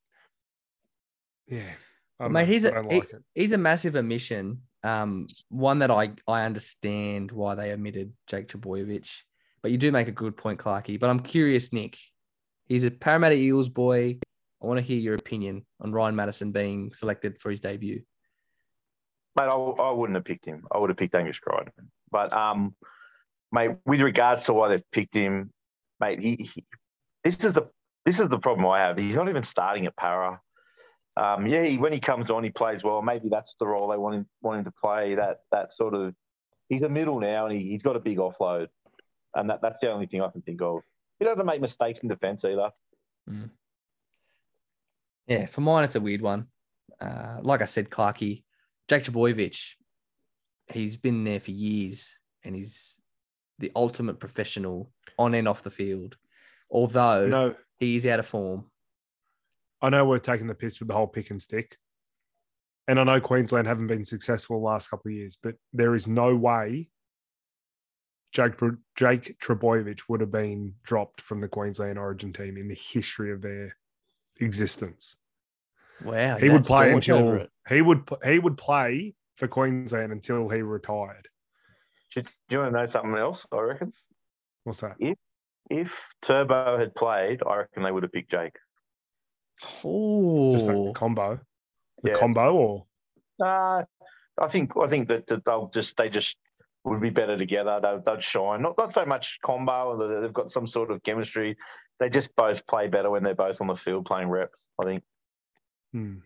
[1.47, 1.62] yeah.
[2.20, 2.53] I don't Mate, know.
[2.53, 3.01] he's I a- don't he-
[3.36, 4.62] He's a massive omission.
[4.84, 9.09] Um, one that I I understand why they omitted Jake Trbojevic,
[9.61, 10.99] but you do make a good point, Clarky.
[10.99, 11.97] But I'm curious, Nick.
[12.67, 14.19] He's a Parramatta Eels boy.
[14.61, 18.01] I want to hear your opinion on Ryan Matterson being selected for his debut.
[19.36, 20.65] Mate, I, I wouldn't have picked him.
[20.71, 21.91] I would have picked Angus Crichton.
[22.11, 22.75] But, um,
[23.51, 25.51] mate, with regards to why they've picked him,
[25.99, 26.65] mate, he, he
[27.23, 27.69] this is the
[28.05, 28.97] this is the problem I have.
[28.97, 30.39] He's not even starting at para.
[31.18, 33.01] Um, yeah, he, when he comes on, he plays well.
[33.01, 35.15] Maybe that's the role they want him, want him to play.
[35.15, 36.13] That that sort of
[36.70, 38.68] he's a middle now, and he, he's got a big offload.
[39.36, 40.82] and that, that's the only thing I can think of.
[41.20, 42.70] He doesn't make mistakes in defence either.
[45.28, 46.47] Yeah, for mine, it's a weird one.
[47.01, 48.43] Uh, like I said, Clarkey,
[48.88, 49.76] Jake Trbojevic,
[50.72, 52.97] he's been there for years and he's
[53.59, 56.15] the ultimate professional on and off the field.
[56.70, 58.65] Although No, he is out of form.
[59.82, 61.78] I know we're taking the piss with the whole pick and stick.
[62.88, 66.07] And I know Queensland haven't been successful the last couple of years, but there is
[66.07, 66.89] no way
[68.32, 68.53] Jake,
[68.95, 73.41] Jake Trbojevic would have been dropped from the Queensland Origin team in the history of
[73.41, 73.75] their
[74.39, 75.17] existence.
[76.03, 76.38] Wow.
[76.38, 81.28] he would play until he would he would play for Queensland until he retired.
[82.13, 83.45] Do do you want to know something else?
[83.51, 83.93] I reckon
[84.63, 84.97] What's that?
[85.69, 88.55] if Turbo had played, I reckon they would have picked Jake.
[89.84, 91.39] Oh, Just like the combo,
[92.03, 92.16] the Yeah.
[92.18, 92.86] combo, or
[93.43, 93.84] Uh,
[94.39, 96.38] I think I think that, that they'll just they just
[96.84, 97.80] would be better together.
[97.82, 98.62] They'll, they'd shine.
[98.62, 100.22] Not not so much combo.
[100.22, 101.58] They've got some sort of chemistry.
[101.99, 104.68] They just both play better when they're both on the field playing reps.
[104.80, 105.03] I think.
[105.91, 106.18] Hmm.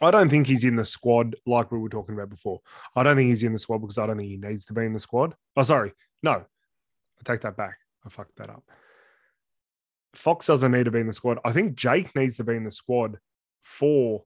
[0.00, 2.60] I don't think he's in the squad like we were talking about before.
[2.96, 4.82] I don't think he's in the squad because I don't think he needs to be
[4.84, 5.34] in the squad.
[5.56, 5.92] Oh, sorry.
[6.22, 7.76] No, I take that back.
[8.04, 8.64] I fucked that up.
[10.14, 11.38] Fox doesn't need to be in the squad.
[11.44, 13.18] I think Jake needs to be in the squad
[13.62, 14.24] for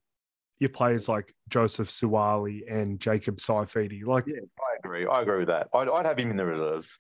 [0.59, 4.05] your players like Joseph Suaalii and Jacob Saifiti.
[4.05, 5.07] Like, Yeah, I agree.
[5.07, 5.68] I agree with that.
[5.74, 6.99] I'd, I'd have him in the reserves.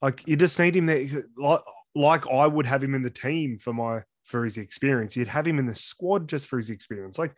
[0.00, 1.24] like you just need him there.
[1.36, 1.60] Like,
[1.94, 5.16] like I would have him in the team for my for his experience.
[5.16, 7.18] You'd have him in the squad just for his experience.
[7.18, 7.34] Like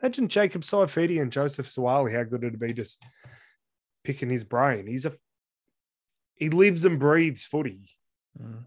[0.00, 3.02] imagine Jacob Saifiti and Joseph Suaalii, how good it'd be just
[4.04, 4.86] picking his brain.
[4.86, 5.12] He's a
[6.34, 7.88] he lives and breathes footy.
[8.40, 8.64] Mm.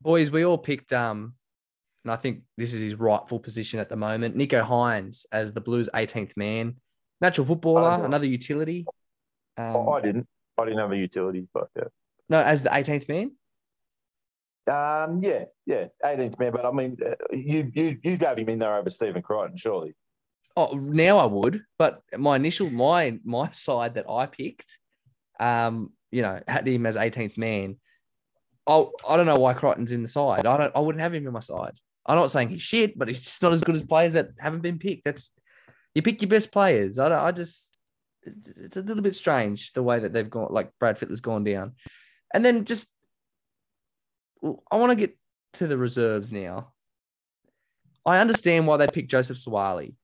[0.00, 1.34] Boys, we all picked um,
[2.04, 4.36] and I think this is his rightful position at the moment.
[4.36, 6.76] Nicho Hynes as the Blues 18th man,
[7.20, 8.86] natural footballer, Oh, another utility.
[9.56, 10.26] Um, I- I didn't.
[10.56, 11.84] I didn't have a utility, but yeah.
[12.28, 13.30] no, as the 18th man.
[14.66, 16.52] Um, yeah, yeah, 18th man.
[16.52, 19.94] But I mean, uh, you you you'd have him in there over Stephen Crichton, surely.
[20.56, 24.78] Oh, now I would, but my initial my my side that I picked,
[25.38, 27.76] um, you know, had him as 18th man.
[28.70, 30.44] Oh, I don't know why Crichton's in the side.
[30.46, 30.76] I don't.
[30.76, 31.72] I wouldn't have him in my side.
[32.06, 34.60] I'm not saying he's shit, but he's just not as good as players that haven't
[34.60, 35.04] been picked.
[35.04, 35.32] That's
[35.94, 36.98] you pick your best players.
[36.98, 37.76] I, don't- I just
[38.24, 40.48] it's a little bit strange the way that they've gone.
[40.50, 41.72] Like Brad Fittler's gone down,
[42.34, 42.88] and then just
[44.70, 45.16] I want to get
[45.54, 46.72] to the reserves now.
[48.04, 49.94] I understand why they picked Joseph Suaalii.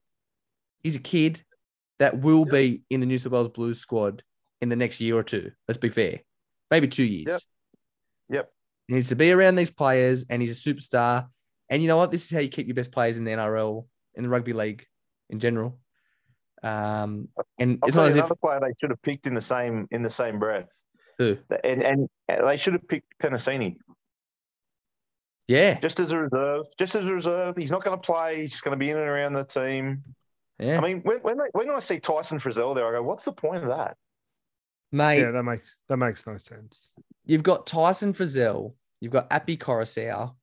[0.83, 1.43] He's a kid
[1.99, 4.23] that will be in the New South Wales Blues squad
[4.61, 5.51] in the next year or two.
[5.67, 6.19] Let's be fair.
[6.69, 7.27] Maybe two years.
[7.27, 7.41] Yep.
[8.29, 8.51] Yep.
[8.87, 11.27] He needs to be around these players and he's a superstar.
[11.69, 12.11] And you know what?
[12.11, 14.85] This is how you keep your best players in the NRL, in the rugby league
[15.29, 15.79] in general.
[16.61, 17.27] Um,
[17.59, 19.41] and I'll it's not you as if another player they should have picked in the
[19.41, 20.71] same in the same breath,
[21.17, 21.37] who?
[21.63, 23.77] and and they should have picked Penasini
[25.47, 25.79] Yeah.
[25.79, 26.65] just as a reserve.
[26.79, 28.41] Just as a reserve, he's not going to play.
[28.41, 30.03] He's just going to be in and around the team.
[30.57, 30.77] Yeah.
[30.77, 33.33] I mean, when when, they, when I see Tyson Frizell there, I go, "What's the
[33.33, 33.97] point of that?"
[34.91, 36.89] Mate, Yeah, that makes that makes no sense.
[37.25, 40.33] You've got Tyson Frizell, you've got Api Koroisau,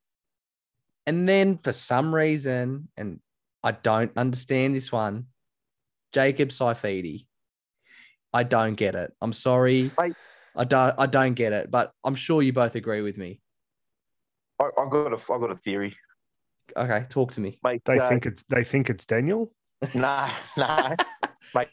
[1.06, 3.20] and then for some reason, and
[3.62, 5.26] I don't understand this one,
[6.12, 7.26] Jacob Saifiti.
[8.32, 9.12] I don't get it.
[9.20, 9.90] I'm sorry.
[10.00, 10.14] Mate.
[10.56, 13.40] I don't I don't get it, but I'm sure you both agree with me.
[14.60, 15.96] I, I got a I got a theory,
[16.76, 17.58] Okay, talk to me.
[17.62, 17.82] mate.
[17.84, 19.52] They uh, think it's they think it's Daniel.
[19.94, 20.94] Nah, nah.
[21.54, 21.68] Mate,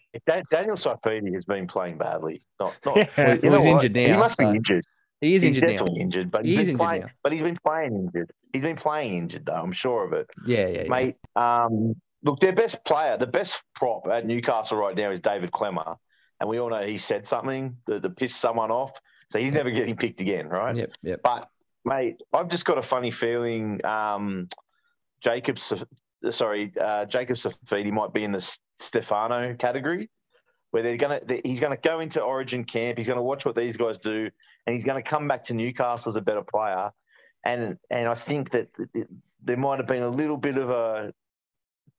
[0.49, 2.41] Daniel Saifiti has been playing badly.
[2.59, 3.07] Not, not, Yeah.
[3.17, 3.71] Well, you know he's what?
[3.85, 4.83] injured now, He must so- be injured.
[5.21, 5.69] He is he's injured now.
[5.71, 7.07] definitely injured, but He he's is been injured playing, now.
[7.23, 8.31] But he's been playing injured.
[8.53, 9.53] He's been playing injured though.
[9.53, 10.89] I'm sure of it, Yeah, yeah, yeah.
[10.89, 11.15] mate.
[11.35, 15.97] Um, look, their best player, the best prop at Newcastle right now is David Klemmer,
[16.39, 18.99] and we all know he said something that, that pissed someone off,
[19.29, 20.75] so he's never getting picked again, right?
[20.75, 21.19] Yep, yep.
[21.23, 21.49] But
[21.85, 23.83] mate, I've just got a funny feeling.
[23.85, 24.47] Um,
[25.21, 25.59] Jacob,
[26.31, 30.09] sorry, uh, Jacob Saifiti might be in the Stefano category,
[30.71, 31.19] where they're gonna.
[31.23, 32.97] they- He's gonna go into Origin camp.
[32.97, 34.29] He's gonna watch what these guys do,
[34.65, 36.91] and he's gonna come back to Newcastle as a better player.
[37.45, 39.07] And and I think that th- th-
[39.43, 41.13] there might have been a little bit of a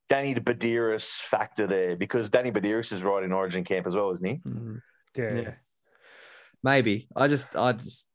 [0.08, 4.26] Danny Buderus factor there because Danny Buderus is right in Origin camp as well, isn't
[4.26, 4.36] he?
[4.46, 4.82] Mhm.
[5.16, 5.54] Yeah, Yeah.
[6.62, 7.08] Maybe.
[7.16, 8.06] I just I just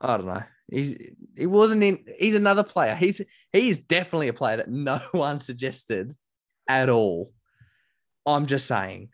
[0.00, 0.42] I don't know.
[0.70, 0.96] He's
[1.36, 2.94] he wasn't in he's another player.
[2.94, 3.20] He's
[3.52, 6.14] he's definitely a player that no one suggested
[6.68, 7.32] at all.
[8.26, 9.10] I'm just saying.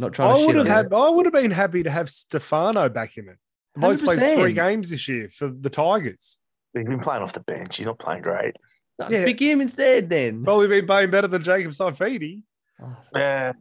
[0.00, 0.92] Not trying to I shit would have had.
[0.94, 3.36] I would have been happy to have Stefano back in it.
[3.74, 6.38] The bloke's played three games this year for the Tigers.
[6.72, 7.76] He's been playing off the bench.
[7.76, 8.56] He's not playing great.
[8.98, 9.26] Yeah.
[9.26, 10.42] Pick him instead then.
[10.42, 12.44] Probably been playing better than Jacob Saifiti.
[12.82, 13.52] Oh, Yeah,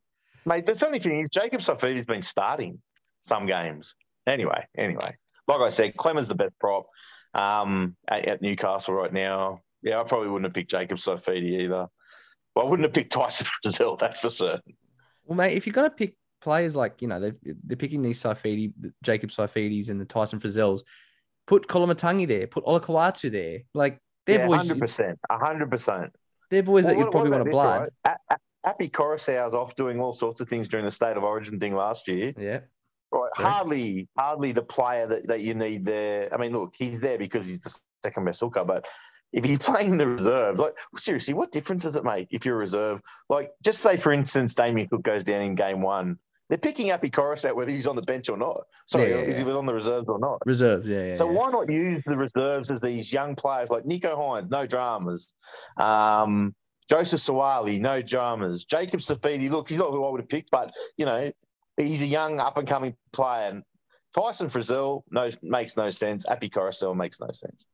[0.45, 0.65] mate.
[0.65, 2.81] The funny thing is, Jacob Saifiti's been starting
[3.21, 5.17] some games, Anyway, anyway,
[5.47, 6.85] like I said, Clemens the best prop
[7.33, 9.61] um, at, at Newcastle right now.
[9.81, 11.87] Yeah, I probably wouldn't have picked Jacob Saifiti either.
[12.53, 14.75] But I wouldn't have picked Tyson Brazil, that's for certain.
[15.25, 18.73] Well, mate, if you're gonna pick players like you know they're, they're picking these Saifiti,
[19.03, 20.81] Jacob Saifitis and the Tyson Frizells,
[21.47, 23.59] put Koloamatangi there, put Olakau'atu there.
[23.73, 25.15] Like they're Yeah, boys, 100%.
[25.31, 26.09] 100%.
[26.51, 27.89] they're boys that you probably want to blood.
[28.05, 28.17] right?
[28.29, 31.59] A- A- Api Koroisau's off doing all sorts of things during the State of Origin
[31.59, 32.33] thing last year.
[32.37, 32.59] Yeah,
[33.11, 36.31] Right, hardly, hardly the player that, that you need there.
[36.33, 38.85] I mean, look, he's there because he's the second best hooker, but
[39.31, 42.55] if he's playing in the reserves, like seriously, what difference does it make if you're
[42.55, 43.01] a reserve?
[43.29, 46.19] Like, just say for instance, Damien Cook goes down in game one.
[46.49, 48.61] They're picking Api Koroisau whether he's on the bench or not.
[48.87, 50.39] Sorry, Yeah, yeah, is he was on the reserves or not?
[50.45, 50.87] reserves.
[50.87, 51.13] Yeah, yeah.
[51.13, 51.37] So yeah.
[51.37, 55.31] why not use the reserves as these young players like Nicho Hynes, no dramas.
[55.77, 56.55] Um,
[56.89, 58.65] Joseph Suaalii, no dramas.
[58.65, 61.31] Jacob Saifiti, look, he's not who I would have picked, but you know,
[61.77, 63.49] he's a young up and coming player.
[63.51, 63.63] And
[64.15, 66.27] Tyson Frizell no makes no sense.
[66.27, 67.67] Api Koroisau makes no sense.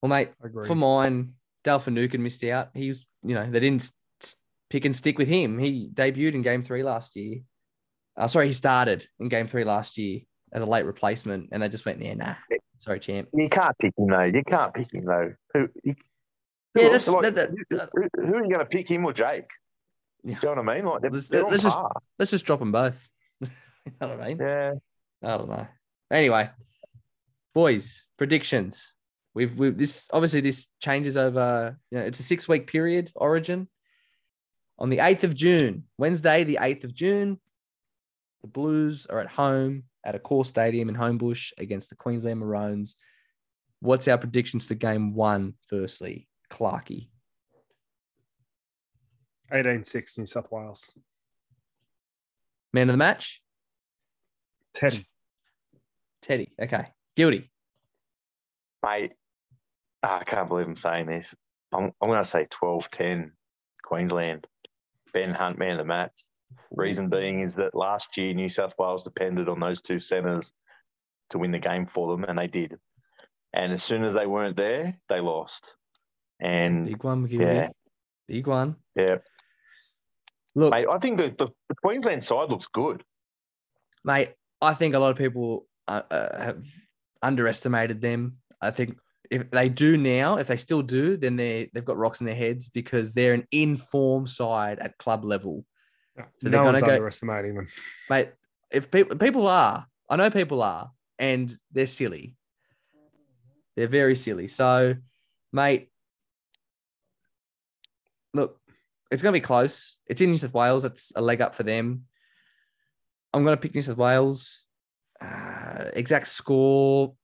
[0.00, 0.30] Well, mate,
[0.66, 2.68] for mine, Dale Finucane missed out.
[2.74, 3.94] He's, you know, they didn't s- s-
[4.74, 5.56] pick and stick with him.
[5.56, 7.38] He debuted in game three last year.
[8.16, 10.22] Uh, sorry, he started in game three last year
[10.52, 12.34] as a late replacement, and they just went, yeah, nah.
[12.80, 13.28] Sorry, champ.
[13.32, 14.24] You can't pick him though.
[14.24, 15.32] You can't pick him though.
[15.54, 15.94] Who, you,
[16.74, 19.12] who Yeah, that's Like, that, that, who, who are you going to pick, him or
[19.12, 19.46] Jake?
[20.24, 20.40] Yeah.
[20.40, 20.86] Do you know what I mean?
[20.86, 21.92] Like they're, Let's- they're let's just- par.
[22.18, 23.08] let's just drop them both.
[23.40, 23.48] you
[24.00, 24.38] know what I mean?
[24.40, 24.72] Yeah.
[25.22, 25.68] I don't know.
[26.10, 26.50] Anyway,
[27.54, 28.92] boys, predictions.
[29.34, 31.78] We've, we've this obviously this changes over.
[31.92, 33.12] You know, it's a six week period.
[33.14, 33.68] Origin
[34.78, 37.40] on the eighth of June, Wednesday, the eighth of June.
[38.42, 42.96] The Blues are at home at Accor stadium in Homebush against the Queensland Maroons.
[43.80, 45.54] What's our predictions for game one?
[45.68, 47.08] Firstly, Clarkey.
[49.52, 50.90] 18-6 New South Wales.
[52.72, 53.40] Man of the match,
[54.74, 55.06] Teddy.
[56.22, 56.52] Teddy.
[56.60, 56.84] Okay,
[57.16, 57.50] guilty.
[58.82, 59.12] Mate,
[60.02, 61.34] ah, I can't believe I'm saying this.
[61.72, 63.32] I'm, I'm going to say 12 10
[63.84, 64.46] Queensland.
[65.14, 66.12] Ben Hunt, man of the match.
[66.70, 70.52] Reason being is that last year New South Wales depended on those two centres
[71.30, 72.76] to win the game for them, and they did.
[73.52, 75.72] And as soon as they weren't there, they lost.
[76.40, 77.44] And Big one, guilty.
[77.46, 77.68] yeah,
[78.28, 78.76] Big one.
[78.96, 79.16] yeah,
[80.54, 83.02] Look, mate, I think the, the, the Queensland side looks good.
[84.04, 86.64] mate, I think a lot of people uh, uh, have
[87.22, 88.38] underestimated them.
[88.60, 88.96] I think
[89.30, 92.34] if they do now, if they still do, then they they've got rocks in their
[92.34, 95.64] heads because they're an informed side at club level,
[96.16, 97.66] No, So they're gonna go- underestimating them.
[98.10, 98.30] mate.
[98.70, 102.36] If people people are, I know people are, and they're silly.
[103.76, 104.48] They're very silly.
[104.48, 104.96] So,
[105.52, 105.90] mate,
[108.32, 108.58] look,
[109.10, 109.96] it's going to be close.
[110.06, 110.84] It's in New South Wales.
[110.84, 112.04] It's a leg up for them.
[113.32, 114.64] I'm going to pick New South Wales.
[115.20, 117.14] Uh, exact score.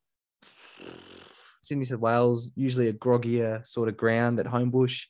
[1.70, 5.06] It's in New South Wales, usually a groggier sort of ground at Homebush.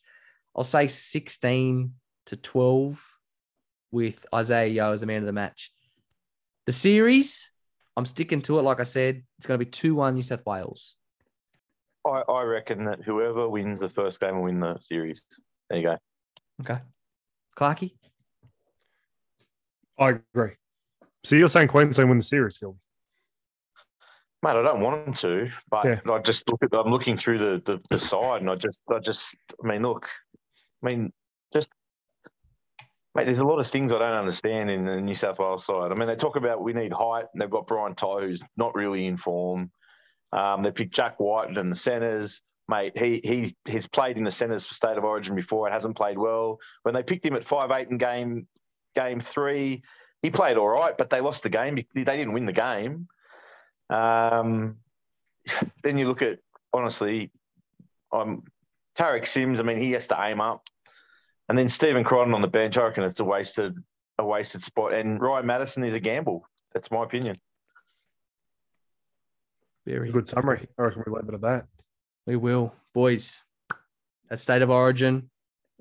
[0.55, 1.95] I'll say 16
[2.27, 3.03] to 12
[3.91, 5.73] with Isaah Yeo as the man of the match.
[6.67, 7.49] The series,
[7.97, 8.63] I'm sticking to it.
[8.63, 10.97] Like I said, it's going to be 2 1 New South Wales.
[12.07, 15.23] I, I reckon that whoever wins the first game will win the series.
[15.71, 15.97] There you go.
[16.61, 16.83] Okay.
[17.57, 17.93] Clarky?
[19.99, 20.57] I agree.
[21.25, 22.77] So you're saying Queensland win the series, Gil?
[24.43, 26.01] Mate, I don't want them to, but Yeah.
[26.11, 26.73] I just look at.
[26.73, 30.09] I'm looking through the, the the side, and I just, I just, I mean, look,
[30.83, 31.13] I mean,
[31.53, 31.69] just,
[33.15, 33.25] mate.
[33.25, 35.93] There's a lot of things I don't understand in the New South Wales side.
[35.93, 38.75] I mean, they talk about we need height, and they've got Brian Ty, who's not
[38.75, 39.71] really in form.
[40.33, 42.41] Um, they picked Jack White in the centres.
[42.69, 45.69] Mate, he he he's played in the centres for State of Origin before.
[45.69, 46.61] It hasn't played well.
[46.83, 48.47] When they picked him at five eight in game
[48.95, 49.83] game three,
[50.23, 51.75] he played all right, but they lost the game.
[51.95, 53.09] They didn't win the game.
[53.91, 54.77] Um,
[55.83, 56.39] then you look at
[56.73, 57.31] honestly,
[58.13, 58.45] um,
[58.97, 59.61] Tariq Sims.
[59.61, 60.63] I mean, he has to aim up,
[61.49, 62.79] and then Stephen Crichton on the bench.
[62.79, 63.77] I reckon it's a wasted
[64.21, 64.93] a wasted spot.
[64.93, 66.45] And Ryan Matterson is a gamble.
[66.73, 67.37] That's my opinion.
[69.87, 70.69] Very Good summary.
[70.79, 71.67] I reckon we leave it at that.
[72.27, 72.73] We will.
[72.95, 73.41] Boys,
[74.31, 75.31] at State of Origin,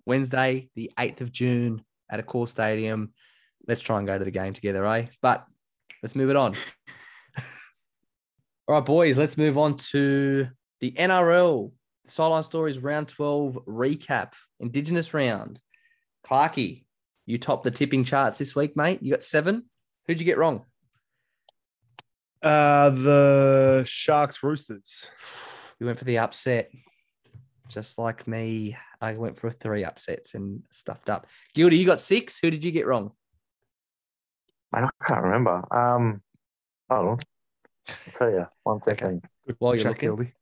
[0.05, 3.13] Wednesday, the 8th of June at Accor stadium.
[3.67, 5.07] Let's try and go to the game together, eh?
[5.21, 5.45] But
[6.01, 6.55] let's move it on.
[8.69, 10.47] All right, boys, let's move on to
[10.79, 11.71] the NRL
[12.05, 15.59] Sideline Stories Round 12 recap, Indigenous round.
[16.23, 16.85] Clarky,
[17.25, 18.99] you topped the tipping charts this week, mate.
[19.01, 19.65] You got seven.
[20.05, 20.65] Who'd you get wrong?
[22.43, 25.07] Uh, the Sharks Roosters.
[25.79, 26.69] You went for the upset,
[27.69, 28.77] just like me.
[29.01, 31.25] I went for three upsets and stuffed up.
[31.55, 32.37] Gildy, you got six.
[32.39, 33.13] Who did you get wrong?
[34.71, 35.63] Man, I can't remember.
[35.75, 36.21] Um,
[36.89, 37.19] Hold on.
[38.07, 38.47] I'll tell you.
[38.63, 39.23] One second.
[39.47, 40.09] Good While you're check, looking.
[40.09, 40.33] Gildy.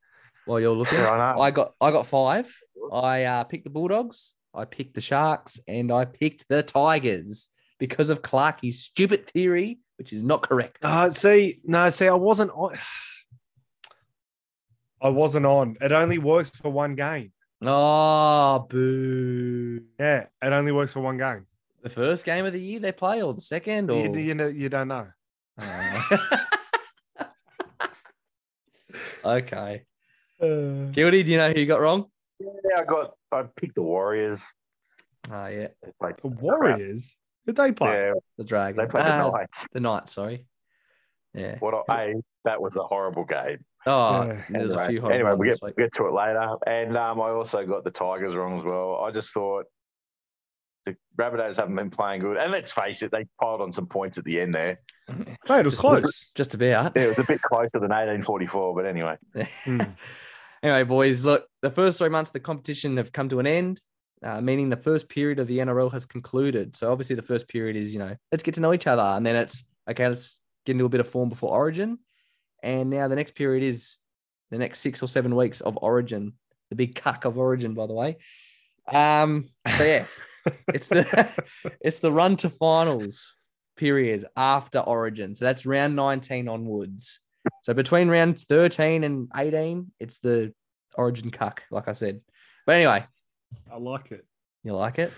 [0.45, 1.39] While you're looking, Yeah, I.
[1.47, 2.53] I got I got five.
[2.91, 8.09] I uh, picked the Bulldogs, I picked the Sharks, and I picked the Tigers because
[8.09, 10.85] of Clarkie's stupid theory, which is not correct.
[10.85, 12.77] Uh, see, no, see, I wasn't on.
[15.01, 15.77] I wasn't on.
[15.81, 17.31] It only works for one game.
[17.61, 19.81] Oh, boo!
[19.99, 21.45] Yeah, it only works for one game.
[21.83, 24.47] The first game of the year they play, or the second, or You, you know,
[24.47, 25.07] you don't know.
[25.59, 26.37] Oh.
[29.27, 29.83] okay.
[30.41, 32.05] Uh, Gildy, do you know who you got wrong?
[32.39, 33.13] Yeah, I got.
[33.31, 34.45] I picked the Warriors.
[35.31, 36.15] Oh yeah, They played.
[36.21, 37.13] the Warriors.
[37.45, 37.93] Did they play?
[37.93, 38.77] Yeah, the Dragon.
[38.77, 39.67] they played Ah, the Knights.
[39.71, 40.45] the Knights, sorry.
[41.33, 41.57] Yeah.
[41.59, 41.83] What?
[41.89, 42.13] I, hey,
[42.45, 43.59] that was a horrible game.
[43.85, 44.41] Oh, Yeah.
[44.49, 45.75] there's a Anyway, few horrible anyway, we get, week.
[45.77, 46.55] get to it later.
[46.65, 49.01] And um, I also got the Tigers wrong as well.
[49.03, 49.65] I just thought
[50.87, 52.37] the Rabbitohs haven't been playing good.
[52.37, 54.79] And let's face it, they piled on some points at the end there.
[55.09, 56.31] Mate, it was Just- close.
[56.35, 56.93] Just about.
[56.95, 59.17] Yeah, it was a bit closer than 1844, but anyway.
[59.63, 59.81] Hmm.
[60.63, 63.79] Anyway, boys, look, the first three months of the competition have come to an end,
[64.23, 66.75] uh, meaning the first period of the NRL has concluded.
[66.75, 69.23] So obviously, the first period is, you know, let's get to know each other, and
[69.25, 71.99] then it's okay, let's get into a bit of form before Origin,
[72.63, 73.97] and now the next period is
[74.49, 76.33] the next six or seven weeks of Origin,
[76.69, 78.17] the big cuck of Origin, by the way.
[78.87, 80.05] Um, so yeah,
[80.73, 81.43] it's the
[81.81, 83.33] it's the run to finals
[83.75, 85.35] period after Origin.
[85.35, 87.19] So that's round 19 onwards.
[87.63, 90.53] So between rounds 13 and 18, it's the
[90.95, 92.21] Origin cuck, like I said.
[92.65, 93.05] But anyway,
[93.71, 94.25] I like it.
[94.63, 95.13] you like it?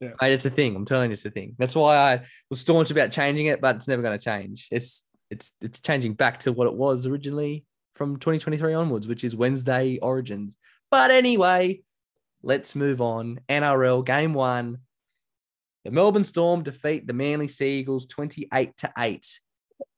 [0.00, 0.10] Yeah.
[0.20, 0.74] Mate, it's a thing.
[0.74, 1.54] I'm telling you, it's a thing.
[1.58, 4.68] That's why I was staunch about changing it, but it's never going to change.
[4.70, 9.36] It's it's it's changing back to what it was originally from 2023 onwards, which is
[9.36, 10.56] Wednesday Origins.
[10.90, 11.82] But anyway,
[12.42, 13.40] let's move on.
[13.48, 14.78] NRL game one.
[15.84, 19.40] The Melbourne Storm defeat the Manly Sea Eagles 28 to 8.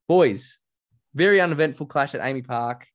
[0.09, 0.59] Boys,
[1.15, 2.87] very uneventful clash at AAMI Park.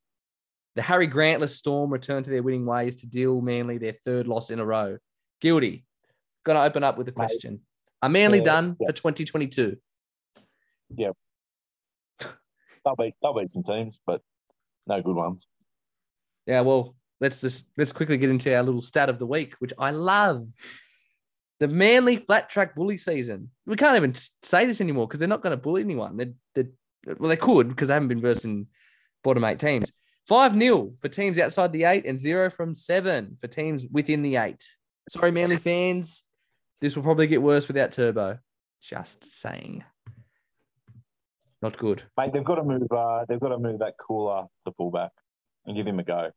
[0.76, 4.50] The Harry Grantless Storm return to their winning ways to deal Manly their third loss
[4.50, 4.97] in a row.
[5.41, 5.86] Guilty.
[6.45, 7.62] Gonna open up with a question.
[8.02, 8.88] Are Manly Yeah, done yeah.
[8.88, 9.78] for 2022?
[10.95, 11.10] Yeah.
[12.86, 14.22] They'll beat, they'll beat some teams, but
[14.88, 15.45] no good ones.
[16.47, 19.74] Yeah, well, let's just let's quickly get into our little stat of the week, which
[19.78, 20.47] I love.
[21.59, 23.49] The Manly flat track bully season.
[23.65, 26.15] We can't even say this anymore because they're not going to bully anyone.
[26.15, 26.70] They, they,
[27.17, 28.67] well, they could because they haven't been versing
[29.24, 29.91] bottom eight teams.
[30.28, 34.36] 5 0 for teams outside the eight and zero from seven for teams within the
[34.36, 34.63] eight.
[35.09, 36.24] Sorry, Manly fans.
[36.82, 38.38] This will probably get worse without Turbo.
[38.82, 39.84] Just saying.
[41.61, 42.03] Not good.
[42.17, 42.88] Mate, they've got to move.
[42.91, 45.11] Uh, they've got to move that Koula to fullback
[45.65, 46.32] and give him a go.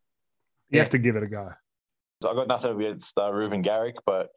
[0.72, 0.82] You Yeah.
[0.84, 1.50] have to give it a go.
[2.22, 4.30] So I got nothing against uh, Reuben Garrick, but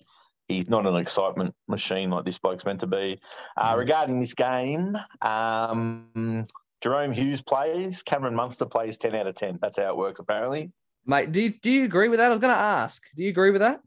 [0.49, 3.19] he's not an excitement machine like this bloke's meant to be.
[3.55, 3.77] Uh, Mm.
[3.77, 6.45] regarding this game, um,
[6.83, 8.03] Jahrome Hughes plays.
[8.03, 9.59] Cameron Munster plays ten out of ten.
[9.61, 10.71] That's how it works, apparently.
[11.05, 12.25] Mate, do you, do you agree with that?
[12.25, 13.01] I was going to ask.
[13.15, 13.79] Do you agree with that?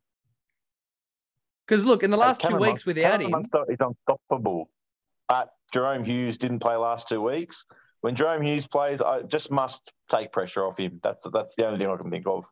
[1.66, 4.70] Because look, in the last two weeks Mun- without Cameron him, Munster is unstoppable,
[5.28, 7.66] but Jahrome Hughes didn't play last two weeks.
[8.00, 11.00] When Jahrome Hughes plays, I just must take pressure off him.
[11.02, 12.46] That's that's the only thing I can think of.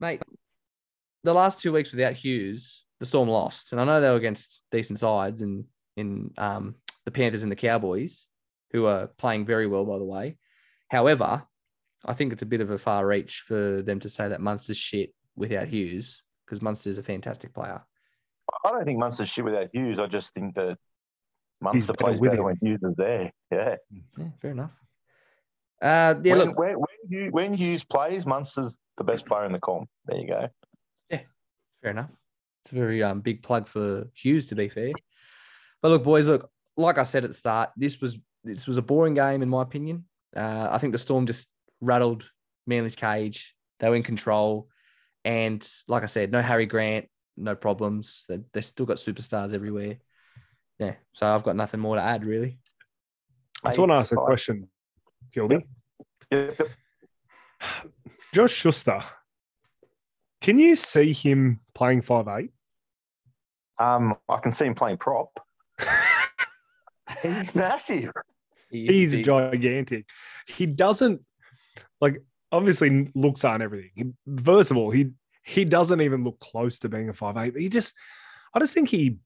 [0.00, 0.22] mate,
[1.24, 4.60] the last two weeks without Hughes, the Storm lost, and I know they were against
[4.70, 5.66] decent sides in
[5.96, 8.28] in um, the Panthers and the Cowboys,
[8.72, 10.38] who are playing very well, by the way.
[10.90, 11.44] However,
[12.04, 14.78] I think it's a bit of a far reach for them to say that Munster's
[14.78, 17.82] shit without Hughes, because Munster's a fantastic player.
[18.64, 19.98] I don't think Munster's shit without Hughes.
[19.98, 20.78] I just think that
[21.62, 22.46] Munster better plays with better him.
[22.46, 23.32] when Hughes is there.
[23.50, 23.76] Yeah.
[24.18, 24.70] Yeah, fair enough.
[25.80, 29.52] Uh, yeah, when, look, when, when, Hughes, when Hughes plays, Munster's the best player in
[29.52, 29.88] the comp.
[30.06, 30.48] There you go.
[31.10, 31.20] Yeah,
[31.82, 32.10] fair enough.
[32.64, 34.92] It's a very um, big plug for Hughes, to be fair.
[35.80, 38.82] But look, boys, look, like I said at the start, this was this was a
[38.82, 40.04] boring game in my opinion.
[40.36, 41.48] Uh, I think the Storm just
[41.80, 42.28] rattled
[42.66, 43.54] Manly's cage.
[43.80, 44.68] They were in control,
[45.24, 48.24] and like I said, no Harry Grant, no problems.
[48.28, 49.98] They they still got superstars everywhere.
[50.78, 52.58] Yeah, so I've got nothing more to add really.
[53.64, 54.68] I just want to ask a question,
[55.32, 55.64] Gildy.
[56.30, 56.68] Yep, yep.
[58.34, 59.02] Josh Schuster,
[60.40, 62.50] can you see him playing five eight?
[63.78, 65.38] Um, I can see him playing prop.
[67.22, 68.10] He's massive.
[68.70, 69.24] He He's big.
[69.24, 70.06] gigantic.
[70.46, 71.20] He doesn't
[72.00, 73.90] like obviously looks aren't everything.
[73.94, 75.10] He, first of all, he
[75.44, 77.56] he doesn't even look close to being a five eight.
[77.56, 77.94] He just
[78.54, 79.18] I just think he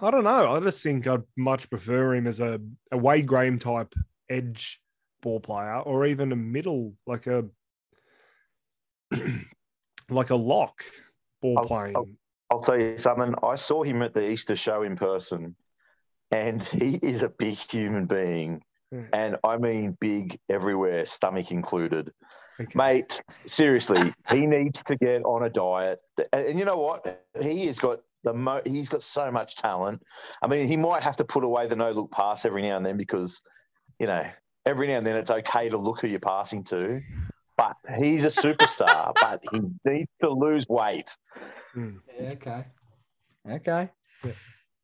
[0.00, 0.54] I don't know.
[0.54, 2.60] I just think I'd much prefer him as a,
[2.92, 3.94] a Wade Graham type
[4.30, 4.80] edge
[5.22, 7.44] ball player or even a middle like a
[10.10, 10.82] like a lock
[11.42, 11.96] ball I'll- playing.
[11.96, 12.08] I'll-
[12.48, 13.34] I'll tell you something.
[13.42, 15.56] I saw him at the Easter show in person,
[16.30, 18.62] and he is a big human being,
[19.12, 22.12] and I mean big everywhere, stomach included.
[22.60, 22.70] Okay.
[22.76, 25.98] Mate, seriously, he needs to get on a diet.
[26.32, 27.24] And, and you know what?
[27.42, 30.02] He has got the mo- he's got so much talent.
[30.42, 32.84] I mean, he might have to put away the no look pass every now and
[32.84, 33.40] then because,
[34.00, 34.26] you know,
[34.66, 37.00] every now and then it's okay to look who you're passing to.
[37.56, 41.16] But he's a superstar, but he needs to lose weight.
[41.74, 42.00] Mm.
[42.20, 42.64] Yeah, okay.
[43.48, 43.90] Okay.
[44.24, 44.32] Yeah.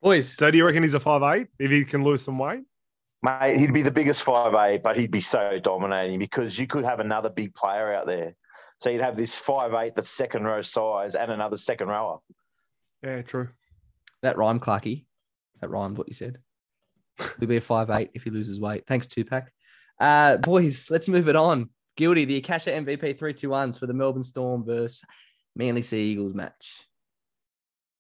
[0.01, 2.63] Boys, So do you reckon he's a five eight if he can lose some weight?
[3.25, 6.85] Mate, he'd be the biggest five eight, but he'd be so dominating because you could
[6.85, 8.35] have another big player out there.
[8.81, 12.19] So you'd have this five eight that's second row size and another second rower.
[13.03, 13.49] Yeah, true.
[14.23, 15.05] that rhymed, Clarky.
[15.61, 16.39] That rhymed what you said.
[17.39, 18.85] He'll be a five eight if he loses weight.
[18.87, 19.45] Thanks, Tupac.
[20.01, 21.69] Uh, boys, let's move it on.
[21.97, 25.03] Guilty, the Akasha MVP 3 2 1s for the Melbourne Storm versus
[25.55, 26.87] Manly Sea Eagles match.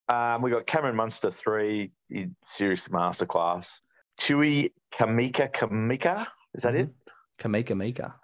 [0.08, 3.68] Um, we got Cameron Munster three, he- serious masterclass.
[4.18, 6.90] Tui Kamika Kamika, is that it?
[7.40, 8.14] Kamika Mika.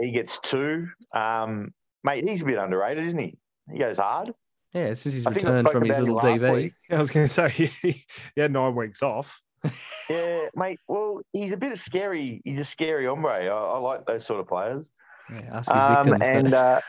[0.00, 0.88] He gets two.
[1.14, 1.72] Um,
[2.04, 3.38] mate, he's a bit underrated, isn't he?
[3.70, 4.32] He goes hard.
[4.76, 6.54] Yeah, since he's I returned from his little last DV.
[6.54, 6.72] week.
[6.90, 7.66] I was going to say he,
[8.34, 9.40] he had nine weeks off.
[10.10, 10.78] Yeah, mate.
[10.86, 12.40] Well, he's a bit of scary.
[12.44, 13.30] He's a scary hombre.
[13.32, 14.92] I, I like those sort of players.
[15.32, 16.28] Yeah, ask his Um, victims.
[16.28, 16.80] and uh,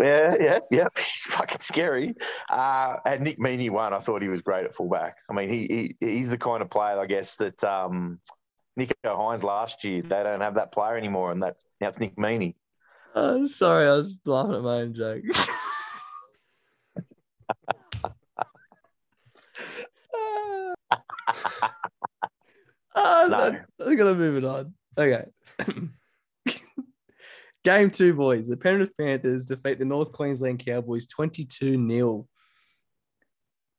[0.00, 2.14] yeah, yeah, yeah, he's fucking scary.
[2.50, 3.92] Uh, and Nick Meaney won.
[3.92, 5.18] I thought he was great at fullback.
[5.30, 8.18] I mean, he, he he's the kind of player, I guess, that um,
[8.78, 10.02] Nicho Hynes last year.
[10.02, 12.54] They don't have that player anymore, and that's now it's Nick Meaney.
[13.14, 15.22] Oh, sorry, I was laughing at my own joke.
[22.94, 23.58] Ah, No.
[23.80, 24.74] I'm gonna move it on.
[24.98, 25.24] Okay.
[27.64, 28.48] Game two, boys.
[28.48, 32.26] The Penrith Panthers defeat the North Queensland Cowboys 22 0.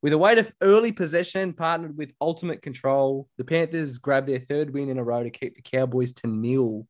[0.03, 4.73] With a weight of early possession partnered with ultimate control, the Panthers grabbed their third
[4.73, 6.87] win in a row to keep the Cowboys to nil,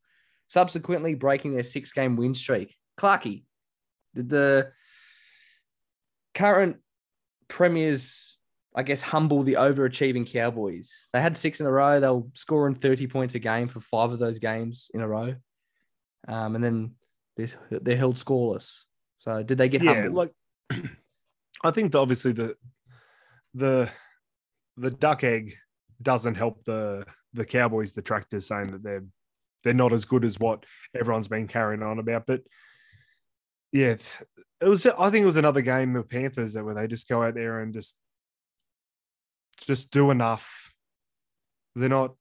[0.47, 2.75] subsequently breaking their six game win streak.
[2.97, 3.43] Clarky,
[4.15, 4.71] did the
[6.33, 6.77] current
[7.47, 8.30] Premiers,
[8.75, 11.07] I guess, humble the overachieving Cowboys?
[11.13, 11.99] They had six in a row.
[11.99, 15.35] They were scoring 30 points a game for five of those games in a row.
[16.27, 16.91] Um, and then
[17.35, 18.83] they're, they're held scoreless.
[19.17, 20.13] So did they get yeah, humbled?
[20.15, 20.31] like
[21.63, 22.55] I think that obviously the
[23.53, 23.89] the
[24.77, 25.55] the duck egg
[26.01, 29.03] doesn't help the the Cowboys detractors saying that they're
[29.63, 30.65] they're not as good as what
[30.99, 32.25] everyone's been carrying on about.
[32.25, 32.41] But
[33.71, 33.95] yeah,
[34.59, 37.23] it was I think it was another game of Panthers that where they just go
[37.23, 37.95] out there and just
[39.65, 40.73] just do enough.
[41.75, 42.15] They're not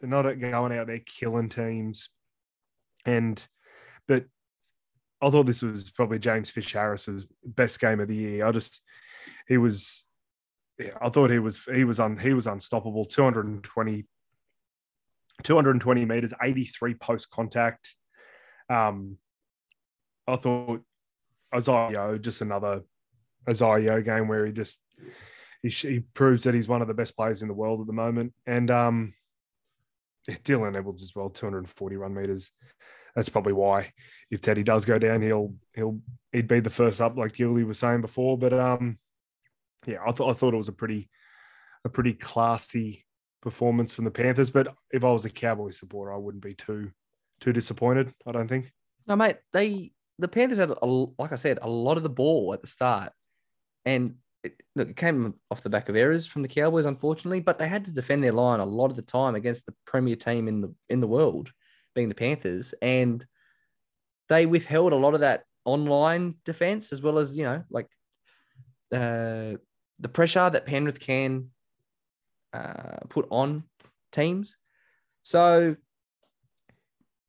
[0.00, 2.08] they're not going out there killing teams.
[3.06, 3.44] And
[4.08, 4.24] but
[5.20, 8.46] I thought this was probably James Fish Harris's best game of the year.
[8.46, 8.82] I just
[9.46, 10.06] he was
[11.00, 13.04] I thought he was he was un, he was unstoppable.
[13.04, 14.06] 220
[15.42, 17.94] 220 meters, 83 post contact.
[18.70, 19.18] Um
[20.26, 20.82] I thought
[21.52, 22.82] Isaah just another
[23.48, 24.80] Isaah game where he just
[25.64, 27.92] he, he proves that he's one of the best players in the world at the
[27.92, 28.32] moment.
[28.46, 29.12] And um
[30.28, 32.52] Dylan Edwards as well, 240 run meters
[33.14, 33.92] that's probably why
[34.30, 36.00] if Teddy does go down, he'll he'll
[36.32, 38.36] he'd be the first up, like Gilly was saying before.
[38.36, 38.98] But um,
[39.86, 41.08] yeah, I thought I thought it was a pretty
[41.84, 43.04] a pretty classy
[43.40, 44.50] performance from the Panthers.
[44.50, 46.90] But if I was a Cowboy supporter, I wouldn't be too
[47.40, 48.12] too disappointed.
[48.26, 48.72] I don't think.
[49.06, 49.36] No, mate.
[49.52, 52.66] They the Panthers had a, like I said, a lot of the ball at the
[52.66, 53.12] start,
[53.84, 57.40] and it, look, it came off the back of errors from the Cowboys, unfortunately.
[57.40, 60.16] But they had to defend their line a lot of the time against the premier
[60.16, 61.50] team in the in the world,
[61.94, 63.24] being the Panthers, and
[64.28, 67.88] they withheld a lot of that online defense as well as you know like
[68.92, 69.56] uh,
[69.98, 71.50] the pressure that Penrith can
[72.52, 73.64] uh, put on
[74.12, 74.56] teams.
[75.22, 75.76] So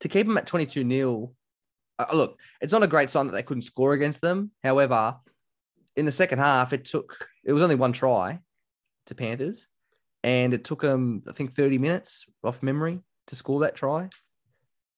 [0.01, 1.31] to keep them at 22 0,
[1.97, 4.51] uh, look, it's not a great sign that they couldn't score against them.
[4.63, 5.15] However,
[5.95, 8.39] in the second half, it took, it was only one try
[9.07, 9.67] to Panthers,
[10.23, 14.09] and it took them, I think, 30 minutes off memory to score that try.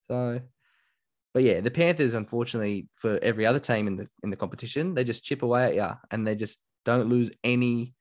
[0.10, 0.40] So,
[1.34, 5.04] but yeah, the Panthers, unfortunately, for every other team in the in the competition, they
[5.04, 7.94] just chip away at you and they just don't lose any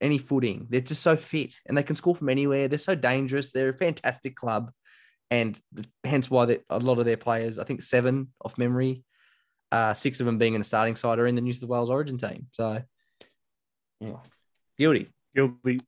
[0.00, 0.66] any footing.
[0.70, 2.68] They're just so fit and they can score from anywhere.
[2.68, 3.52] They're so dangerous.
[3.52, 4.70] They're a fantastic club,
[5.30, 5.60] and
[6.04, 9.04] hence why they, a lot of their players, I think seven off memory,
[9.72, 11.90] uh, six of them being in the starting side, are in the New South Wales
[11.90, 12.46] Origin team.
[12.52, 12.82] So,
[14.00, 14.16] yeah,
[14.78, 15.08] guilty.
[15.34, 15.78] Guilty.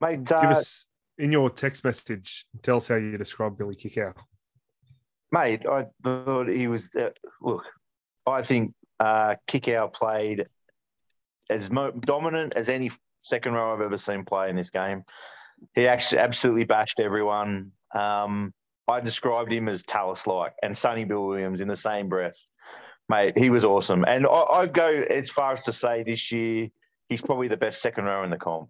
[0.00, 0.86] Mate, Gilly, give uh, us
[1.18, 2.46] in your text message.
[2.62, 4.14] Tell us how you describe Billy Kikau.
[5.32, 6.90] mate, I thought he was.
[6.94, 7.10] Uh,
[7.40, 7.64] look,
[8.26, 10.46] I think uh, Kikau played
[11.50, 15.04] as mo- dominant as any second row I've ever seen play in this game.
[15.74, 17.72] He actually absolutely bashed everyone.
[17.94, 18.52] Um,
[18.86, 22.36] I described him as Tallis like and Sonny Bill Williams in the same breath.
[23.08, 24.04] Mate, he was awesome.
[24.06, 26.68] And I, I'd go as far as to say this year,
[27.08, 28.68] he's probably the best second row in the comp.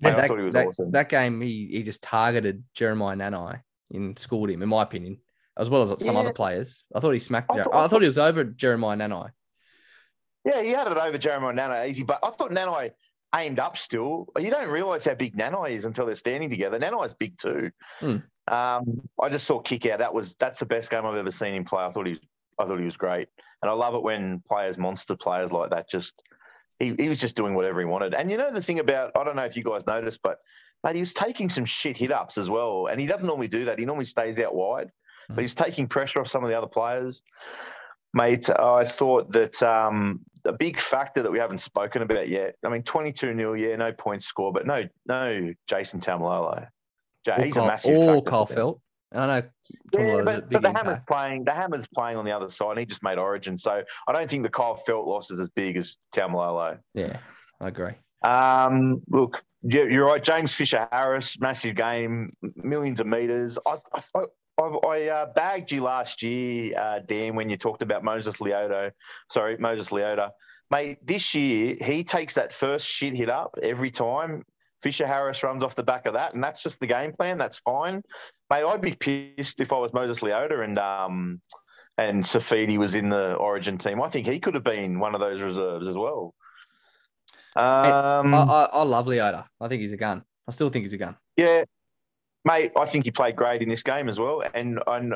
[0.00, 0.90] Mate, I that, thought he was that, awesome.
[0.90, 3.60] that game, he, he just targeted Jeremiah Nanai
[3.92, 5.18] and schooled him, in my opinion,
[5.56, 6.20] as well as some Yeah.
[6.20, 6.84] other players.
[6.94, 7.50] I thought he smacked.
[7.50, 9.30] I Jer- thought- I thought he was over Jeremiah Nanai.
[10.44, 12.90] Yeah, he had it over Jeremiah Nanai easy, but I thought Nanai
[13.34, 14.28] aimed up still.
[14.38, 16.78] You don't realise how big Nanai is until they're standing together.
[16.78, 17.70] Nanai's big too.
[18.00, 18.16] Hmm.
[18.46, 19.96] Um, I just saw Kikau.
[19.96, 21.82] That was that's the best game I've ever seen him play.
[21.82, 22.20] I thought he was
[22.58, 23.28] I thought he was great,
[23.62, 26.22] and I love it when players, monster players like that, just
[26.78, 28.14] he, he was just doing whatever he wanted.
[28.14, 30.38] And you know the thing about I don't know if you guys noticed, but
[30.82, 33.64] mate, he was taking some shit hit ups as well, and he doesn't normally do
[33.66, 33.78] that.
[33.78, 34.90] He normally stays out wide,
[35.28, 37.22] but he's taking pressure off some of the other players.
[38.16, 42.54] Mate, I thought that um, a big factor that we haven't spoken about yet.
[42.64, 46.68] I mean, twenty-two 0 yeah, no points score, but no, no Jason Taumalolo.
[47.26, 47.96] Ja- Or he's Kyle, a massive.
[47.96, 48.62] or factor Kyle for them.
[48.64, 48.80] Feldt.
[49.14, 49.46] And I know
[49.94, 51.44] Yeah, but, but the Hammers playing.
[51.44, 52.70] The Hammers playing on the other side.
[52.70, 55.48] And he just made Origin, so I don't think the Kyle Feldt loss is as
[55.50, 56.78] big as Taumalolo.
[56.94, 57.18] Yeah,
[57.60, 57.92] I agree.
[58.22, 60.22] Um, look, yeah, you're right.
[60.22, 63.56] James Fisher Harris, massive game, millions of meters.
[63.66, 64.24] I, I,
[64.58, 68.90] I, I uh, bagged you last year, uh, Dan, when you talked about Moses Leoto.
[69.30, 70.30] Sorry, Moses Leota.
[70.70, 74.44] Mate, this year he takes that first shit hit up every time.
[74.84, 77.38] Fisher Harris runs off the back of that, and that's just the game plan.
[77.38, 78.02] That's fine.
[78.50, 81.40] Mate, I'd be pissed if I was Moses Leota and um
[81.96, 84.02] and Saifiti was in the Origin team.
[84.02, 86.34] I think he could have been one of those reserves as well.
[87.56, 89.46] Um, I, I, I love Leota.
[89.58, 90.22] I think he's a gun.
[90.46, 91.16] I still think he's a gun.
[91.36, 91.64] Yeah,
[92.44, 94.42] mate, I think he played great in this game as well.
[94.52, 95.14] And, and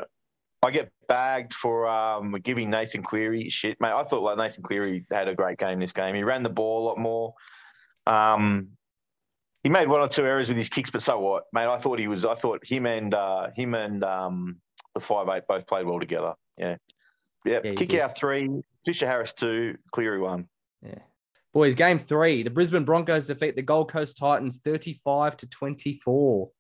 [0.63, 3.93] I get bagged for um, giving Nathan Cleary shit, mate.
[3.93, 6.15] I thought like Nathan Cleary had a great game this game.
[6.15, 7.35] He ran the ball a lot more.
[8.07, 8.69] Um,
[9.63, 11.67] he made one or two errors with his kicks, but so what, mate?
[11.67, 12.25] I thought he was.
[12.25, 14.57] I thought him and uh, him and um,
[14.95, 16.35] the five eight both played well together.
[16.57, 16.77] Yeah,
[17.45, 17.61] yeah.
[17.65, 18.51] Yeah, Kikau three,
[18.85, 20.49] Fisher Harris two, Cleary one.
[20.83, 21.01] Yeah.
[21.53, 22.43] Boys, game three.
[22.43, 26.51] The Brisbane Broncos defeat the Gold Coast Titans 35 to 24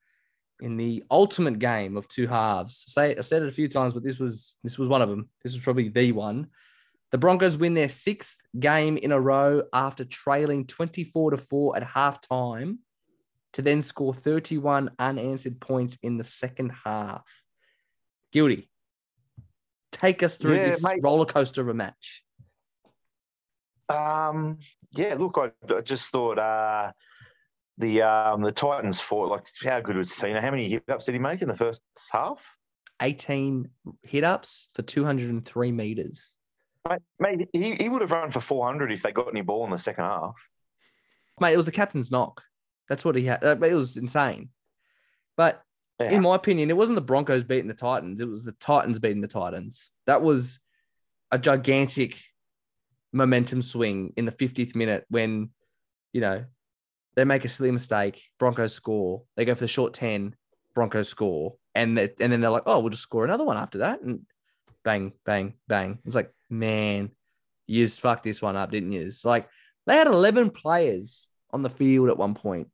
[0.60, 2.84] in the ultimate game of two halves.
[2.86, 5.08] Say it, I've said it a few times, but this was this was one of
[5.08, 5.28] them.
[5.42, 6.48] This was probably the one.
[7.12, 11.82] The Broncos win their sixth game in a row after trailing 24 to 4 at
[11.82, 12.78] halftime
[13.54, 17.26] to then score 31 unanswered points in the second half.
[18.32, 18.70] Guilty.
[19.92, 21.00] Take us through Yeah, this mate.
[21.02, 22.22] roller coaster of a match.
[23.88, 24.58] Um,
[24.92, 26.92] yeah, look, I, I just thought uh,
[27.78, 30.40] the um, the Titans fought like how good was Tino?
[30.40, 31.80] How many hit ups did he make in the first
[32.12, 32.38] half?
[33.00, 33.70] 18
[34.02, 36.34] hit ups for 203 meters.
[36.88, 39.70] Mate, mate he, he would have run for 400 if they got any ball in
[39.70, 40.34] the second half.
[41.40, 42.42] Mate, it was the captain's knock.
[42.88, 43.44] That's what he had.
[43.44, 44.50] uh, It was insane.
[45.36, 45.62] But
[46.00, 46.12] Yeah.
[46.12, 48.20] in my opinion, it wasn't the Broncos beating the Titans.
[48.20, 49.90] It was the Titans beating the Titans.
[50.06, 50.60] That was
[51.30, 52.16] a gigantic
[53.12, 55.50] momentum swing in the 50th minute when,
[56.12, 56.44] you know,
[57.14, 59.24] they make a silly mistake, Broncos score.
[59.36, 60.36] They go for the short 10,
[60.74, 61.56] Broncos score.
[61.74, 64.00] And, they, and then they're like, oh, we'll just score another one after that.
[64.02, 64.20] And
[64.84, 65.98] bang, bang, bang.
[66.04, 67.10] It's like, man,
[67.66, 69.02] you just fucked this one up, didn't you?
[69.02, 69.48] It's like
[69.86, 72.68] they had 11 players on the field at one point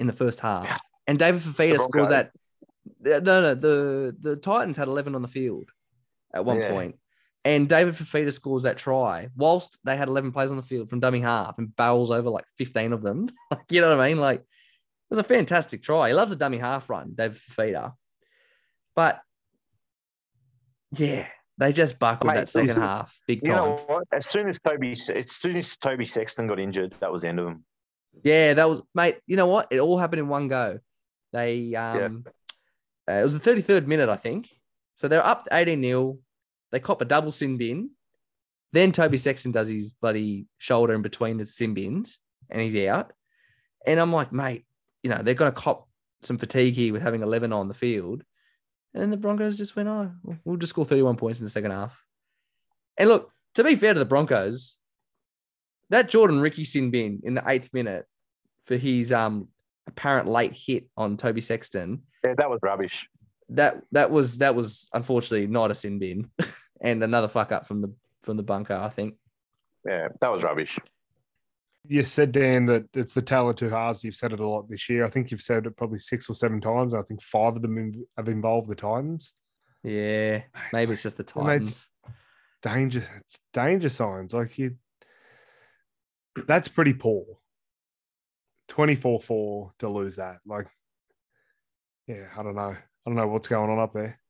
[0.00, 0.80] in the first half.
[1.06, 2.32] And David Fifita scores that.
[3.00, 5.70] No, no, the, the Titans had 11 on the field
[6.34, 6.70] at one Yeah.
[6.70, 6.96] point.
[7.44, 11.00] And David Fifita scores that try whilst they had 11 players on the field from
[11.00, 13.28] dummy half and barrels over like 15 of them.
[13.50, 14.18] like, you know what I mean?
[14.18, 14.46] Like, it
[15.10, 16.08] was a fantastic try.
[16.08, 17.94] He loves a dummy half run, David Fifita.
[18.94, 19.20] But
[20.92, 21.26] yeah,
[21.58, 23.76] they just buckled Mate, that second half big You time.
[23.88, 24.02] know?
[24.12, 27.38] As soon as Toby, as soon as Toby Sexton got injured, that was the end
[27.40, 27.64] of him.
[28.22, 29.18] Yeah, that was mate.
[29.26, 29.68] You know what?
[29.70, 30.80] It all happened in one go.
[31.32, 32.24] They um,
[33.08, 34.48] uh, it was the thirty third minute, I think.
[34.96, 36.18] So they're up eighteen 0
[36.72, 37.90] They cop a double sin bin.
[38.72, 42.20] Then Toby Sexton does his bloody shoulder in between the sin bins,
[42.50, 43.12] and he's out.
[43.86, 44.64] And I'm like, mate,
[45.02, 45.88] you know they're going to cop
[46.22, 48.22] some fatigue here with having eleven on the field.
[48.92, 50.12] And then the Broncos just went, oh,
[50.44, 52.02] we'll just score thirty one points in the second half.
[52.98, 54.76] And look, to be fair to the Broncos,
[55.90, 58.06] that Jordan Riki sin bin in the eighth minute
[58.66, 59.48] for his um
[59.86, 62.02] apparent late hit on Toby Sexton.
[62.24, 63.08] Yeah, that was rubbish.
[63.50, 66.30] That that was that was unfortunately not a sin bin,
[66.80, 67.92] and another fuck up from the
[68.22, 68.74] from the bunker.
[68.74, 69.14] I think.
[69.86, 70.78] Yeah, that was rubbish.
[71.88, 74.04] You said, Dan, that it's the tale of two halves.
[74.04, 75.06] You've said it a lot this year.
[75.06, 76.92] I think you've said it probably six or seven times.
[76.92, 79.34] I think five of them have involved the Titans.
[79.82, 80.42] Yeah,
[80.74, 81.88] maybe it's just the Well, mate, Titans.
[82.62, 84.34] Danger, it's danger signs.
[84.34, 84.76] Like you,
[86.46, 87.24] that's pretty poor.
[88.68, 90.38] 24 4 to lose that.
[90.46, 90.68] Like,
[92.06, 92.76] yeah, I don't know.
[92.76, 94.20] I don't know what's going on up there.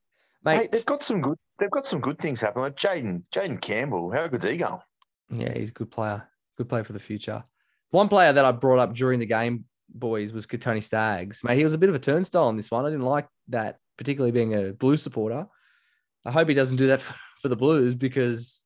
[0.45, 1.37] Mate, Mate, they've got some good.
[1.59, 2.65] They've got some good things happening.
[2.65, 4.11] Like Jaden, Jayden Campbell.
[4.11, 4.81] How good's he going?
[5.31, 6.27] Yeah, he's a good player.
[6.57, 7.45] Good player for the future.
[7.91, 11.45] One player that I brought up during the game, boys, was Tony Staggs.
[11.45, 12.87] Mate, he was a bit of a turnstile on this one.
[12.87, 15.47] I didn't like that, particularly being a Blues supporter.
[16.25, 18.63] I hope he doesn't do that for, for the Blues because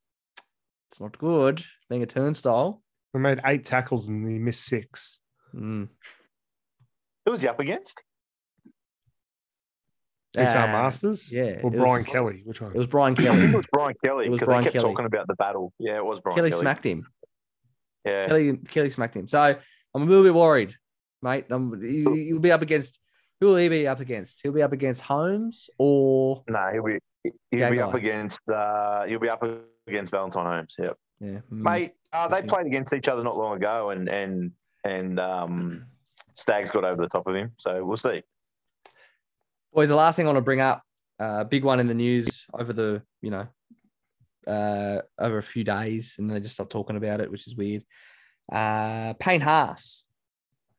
[0.90, 2.83] it's not good being a turnstile.
[3.14, 5.20] We made eight tackles and he missed six.
[5.54, 5.88] Mm.
[7.24, 8.02] Who was he up against?
[10.36, 11.32] SR Ah, Masters?
[11.32, 12.42] yeah, Or it was- Brian Kelly?
[12.44, 12.72] Which one?
[12.72, 13.44] It was Brian Kelly.
[13.44, 14.92] it was Brian Kelly It was because Brian they kept Kelly.
[14.92, 15.72] talking about the battle.
[15.78, 16.60] Yeah, it was Brian Kelly Kelly.
[16.60, 17.06] smacked him.
[18.04, 19.28] Yeah, Kelly, Kelly smacked him.
[19.28, 19.40] So
[19.94, 20.74] I'm a little bit worried,
[21.22, 21.50] mate.
[21.52, 23.00] Um, he, he'll be up against.
[23.40, 24.40] Who will he be up against?
[24.42, 26.98] He'll be up against Holmes or no, he'll be
[27.52, 29.42] he'll be up against uh, he'll be up
[29.86, 30.74] against Valentine Holmes.
[30.78, 31.42] Yeah, yeah, mm.
[31.50, 31.92] mate.
[32.14, 34.52] Uh, they played against each other not long ago, and and
[34.84, 35.84] and um,
[36.34, 37.52] Staggs got over the top of him.
[37.58, 38.22] So we'll see.
[39.72, 40.82] Boys, the last thing I want to bring up,
[41.18, 43.48] uh, big one in the news over the, you know,
[44.46, 47.82] uh, over a few days, and they just stopped talking about it, which is weird.
[48.50, 50.04] Uh, Payne Haas.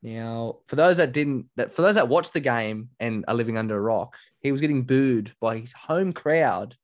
[0.02, 3.58] Now, for those that didn't, that for those that watched the game and are living
[3.58, 6.78] under a rock, he was getting booed by his home crowd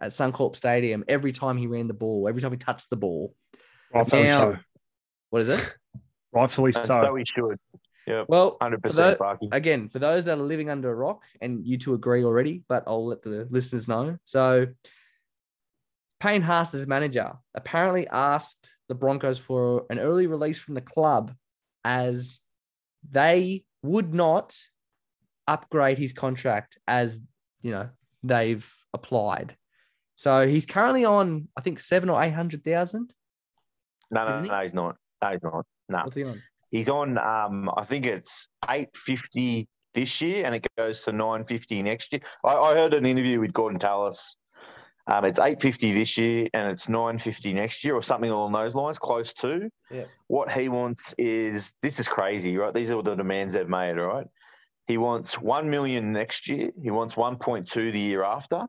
[0.00, 3.34] at Suncorp Stadium every time he ran the ball, every time he touched the ball.
[3.94, 4.56] Rightfully Now- so.
[5.30, 5.74] What is it?
[6.32, 7.00] Rightfully And so.
[7.02, 7.58] so he should.
[8.06, 9.48] Yeah, Well, hundred for percent, tho- Barky.
[9.52, 12.84] again, for those that are living under a rock, and you two agree already, but
[12.86, 14.16] I'll let the listeners know.
[14.24, 14.68] So,
[16.20, 21.32] Payne Haas's manager apparently asked the Broncos for an early release from the club
[21.84, 22.40] as
[23.10, 24.56] they would not
[25.46, 27.20] upgrade his contract as
[27.62, 27.88] you know
[28.22, 29.56] they've applied.
[30.16, 33.12] So he's currently on, I think, seven or eight hundred thousand.
[34.10, 34.48] No, no, he?
[34.48, 34.96] no, he's not.
[35.22, 35.66] No, he's not.
[35.88, 36.42] No, What's he on?
[36.70, 37.18] he's on.
[37.18, 42.12] Um, I think it's eight fifty this year, and it goes to nine fifty next
[42.12, 42.20] year.
[42.44, 44.36] I, I heard an interview with Gordon Tallis.
[45.06, 48.52] Um, it's eight fifty this year, and it's nine fifty next year, or something along
[48.52, 49.70] those lines, close to.
[49.90, 50.04] Yeah.
[50.26, 52.74] What he wants is this is crazy, right?
[52.74, 54.26] These are the demands they've made, right?
[54.86, 56.70] He wants one million next year.
[56.82, 58.66] He wants one point two the year after,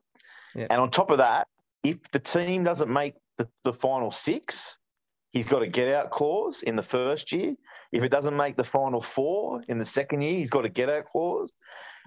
[0.55, 0.67] Yeah.
[0.69, 1.47] and on top of that,
[1.83, 4.78] if the team doesn't make the, the final six,
[5.31, 7.55] he's got a get out clause in the first year.
[7.91, 10.89] If it doesn't make the final four in the second year, he's got a get
[10.89, 11.51] out clause.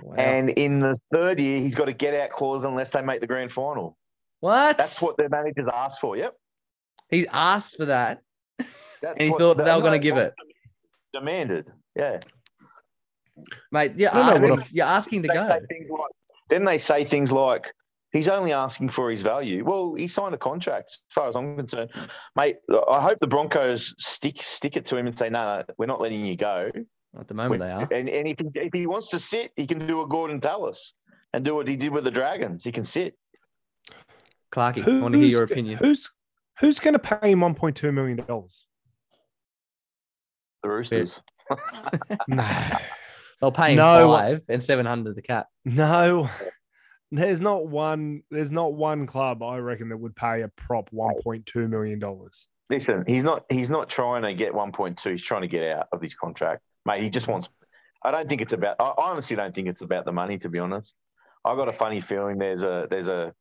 [0.00, 0.14] Wow.
[0.16, 3.26] And in the third year, he's got a get out clause unless they make the
[3.26, 3.96] grand final.
[4.40, 4.76] what?
[4.76, 6.16] That's what their managers asked for.
[6.16, 6.34] Yep.
[7.10, 8.20] he's asked for that.
[8.58, 10.32] That's And he thought they were gonna give it.
[11.12, 11.66] Demanded.
[11.96, 12.20] Yeah.
[13.70, 15.46] Mate, you're I don't know asking, you're asking to go.
[15.46, 15.62] like,
[16.48, 17.72] then they say things like,
[18.12, 19.64] he's only asking for his value.
[19.64, 21.90] Well, he signed a contract, as far as I'm concerned.
[22.36, 22.56] Mate,
[22.88, 26.00] I hope the Broncos stick stick it to him and say, no, no, we're not
[26.00, 26.70] letting you go.
[27.18, 27.88] At the moment, they are.
[27.92, 30.94] And, and if, he, if he wants to sit, he can do a Gordon Tallis
[31.34, 32.64] and do what he did with the Dragons.
[32.64, 33.16] He can sit.
[34.50, 35.78] Clarky, I want to hear your opinion.
[35.78, 36.10] Who's
[36.60, 38.66] who's going to pay him 1.2 million dollars?
[40.62, 41.20] The Roosters.
[42.28, 42.46] No,
[43.40, 44.12] They'll pay him No.
[44.16, 45.46] five and seven hundred the cap.
[45.64, 46.28] no.
[47.14, 48.22] There's not one.
[48.30, 52.48] There's not one club I reckon that would pay a prop 1.2 million dollars.
[52.70, 55.10] Listen, he's not he's not trying to get 1.2.
[55.10, 57.02] He's trying to get out of his contract, mate.
[57.02, 57.32] He just mm-hmm.
[57.32, 57.50] wants.
[58.02, 58.76] I don't think it's about.
[58.80, 60.38] I I honestly don't think it's about the money.
[60.38, 60.94] To be honest,
[61.44, 63.34] I got a funny feeling there's a there's a.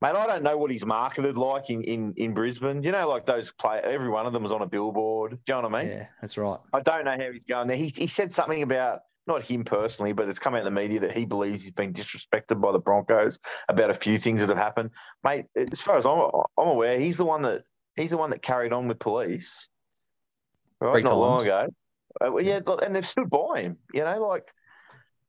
[0.00, 2.82] Mate, I don't know what he's marketed like in, in, in Brisbane.
[2.82, 3.80] You know, like those play.
[3.82, 5.38] Every one of them was on a billboard.
[5.44, 5.92] Do you know what I mean?
[5.92, 6.58] Yeah, that's right.
[6.72, 7.76] I don't know how he's going there.
[7.76, 11.00] He, he said something about not him personally, but it's come out in the media
[11.00, 13.38] that he believes he's been disrespected by the Broncos
[13.68, 14.90] about a few things that have happened.
[15.22, 16.20] Mate, as far as I'm,
[16.58, 17.62] I'm aware, he's the one that
[17.96, 19.68] he's the one that carried on with police,
[20.80, 20.94] right?
[20.94, 21.68] Three not long ago.
[22.20, 23.78] Uh, yeah, and they've stood by him.
[23.94, 24.48] You know, like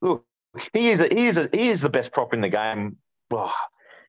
[0.01, 0.25] look,
[0.73, 2.97] he is a, he is a, he is the best prop in the game.
[3.31, 3.53] Oh,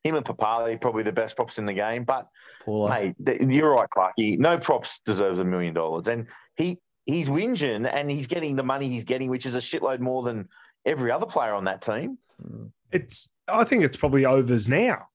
[0.03, 2.27] him and Papalii probably the best props in the game, but
[2.63, 2.89] Paulo.
[2.89, 3.15] Mate,
[3.49, 4.37] you're right, Clarky.
[4.37, 8.87] No props deserves a million dollars, and he he's whinging and he's getting the money
[8.89, 10.49] he's getting, which is a shitload more than
[10.85, 12.17] every other player on that team.
[12.43, 12.71] Mm.
[12.91, 13.29] It's.
[13.47, 15.07] I think it's probably overs now.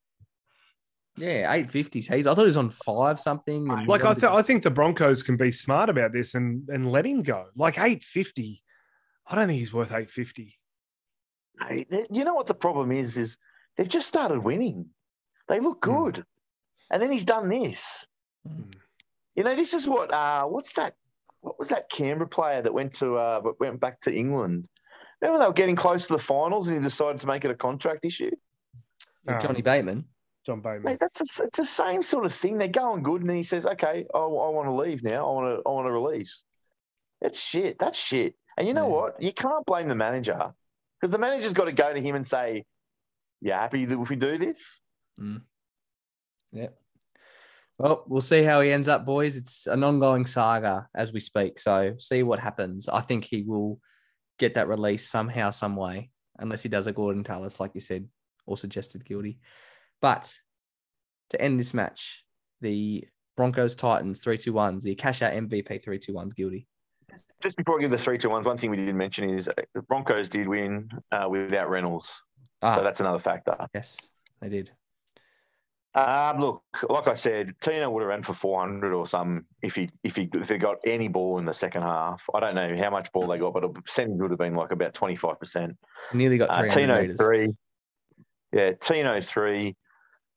[1.17, 2.07] Yeah, eight fifties.
[2.09, 2.27] He's.
[2.27, 3.69] I thought he was on five something.
[3.71, 6.91] And Like I, th- I think the Broncos can be smart about this and and
[6.91, 7.47] let him go.
[7.57, 8.63] Like 850.
[9.27, 10.59] I don't think he's worth 850.
[11.69, 13.17] Hey, you know what the problem is?
[13.19, 13.37] Is
[13.77, 14.87] they've just started winning.
[15.49, 15.91] They look Hmm.
[15.93, 16.25] good,
[16.91, 18.07] and then he's done this.
[18.47, 18.63] Hmm.
[19.35, 20.95] You know, this is what uh, what's that?
[21.43, 24.69] What was that Canberra player that went to uh, went back to England?
[25.21, 27.55] Remember they were getting close to the finals, and he decided to make it a
[27.55, 28.31] contract issue.
[29.27, 30.05] Yeah, Johnny Um, Bateman.
[30.47, 30.85] John Bateman.
[30.85, 32.57] Mate, that's a, it's the same sort of thing.
[32.59, 35.29] They're going good, and he says, "Okay, I, I want to leave now.
[35.29, 36.45] I want to I want to release."
[37.21, 37.79] That's shit.
[37.79, 38.35] That's shit.
[38.57, 38.95] And you know Yeah.
[38.95, 39.23] what?
[39.23, 40.55] You can't blame the manager
[41.01, 42.65] because the manager's got to go to him and say,
[43.41, 44.81] "You happy that if we do this?"
[47.81, 49.37] Well, we'll see how he ends up, boys.
[49.37, 51.59] It's an ongoing saga as we speak.
[51.59, 52.91] So see what happens.
[52.91, 53.81] I think he will
[54.39, 58.07] get that release somehow, some way, unless he does a Gordon Tallis, like you said,
[58.45, 59.39] or suggested guilty.
[60.03, 60.31] But
[61.31, 62.27] to end this match,
[62.61, 63.03] the
[63.39, 66.67] Broncos Titans 3 2 1s, the Akasha MVP 3 2 1s guilty.
[67.41, 69.53] Just before I give the three to ones, one thing we didn't mention is uh,
[69.75, 72.13] the Broncos did win uh, without Reynolds,
[72.61, 73.57] Ah, so that's another factor.
[73.75, 73.97] yes,
[74.43, 74.71] they did.
[75.95, 79.91] Um, look, like I said, Tino would have ran for 400 or some if he
[80.05, 82.23] if he if they got any ball in the second half.
[82.33, 84.71] I don't know how much ball they got, but a percentage would have been like
[84.71, 85.77] about 25 percent.
[86.13, 87.17] Nearly got Uh, 300 Tino meters.
[87.21, 87.55] three,
[88.53, 89.77] yeah, Tino three.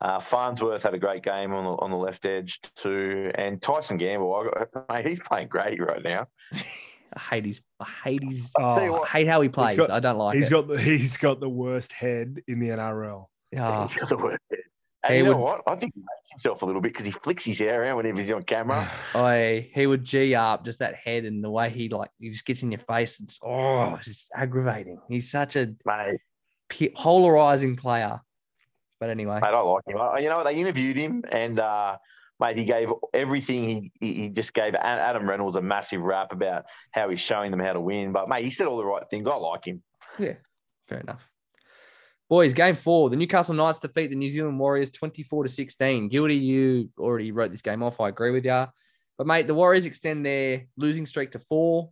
[0.00, 3.96] Uh, Farnsworth had a great game on the on the left edge too, and Tyson
[3.96, 6.26] Gamble, I got, mate, he's playing great right now.
[6.52, 7.62] I hate his.
[7.78, 8.50] I hate his.
[8.58, 9.76] I'll Oh, I what, hate how he plays.
[9.76, 10.50] got- I don't like he's it.
[10.50, 13.26] got the he's got the worst head in the NRL.
[13.56, 14.38] Ah, he's got the word.
[15.04, 15.60] And He you know would- what?
[15.66, 18.18] I think he makes himself a little bit because he flicks his hair around whenever
[18.18, 18.90] he's on camera.
[19.14, 22.46] I he would g up just that head and the way he like he just
[22.46, 23.20] gets in your face.
[23.20, 24.98] And, oh, it's just aggravating.
[25.08, 25.74] He's such a
[26.94, 28.20] polarizing player.
[29.00, 30.00] But anyway, mate, I like him.
[30.00, 30.44] I, you know what?
[30.44, 31.98] They interviewed him, and uh,
[32.40, 33.68] mate, he gave everything.
[33.68, 37.60] He, he he just gave Adam Reynolds a massive rap about how he's showing them
[37.60, 38.12] how to win.
[38.12, 39.28] But mate, he said all the right things.
[39.28, 39.82] I like him.
[40.18, 40.34] Yeah,
[40.88, 41.20] fair enough.
[42.28, 43.10] Boys, game four.
[43.10, 46.08] The Newcastle Knights defeat the New Zealand Warriors 24 to 16.
[46.08, 48.00] Guilty, you already wrote this game off.
[48.00, 48.66] I agree with you.
[49.18, 51.90] But mate, the Warriors extend their losing streak to four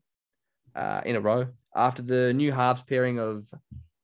[0.74, 3.48] uh, in a row after the new halves pairing of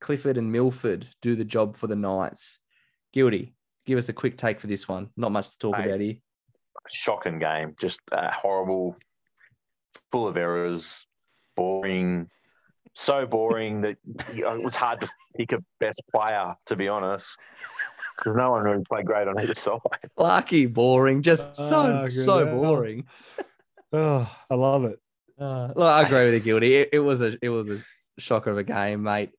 [0.00, 2.58] Clifford and Milford do the job for the Knights.
[3.12, 3.54] Guilty,
[3.86, 5.08] give us a quick take for this one.
[5.16, 5.86] Not much to talk Mate.
[5.86, 6.14] about here.
[6.90, 8.96] Shocking game, just uh, horrible,
[10.12, 11.06] full of errors,
[11.56, 12.28] boring,
[12.98, 13.96] so boring that
[14.34, 16.54] it was hard to pick a best player.
[16.66, 17.28] To be honest,
[18.16, 19.78] because no one really played great on either side.
[20.16, 22.60] Lucky, boring, just so Oh, so hell.
[22.60, 23.04] boring.
[23.92, 24.98] Oh, I love it.
[25.38, 26.74] Uh, look, I agree with you, guilty.
[26.74, 27.80] It, it was a it was a
[28.18, 29.30] shocker of a game, mate.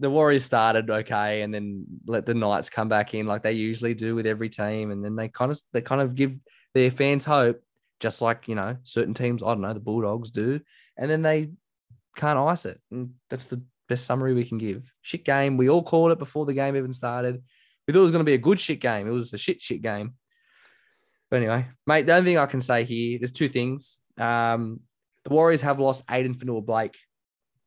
[0.00, 3.94] The Warriors started okay, and then let the Knights come back in like they usually
[3.94, 6.34] do with every team, and then they kind of they kind of give
[6.74, 7.62] their fans hope,
[8.00, 9.42] just like you know certain teams.
[9.44, 10.60] I don't know the Bulldogs do,
[10.96, 11.50] and then they
[12.16, 12.80] can't ice it.
[12.90, 14.92] And that's the best summary we can give.
[15.02, 15.56] Shit game.
[15.56, 17.42] We all called it before the game even started.
[17.86, 19.06] We thought it was going to be a good shit game.
[19.08, 20.14] It was a shit shit game.
[21.30, 24.00] But anyway, mate, the only thing I can say here, there's two things.
[24.18, 24.80] Um,
[25.24, 26.96] the Warriors have lost Addin Fonua-Blake.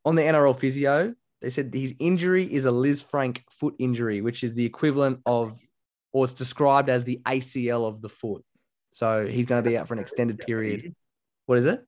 [0.06, 4.54] On the NRL physio, they said his injury is a Lisfranc foot injury, which is
[4.54, 5.58] the equivalent of,
[6.12, 8.44] or it's described as the ACL of the foot.
[8.94, 10.94] So he's going to be out for an extended period.
[11.46, 11.86] What is it?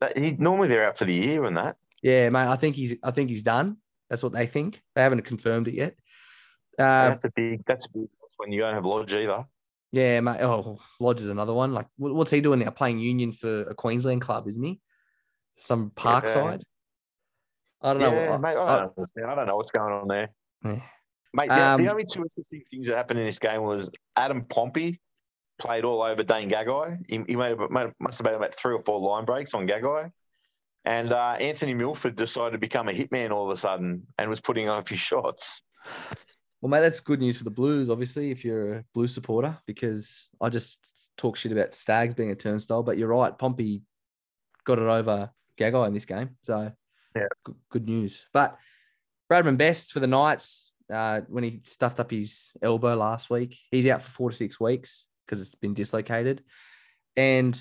[0.00, 1.76] That- He, normally they're out for the year and that.
[2.02, 2.46] Yeah, mate.
[2.48, 2.94] I think he's.
[3.02, 3.78] I think he's done.
[4.10, 4.82] That's what they think.
[4.94, 5.94] They haven't confirmed it yet.
[6.78, 7.64] Uh, that's a big.
[7.66, 8.08] That's a big.
[8.36, 9.46] When you don't have lodge either.
[9.92, 10.40] yeah, mate.
[10.42, 11.72] Oh, Lodge is another one.
[11.72, 12.70] Like, what's he doing now?
[12.70, 14.78] Playing Union for a Queensland club, isn't he?
[15.58, 16.62] Some Parkside.
[17.80, 18.12] I don't know.
[18.12, 18.92] Yeah, I- mate, I I- don't.
[19.26, 20.28] I don't know what's going on there.
[20.64, 20.80] Yeah.
[21.32, 24.44] Mate, the, Um, the only two interesting things that happened in this game was Adam
[24.44, 25.00] Pompey
[25.58, 26.98] played all over Dane Gagai.
[27.08, 30.10] He, he made, made must have made about three or four line breaks on Gagai.
[30.84, 34.40] And uh, Anthony Milford decided to become a hitman all of a sudden and was
[34.40, 35.60] putting on a few shots.
[36.60, 40.28] Well, mate, that's good news for the Blues, obviously, if you're a Blue supporter, because
[40.40, 43.36] I just talk shit about Staggs being a turnstile, but you're right.
[43.36, 43.82] Pompey
[44.64, 46.36] got it over Gagai in this game.
[46.42, 46.72] So,
[47.14, 47.26] Yeah.
[47.44, 48.26] good, good news.
[48.32, 48.56] But
[49.30, 53.86] Bradman Best for the Knights, uh, when he stuffed up his elbow last week, he's
[53.88, 56.42] out for four to six weeks because it's been dislocated.
[57.16, 57.54] And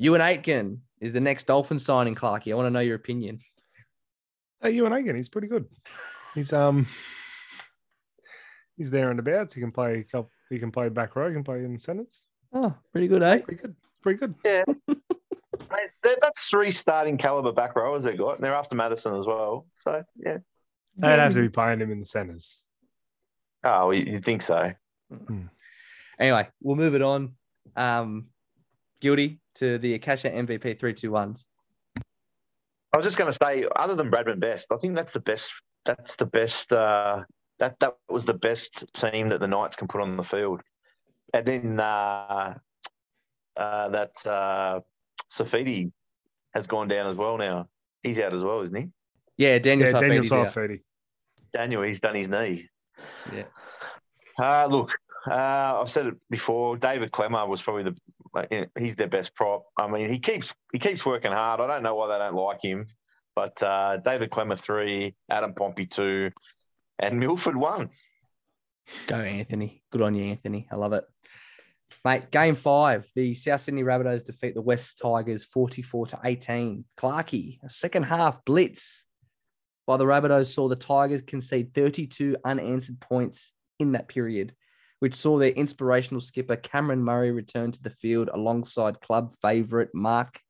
[0.00, 2.52] Euan Aitken is the next Dolphin signing, Clarky.
[2.52, 3.38] I want to know your opinion.
[4.60, 5.66] Hey, Euan Aitken, he's pretty good.
[6.34, 6.86] He's um
[8.76, 9.54] he's there and abouts.
[9.54, 12.26] He can play couple, he can play back row, he can play in the centers.
[12.52, 13.40] Oh, pretty good, eh?
[13.40, 13.74] Pretty good.
[13.78, 14.34] It's pretty good.
[15.70, 19.66] Mate, that's three starting caliber back rowers they got, and they're after Madison as well.
[19.82, 20.38] So, yeah.
[20.96, 22.62] They'd have to be playing him in the centers.
[23.64, 24.72] Oh, you, you think so?
[26.18, 27.32] Anyway, we'll move it on.
[27.76, 28.26] Um,
[29.00, 31.46] guilty to the Akasha MVP three two ones.
[32.92, 35.52] I was just going to say, other than Bradman Best, I think that's the best.
[35.84, 36.72] That's the best.
[36.72, 37.24] Uh,
[37.58, 40.62] that that was the best team that the Knights can put on the field.
[41.34, 42.54] And then uh,
[43.56, 44.80] uh, that uh,
[45.32, 45.92] Saifiti
[46.54, 47.36] has gone down as well.
[47.38, 47.68] Now
[48.02, 48.88] he's out as well, isn't he?
[49.36, 50.82] Yeah, Daniel Yeah, Daniel Saifiti's
[51.52, 52.68] Daniel, he's done his knee.
[53.32, 53.44] Yeah.
[54.38, 54.92] Uh, look,
[55.28, 56.76] Uh, I've said it before.
[56.76, 59.64] David Klemmer was probably the he's their best prop.
[59.78, 61.60] I mean, he keeps he keeps working hard.
[61.60, 62.86] I don't know why they don't like him,
[63.34, 66.30] but uh, David Klemmer three, Adam Pompey two,
[66.98, 67.90] and Milford one.
[69.06, 69.82] Go, Anthony.
[69.90, 70.68] Good on you, Anthony.
[70.70, 71.04] I love it.
[72.04, 76.84] Mate, game five, the South Sydney Rabbitohs defeat the West Tigers 44 to 18.
[76.96, 79.04] Clarkey, a second half blitz
[79.86, 84.54] by the Rabbitohs saw the Tigers concede 32 unanswered points in that period,
[85.00, 90.40] which saw their inspirational skipper Cameron Murray return to the field alongside club favourite Mark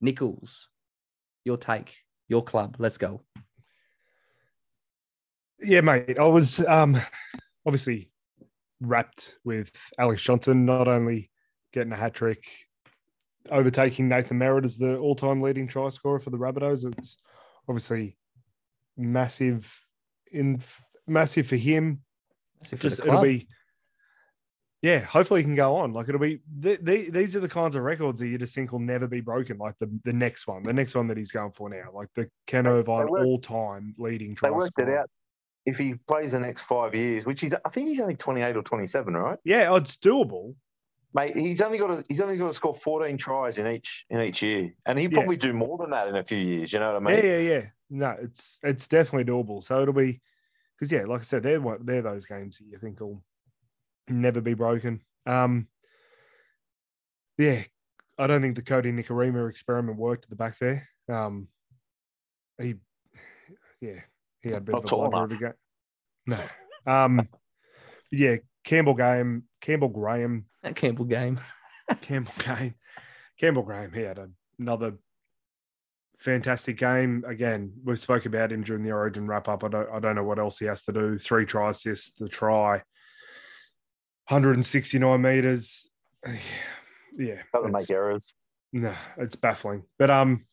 [0.00, 0.68] Nicholls.
[1.44, 1.96] Your take,
[2.28, 2.76] your club.
[2.78, 3.22] Let's go.
[5.60, 6.18] Yeah, mate.
[6.18, 6.98] I was um,
[7.64, 8.10] obviously
[8.80, 11.30] wrapped with Alex Johnson not only
[11.72, 12.44] getting a hat trick,
[13.50, 16.84] overtaking Nathan Merritt as the all-time leading try scorer for the Rabbitohs.
[16.98, 17.16] It's
[17.68, 18.16] obviously
[18.96, 19.84] massive
[20.32, 20.62] in
[21.06, 22.02] massive for him.
[22.60, 23.48] Massive for Just the it'll be
[24.82, 25.00] yeah.
[25.00, 25.92] Hopefully, he can go on.
[25.92, 28.72] Like it'll be th- th- these are the kinds of records that you just think
[28.72, 29.58] will never be broken.
[29.58, 32.30] Like the the next one, the next one that he's going for now, like the
[32.46, 34.96] Ken Irvine all-time leading try They worked scorer.
[34.96, 35.10] it out.
[35.64, 38.56] If he plays the next five years, which he's, I think he's only twenty eight
[38.56, 39.38] or twenty seven, right?
[39.44, 40.54] Yeah, oh, it's doable.
[41.14, 44.20] Mate, he's only got to he's only got to score fourteen tries in each in
[44.20, 45.18] each year, and he'll Yeah.
[45.18, 46.72] probably do more than that in a few years.
[46.72, 47.24] You know what I mean?
[47.24, 47.66] Yeah, yeah, yeah.
[47.90, 49.64] No, it's it's definitely doable.
[49.64, 50.20] So it'll be
[50.78, 53.22] because yeah, like I said, they're they're those games that you think will
[54.08, 55.00] never be broken.
[55.26, 55.68] Um,
[57.38, 57.62] yeah,
[58.18, 60.88] I don't think the Cody Nikorima experiment worked at the back there.
[61.12, 61.48] Um,
[62.60, 62.76] he,
[63.80, 64.00] yeah,
[64.40, 65.52] he had a bit Not of a tall blunder of the game.
[66.86, 67.28] No, um,
[68.10, 71.38] yeah, Campbell game, Campbell Graham, That Campbell game.
[72.02, 72.74] Campbell Graham.
[73.38, 74.18] Campbell Graham, he had
[74.58, 74.94] another
[76.18, 77.24] fantastic game.
[77.26, 79.62] Again, we spoke about him during the Origin wrap up.
[79.62, 81.18] I don't, I don't know what else he has to do.
[81.18, 82.82] Three tries, assists, the try,
[84.28, 85.88] 169 meters.
[87.18, 88.34] Yeah, Doesn't it's- make errors.
[88.74, 89.84] no, it's baffling.
[89.98, 90.44] But um,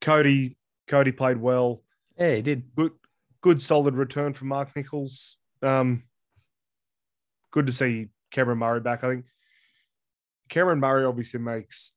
[0.00, 0.56] Cody,
[0.86, 1.82] Cody played well.
[2.16, 2.72] Yeah, he did.
[2.76, 2.92] Good,
[3.40, 5.38] good, solid return from Mark Nicholls.
[5.60, 6.04] Um,
[7.50, 9.02] good to see Cameron Murray back.
[9.02, 9.24] I think
[10.48, 11.90] Cameron Murray obviously makes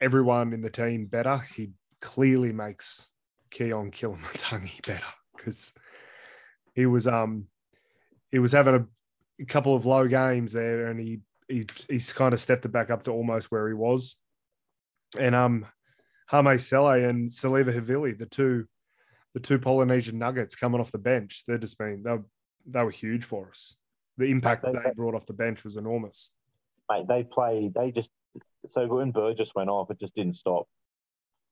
[0.00, 1.38] everyone in the team better.
[1.56, 3.10] He clearly makes
[3.50, 5.02] Keaon Koloamatangi better
[5.36, 5.72] because
[6.72, 7.46] he was um
[8.30, 8.86] he was having a,
[9.40, 12.90] a couple of low games there, and he he he's kind of stepped it back
[12.90, 14.16] up to almost where he was.
[15.18, 15.66] And um,
[16.30, 18.66] Hame Sele and Siliva Havili, the two
[19.34, 22.24] the two Polynesian Nuggets coming off the bench, they're just been they were,
[22.66, 23.76] they were huge for us.
[24.16, 26.30] The impact They- that they brought off the bench was enormous.
[26.90, 27.74] Mate, they played.
[27.74, 28.10] They just
[28.66, 30.68] so when Burgess went off, it just didn't stop.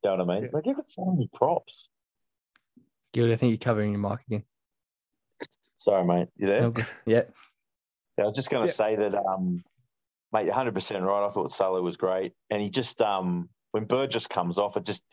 [0.05, 0.45] You know what I mean?
[0.45, 0.51] Yeah.
[0.55, 1.89] They give it so many props.
[3.13, 4.45] Gildy, I think you're covering your mic again.
[5.79, 6.29] Sorry, mate.
[6.37, 6.65] You there?
[6.65, 6.85] Okay.
[7.07, 7.23] Yeah.
[8.23, 8.74] I was just going to Yeah.
[8.74, 9.65] say that, um,
[10.32, 11.27] mate, 100% right.
[11.27, 12.32] I thought Salah was great.
[12.51, 15.05] And he just, um, when Burgess comes off, it just,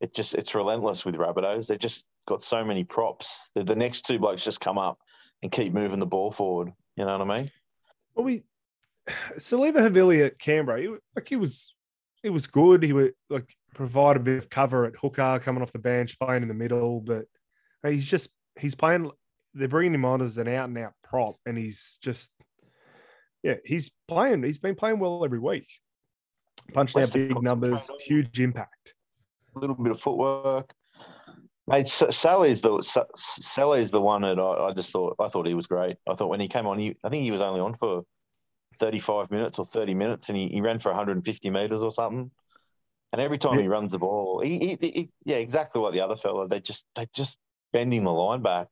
[0.00, 1.68] it just, it's relentless with Rabbitohs.
[1.68, 3.50] They just got so many props.
[3.54, 4.98] The, the next two blokes just come up
[5.42, 6.72] and keep moving the ball forward.
[6.96, 7.50] You know what I mean?
[8.14, 8.42] Well, we
[9.38, 11.74] Siliva Havili at Canberra, he, like he was,
[12.22, 12.82] he was good.
[12.82, 16.42] He would like provide a bit of cover at hooker, coming off the bench, playing
[16.42, 17.00] in the middle.
[17.00, 17.24] But
[17.84, 19.10] he's just he's playing.
[19.54, 22.32] They're bringing him on as an out and out prop, and he's just
[23.42, 24.42] yeah, he's playing.
[24.42, 25.66] He's been playing well every week,
[26.72, 28.94] punching out big numbers, huge impact.
[29.56, 30.72] A little bit of footwork.
[31.66, 35.46] Mate, S- is the S- is the one that I, I just thought I thought
[35.46, 35.96] he was great.
[36.08, 38.02] I thought when he came on, he, I think he was only on for
[38.78, 41.50] thirty five minutes or thirty minutes, and he, he ran for one hundred and fifty
[41.50, 42.30] meters or something.
[43.12, 43.62] And every time Yeah.
[43.62, 46.48] he runs the ball, he, he, he yeah, exactly like the other fella.
[46.48, 47.36] They just they just
[47.72, 48.68] bending the line back.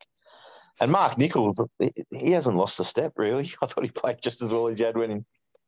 [0.79, 3.53] And Mark Nicholls, he- he hasn't lost a step really.
[3.63, 5.17] I thought he played just as well as he had when he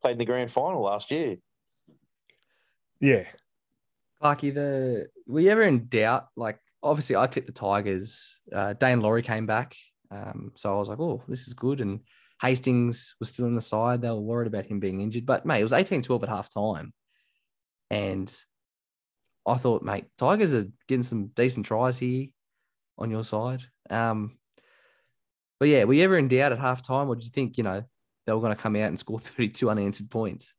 [0.01, 1.37] played in the grand final last year.
[2.99, 3.25] Yeah,
[4.21, 6.27] Clarky, the were you ever in doubt?
[6.37, 8.39] Like, obviously, I tipped the Tigers.
[8.51, 9.75] Uh, Daine Laurie came back,
[10.09, 11.99] um, so I was like, "Oh, this is good." And
[12.41, 14.01] Hastings was still in the side.
[14.01, 16.93] They were worried about him being injured, but mate, it was 18-12 at half time,
[17.89, 18.33] and
[19.45, 22.27] I thought, mate, Tigers are getting some decent tries here
[22.97, 23.63] on your side.
[23.89, 24.37] Um,
[25.59, 27.63] but yeah, were you ever in doubt at half time, or did you think you
[27.63, 27.83] know
[28.25, 30.55] they were going to come out and score 32 unanswered points?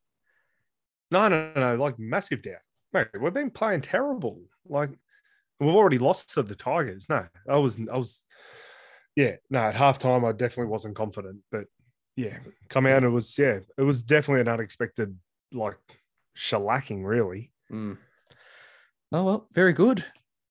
[1.11, 2.63] no, no, no, like massive doubt.
[2.93, 4.41] Mate, we've been playing terrible.
[4.67, 4.91] Like
[5.61, 7.09] we've already lost to the Tigers.
[7.09, 8.23] No, I was, I was,
[9.17, 9.61] yeah, no.
[9.61, 11.65] At halftime, I definitely wasn't confident, but
[12.17, 12.39] yeah,
[12.69, 15.17] come out, it was, yeah, it was definitely an unexpected,
[15.53, 15.79] like
[16.37, 17.53] shellacking, really.
[17.73, 17.99] Mm.
[19.13, 20.05] Oh well, very good,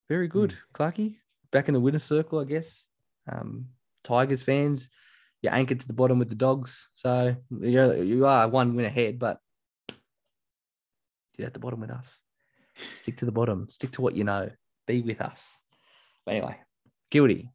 [0.10, 1.18] very good, Clarky.
[1.52, 2.86] Back in the winner's circle, I guess.
[3.32, 3.68] Um,
[4.04, 4.90] Tigers fans,
[5.42, 6.90] you're anchored to the bottom with the dogs.
[6.94, 9.40] So you're, you are one win ahead, but
[11.38, 12.22] you're at the bottom with us.
[12.76, 13.68] Stick to the bottom.
[13.70, 14.50] Stick to what you know.
[14.88, 15.62] Be with us.
[16.26, 16.58] But anyway,
[17.12, 17.50] guilty.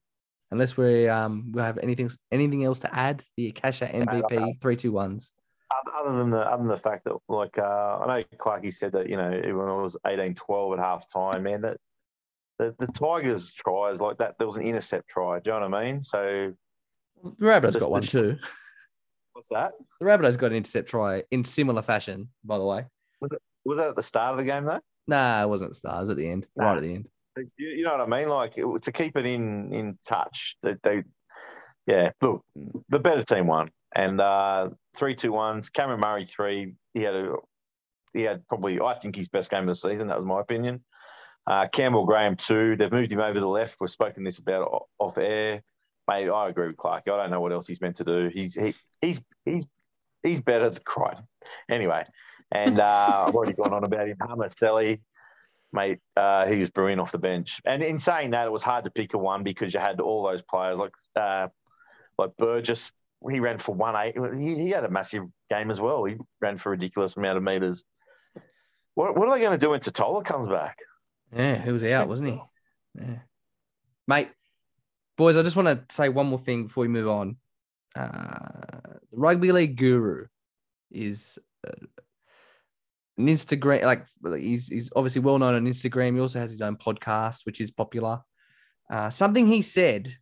[0.51, 4.93] Unless we um we have anything anything else to add, the Akasha MVP three two
[4.93, 5.33] ones.
[5.99, 9.09] Other than the other than the fact that like uh, I know Clarkey said that
[9.11, 11.79] you know when it was 18-12 at half time, man, that
[12.59, 15.39] the, the Tigers tries like that there was an intercept try.
[15.41, 16.03] Do you know what I mean?
[16.03, 16.53] So
[17.23, 18.37] The Rabbitohs got one too.
[19.33, 19.73] what's that?
[20.01, 22.85] The Rabbitohs got an intercept try in similar fashion, by the way.
[23.21, 23.31] Was
[23.77, 24.81] that at the start of the game though?
[25.07, 26.47] Nah, it wasn't stars at the end.
[26.57, 26.65] Nah.
[26.71, 27.09] Right at the end.
[27.57, 28.29] You, you know what I mean?
[28.29, 30.57] Like it- to keep it in in touch.
[30.63, 31.05] They, they
[31.87, 32.11] yeah.
[32.21, 32.45] Look,
[32.89, 35.71] the better team won, and uh, three two ones.
[35.71, 36.75] Cameron Murray three.
[36.95, 37.35] He had a
[38.13, 40.09] he had probably I think his best game of the season.
[40.09, 40.83] That was my opinion.
[41.49, 42.77] Uh, Campbell Graham too.
[42.77, 43.79] They've moved him over to the left.
[43.81, 45.63] We've spoken this about off air.
[46.07, 47.09] Mate, I agree with Clarke.
[47.09, 48.31] I don't know what else he's meant to do.
[48.33, 49.67] He's he, he's he's
[50.23, 51.25] he's better than Crichton.
[51.71, 52.05] Anyway,
[52.53, 54.19] and uh, I've already gone on about him.
[54.21, 54.97] Hame Sele,
[55.73, 57.63] mate, uh, he was brilliant off the bench.
[57.65, 60.25] And in saying that, it was hard to pick a one because you had all
[60.25, 61.49] those players like uh,
[62.19, 62.93] like Burgess.
[63.31, 64.17] He ran for one eight.
[64.37, 66.05] He, he had a massive game as well.
[66.05, 67.87] He ran for a ridiculous amount of meters.
[68.95, 70.77] What, what are they going to do when Tatola comes back?
[71.35, 72.41] Yeah, he was out, wasn't he?
[72.95, 73.19] Yeah.
[74.07, 74.31] Mate,
[75.17, 77.37] boys, I just want to say one more thing before we move on.
[77.95, 80.27] Uh, the Rugby League Guru
[80.91, 81.87] is uh,
[83.19, 84.07] an Instagram, like
[84.41, 86.15] he's, he's obviously well known on Instagram.
[86.15, 88.21] He also has his own podcast, which is popular.
[88.91, 90.15] Uh, something he said,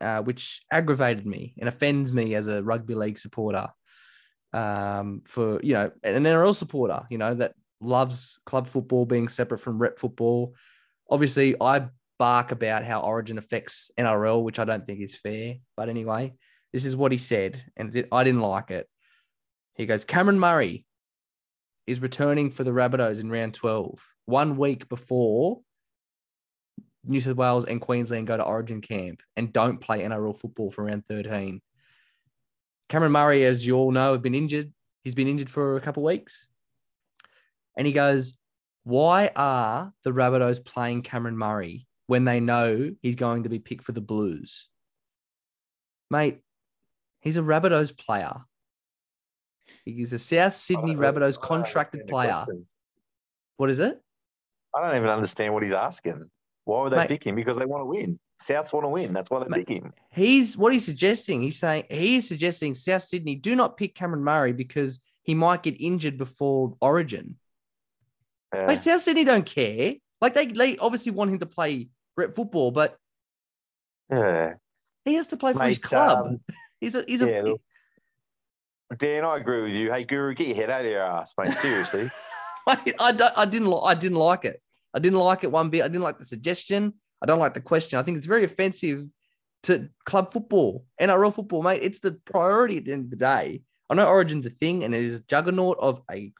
[0.00, 3.68] uh, which aggravated me and offends me as a rugby league supporter,
[4.52, 7.54] um, for you know, an NRL supporter, you know, that
[7.84, 10.54] loves club football being separate from rep football.
[11.10, 11.88] Obviously, I
[12.18, 15.56] bark about how Origin affects NRL, which I don't think is fair.
[15.76, 16.34] But anyway,
[16.72, 18.88] this is what he said, and I didn't like it.
[19.74, 20.86] He goes, Cameron Murray
[21.86, 25.60] is returning for the Rabbitohs in round 12, one week before
[27.06, 30.84] New South Wales and Queensland go to Origin camp and don't play NRL football for
[30.84, 31.60] round 13.
[32.88, 34.72] Cameron Murray, as you all know, have been injured.
[35.02, 36.46] He's been injured for a couple of weeks.
[37.76, 38.36] And he goes,
[38.84, 43.84] Why are the Rabbitohs playing Cameron Murray when they know he's going to be picked
[43.84, 44.68] for the Blues?
[46.10, 46.40] Mate,
[47.20, 48.34] he's a Rabbitohs player.
[49.84, 52.44] He's a South Sydney Rabbitohs contracted player.
[53.56, 54.00] What is it?
[54.74, 56.28] I don't even understand what he's asking.
[56.64, 57.08] Why would they Mate.
[57.08, 57.36] pick him?
[57.36, 58.18] Because they want to win.
[58.42, 59.12] Souths want to win.
[59.12, 59.66] That's why they Mate.
[59.66, 59.92] pick him.
[60.10, 61.40] He's what he's suggesting.
[61.40, 65.80] He's saying he's suggesting South Sydney do not pick Cameron Murray because he might get
[65.80, 67.36] injured before Origin.
[68.54, 68.66] Yeah.
[68.66, 69.94] Like South Sydney don't care.
[70.20, 72.96] Like they, they obviously want him to play rep football, but
[74.10, 74.54] yeah.
[75.04, 76.26] he has to play for his club.
[76.26, 76.40] um,
[76.80, 77.60] he's a he's a yeah, look,
[78.98, 79.92] Dan, I agree with you.
[79.92, 81.52] Hey, Guru, get your head out of your ass, mate.
[81.54, 82.10] Seriously.
[82.66, 84.60] I, I, I didn't I didn't like it.
[84.94, 85.82] I didn't like it one bit.
[85.82, 86.94] I didn't like the suggestion.
[87.22, 87.98] I don't like the question.
[87.98, 89.06] I think it's very offensive
[89.64, 91.82] to club football, NRL football, mate.
[91.82, 93.62] It's the priority at the end of the day.
[93.90, 96.32] I know Origin's a thing, and it is a juggernaut of a.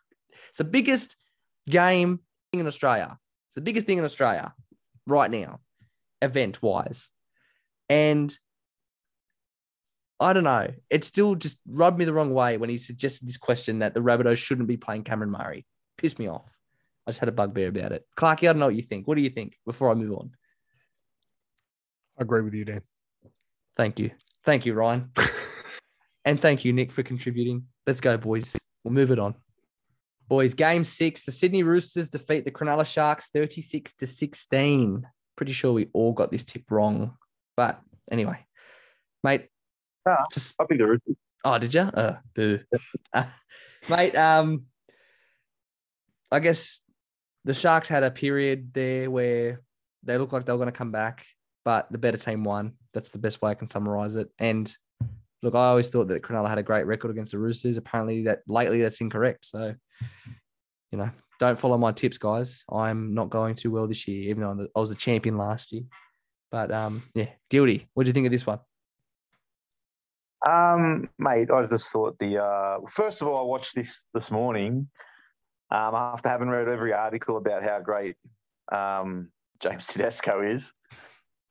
[0.49, 1.16] It's the biggest
[1.69, 2.20] game
[2.53, 3.19] in Australia.
[3.49, 4.55] It's the biggest thing in Australia
[5.07, 5.61] right now,
[6.23, 7.11] event wise,
[7.89, 8.36] and
[10.20, 10.73] I don't know.
[10.91, 14.01] It still just rubbed me the wrong way when he suggested this question that the
[14.01, 15.66] Rabbitohs shouldn't be playing Cameron Murray.
[15.99, 16.51] Pissed me off.
[17.07, 18.07] I just had a bugbear about it.
[18.16, 19.07] Clarky, I don't know what you think.
[19.07, 20.31] What do you think before I move on?
[22.19, 22.82] I agree with you, Dan.
[23.77, 24.12] Thank you.
[24.45, 25.11] Thank you, Ryan.
[26.24, 27.66] and thank you, Nick, for contributing.
[27.86, 28.57] Let's go, boys.
[28.85, 29.35] We'll move it on.
[30.29, 31.25] Boys, game six.
[31.25, 35.07] The Sydney Roosters defeat the Cronulla Sharks 36 to 16.
[35.37, 37.17] Pretty sure we all got this tip wrong.
[37.57, 37.81] But
[38.11, 38.39] anyway,
[39.23, 39.49] mate.
[40.09, 40.25] Ah.
[40.33, 41.17] Just, I think the Roosters.
[41.45, 41.83] oh, did you?
[41.83, 42.61] Uh, boo.
[43.13, 43.25] Uh,
[43.89, 44.65] mate, um,
[46.33, 46.81] I guess
[47.45, 49.61] the Sharks had a period there where
[50.03, 51.25] they looked like they were going to come back,
[51.65, 52.73] but the better team won.
[52.93, 54.31] That's the best way I can summarize it.
[54.39, 54.75] And
[55.45, 57.77] look, I always thought that Cronulla had a great record against the Roosters.
[57.77, 59.45] Apparently, that lately that's incorrect.
[59.45, 59.75] So,
[60.91, 62.65] you know, don't follow my tips, guys.
[62.73, 65.83] I'm not going too well this year, even though I was the champion last year.
[66.51, 67.87] But um, yeah, guilty.
[67.93, 68.61] What do you think of this one?
[70.47, 74.89] Um, mate, I just thought the uh, first of all, I watched this this morning
[75.71, 78.16] um, after having read every article about how great
[78.73, 79.31] um,
[79.61, 80.73] James Tedesco is.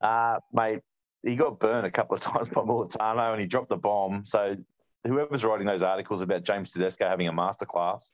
[0.01, 0.81] Uh, mate,
[1.23, 4.25] he got burned a couple of times by Mulitalo and he dropped the bomb.
[4.25, 4.55] So
[5.05, 8.11] whoever's writing those articles about James Tedesco having a masterclass,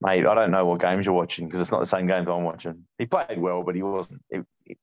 [0.00, 2.44] mate, I don't know what games you're watching because it's not the same games I'm
[2.44, 2.84] watching.
[2.98, 4.22] He played well, but he wasn't.
[4.30, 4.76] He, he-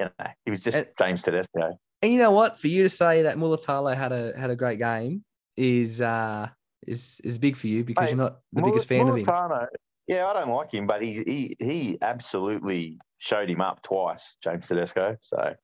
[0.00, 1.76] you know, he was just And- James Tedesco.
[2.02, 2.56] And you know what?
[2.56, 5.24] For you to say that Mulitalo had a had a great game
[5.56, 6.48] is uh
[6.86, 9.66] is is big for you because Hey, you're not the Mul- biggest fan of him.
[10.06, 14.68] Yeah, I don't like him, but he he he absolutely showed him up twice, James
[14.68, 15.16] Tedesco.
[15.22, 15.54] So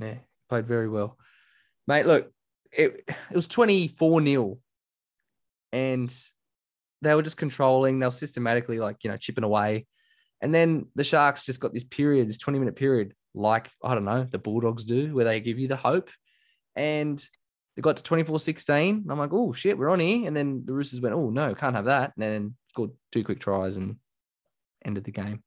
[0.00, 0.14] Yeah,
[0.48, 1.18] played very well.
[1.86, 2.30] Mate, look,
[2.72, 4.58] it, it was 24 0.
[5.72, 6.14] And
[7.02, 9.86] they were just controlling, they were systematically like, you know, chipping away.
[10.40, 14.04] And then the Sharks just got this period, this 20 minute period, like, I don't
[14.04, 16.10] know, the Bulldogs do, where they give you the hope.
[16.76, 17.24] And
[17.76, 19.06] they got to 24 16.
[19.08, 20.26] I'm like, oh, shit, we're on here.
[20.26, 22.12] And then the Roosters went, oh, no, can't have that.
[22.16, 23.96] And then scored two quick tries and
[24.84, 25.42] ended the game.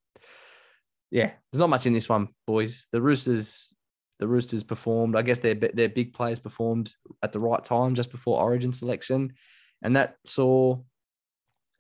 [1.10, 2.88] Yeah, there's not much in this one, boys.
[2.92, 3.74] The Roosters
[4.20, 5.16] the Roosters performed.
[5.16, 9.34] I guess their their big players performed at the right time just before Origin selection,
[9.82, 10.80] and that saw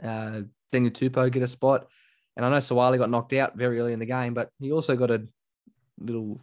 [0.03, 0.41] uh,
[0.71, 1.87] Daniel Tupou get a spot.
[2.35, 4.95] And I know Suaalii got knocked out very early in the game, but he also
[4.95, 5.25] got a
[5.99, 6.39] little,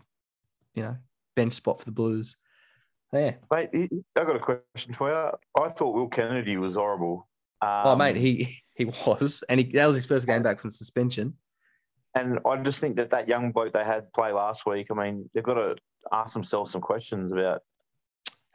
[0.75, 0.97] you know,
[1.37, 2.37] bench spot for the Blues.
[3.13, 3.35] Yeah.
[3.53, 3.71] mate,
[4.17, 5.63] I got a question for you.
[5.63, 7.29] I thought Will Kennedy was horrible.
[7.63, 10.71] Um, oh, mate, he he was, and he that was his first game back from
[10.71, 11.35] suspension.
[12.15, 14.89] And I just think that that young bloke they had play last week.
[14.91, 15.77] I mean, they've got to
[16.13, 17.63] ask themselves some questions about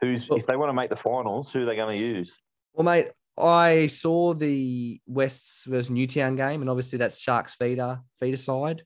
[0.00, 2.38] who's if they want to make the finals, who are they going to use?
[2.72, 3.08] Well, mate,
[3.38, 8.82] I saw the Wests versus Newtown game, and obviously that's Sharks feeder feeder side,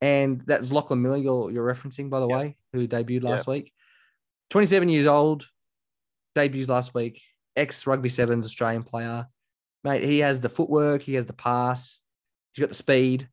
[0.00, 2.36] and that's Lachlan Miller you're, you're referencing, by the Yeah.
[2.36, 3.72] way, who debuted last week.
[4.50, 5.46] Twenty seven years old,
[6.34, 7.22] debuts last week.
[7.56, 9.26] Ex rugby sevens Australian player,
[9.84, 10.02] mate.
[10.04, 12.02] He has the footwork, he has the pass,
[12.52, 13.28] he's got the speed,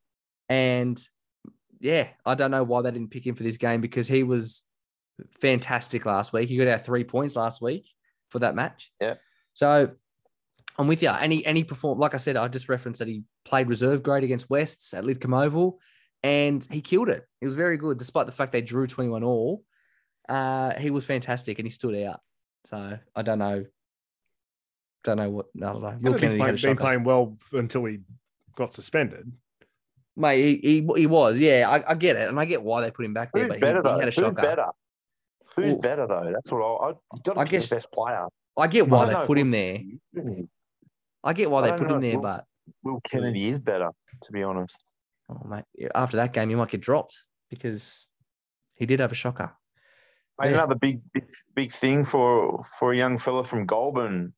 [0.49, 1.01] and
[1.79, 4.63] yeah, I don't know why they didn't pick him for this game because he was
[5.41, 6.49] fantastic last week.
[6.49, 7.89] He got our three points last week
[8.29, 8.91] for that match.
[8.99, 9.15] Yeah.
[9.53, 9.91] So
[10.77, 11.09] I'm with you.
[11.09, 14.03] And he, and he performed, like I said, I just referenced that he played reserve
[14.03, 15.79] grade against Wests at Lidcombe Oval
[16.23, 17.25] and he killed it.
[17.39, 19.63] He was very good, despite the fact they drew 21 all.
[20.27, 22.19] Uh, he was fantastic and he stood out.
[22.65, 23.65] So I don't know.
[25.03, 25.45] Don't know what.
[25.55, 25.97] I don't know.
[26.01, 26.81] Will Kennedy's Kennedy playing, had been shocker.
[26.81, 27.99] playing well until he
[28.55, 29.31] got suspended.
[30.19, 31.37] Mate, he, he, he was.
[31.37, 32.27] Yeah, I, I get it.
[32.27, 33.43] And I get why they put him back there.
[33.43, 33.93] Who's But he, better he though?
[33.99, 34.41] had a Who's shocker.
[34.41, 34.65] better?
[35.55, 35.77] Who's Ooh.
[35.77, 36.31] better though?
[36.33, 36.89] That's what I.
[36.89, 38.25] I got to I guess- the best player.
[38.59, 39.77] I get why I they know put him there.
[41.23, 42.45] I get why I they put him there, Will- but
[42.83, 43.89] Will Kennedy is better,
[44.23, 44.81] to be honest.
[45.29, 47.15] oh, mate, after that game, he might get dropped
[47.51, 48.07] because
[48.73, 49.51] he did have a shocker.
[50.39, 50.53] Mate, Yeah.
[50.55, 51.25] Another big, big,
[51.55, 54.33] big thing for for a young fella from Goulburn.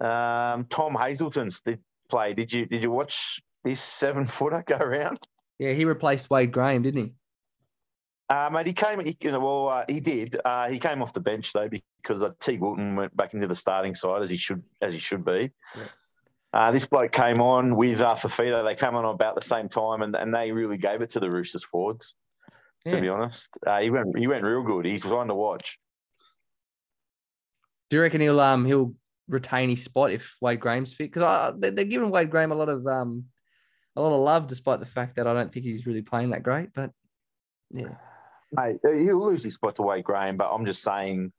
[0.00, 2.34] Um, Tom Hazelton's did play.
[2.34, 5.18] Did you did you watch this seven footer go around?
[5.58, 7.12] Yeah, he replaced Wade Graham, didn't he?
[8.28, 9.00] Uh, mate, he came.
[9.04, 10.38] He, you know, well, uh, he did.
[10.44, 12.58] Uh, he came off the bench though because uh, T.
[12.58, 15.50] Wilton went back into the starting side as he should as he should be.
[15.76, 15.82] Yeah.
[16.52, 18.64] Uh, this bloke came on with uh, Fifita.
[18.64, 21.30] They came on about the same time, and, and they really gave it to the
[21.30, 22.14] Roosters forwards.
[22.86, 23.00] To Yeah.
[23.00, 24.84] be honest, uh, he went he went real good.
[24.86, 25.78] He's fun to watch.
[27.90, 28.94] Do you reckon he'll um he'll
[29.28, 31.12] retain his spot if Wade Graham's fit?
[31.12, 33.24] Because they, they're giving Wade Graham a lot of um
[33.96, 36.42] a lot of love, despite the fact that I don't think he's really playing that
[36.42, 36.72] great.
[36.74, 36.90] But
[37.70, 37.94] yeah,
[38.52, 41.32] Mate, he'll lose his spot to Wade Graham, but I'm just saying,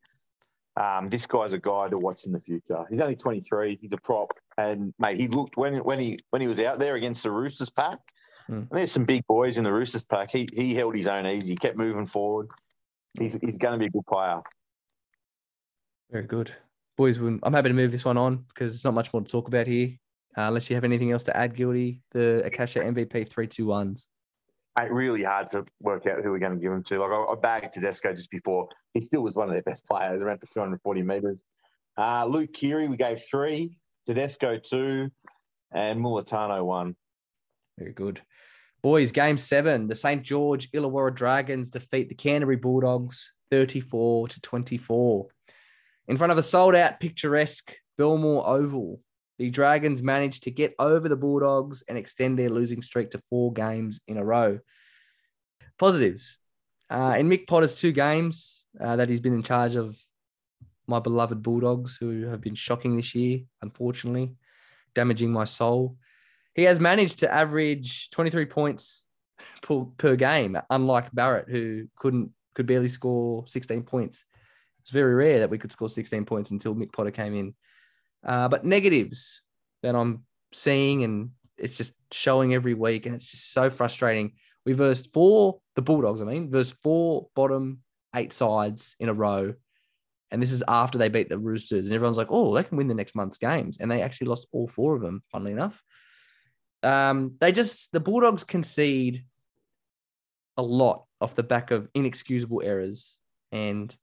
[0.80, 2.86] um, this guy's a guy to watch in the future.
[2.90, 3.78] He's only 23.
[3.82, 6.96] He's a prop, and mate, he looked when when he when he was out there
[6.96, 8.00] against the Roosters pack.
[8.48, 10.32] And there's some big boys in the Roosters pack.
[10.32, 12.48] He he held his own easy, He kept moving forward.
[13.20, 14.42] He's he's going to be a good player.
[16.10, 16.54] very good,
[16.98, 17.18] boys.
[17.18, 19.68] I'm happy to move this one on because there's not much more to talk about
[19.68, 19.98] here.
[20.38, 24.08] Uh, unless you have anything else to add, Guilty, the Akasha MVP three two ones.
[24.80, 27.00] Mate, really hard to work out who we're going to give him to.
[27.00, 28.70] Like I, I bagged Tedesco just before.
[28.94, 31.44] He still was one of their best players, around for 240 meters.
[31.98, 33.76] Uh, Luke Keary, we gave three.
[34.06, 35.12] Tedesco two,
[35.72, 36.96] and Mulitalo one.
[37.78, 38.22] Very good.
[38.82, 39.88] Boys, game seven.
[39.88, 40.24] The St.
[40.24, 45.28] George Illawarra Dragons defeat the Canterbury Bulldogs 34 to 24.
[46.08, 49.00] In front of a sold out, picturesque Belmore Oval,
[49.42, 53.52] the Dragons managed to get over the Bulldogs and extend their losing streak to four
[53.52, 54.60] games in a row.
[55.78, 56.38] Positives.
[56.90, 59.98] Uh, in Mick Potter's two games uh, that he's been in charge of
[60.88, 64.36] my beloved Bulldogs, who have been shocking this year, unfortunately,
[64.94, 65.98] damaging my soul
[66.54, 69.06] he has managed to average 23 points
[69.62, 74.26] per, per game, unlike Barrett, who couldn't could barely score 16 points.
[74.82, 77.54] It's very rare that we could score 16 points until Mick Potter came in.
[78.24, 79.42] Uh, but negatives
[79.84, 84.34] that I'm seeing, and it's just showing every week, and it's just so frustrating.
[84.66, 87.80] We versed four, the Bulldogs, I mean, versed four bottom
[88.16, 89.54] eight sides in a row.
[90.30, 91.88] And this is after they beat the Roosters.
[91.88, 93.80] And everyone's like, oh, they can win the next month's games.
[93.80, 95.84] And they actually lost all four of them, funnily enough
[96.84, 99.24] um, they just the Bulldogs concede
[100.58, 103.20] a lot off the back of inexcusable errors,
[103.52, 103.96] and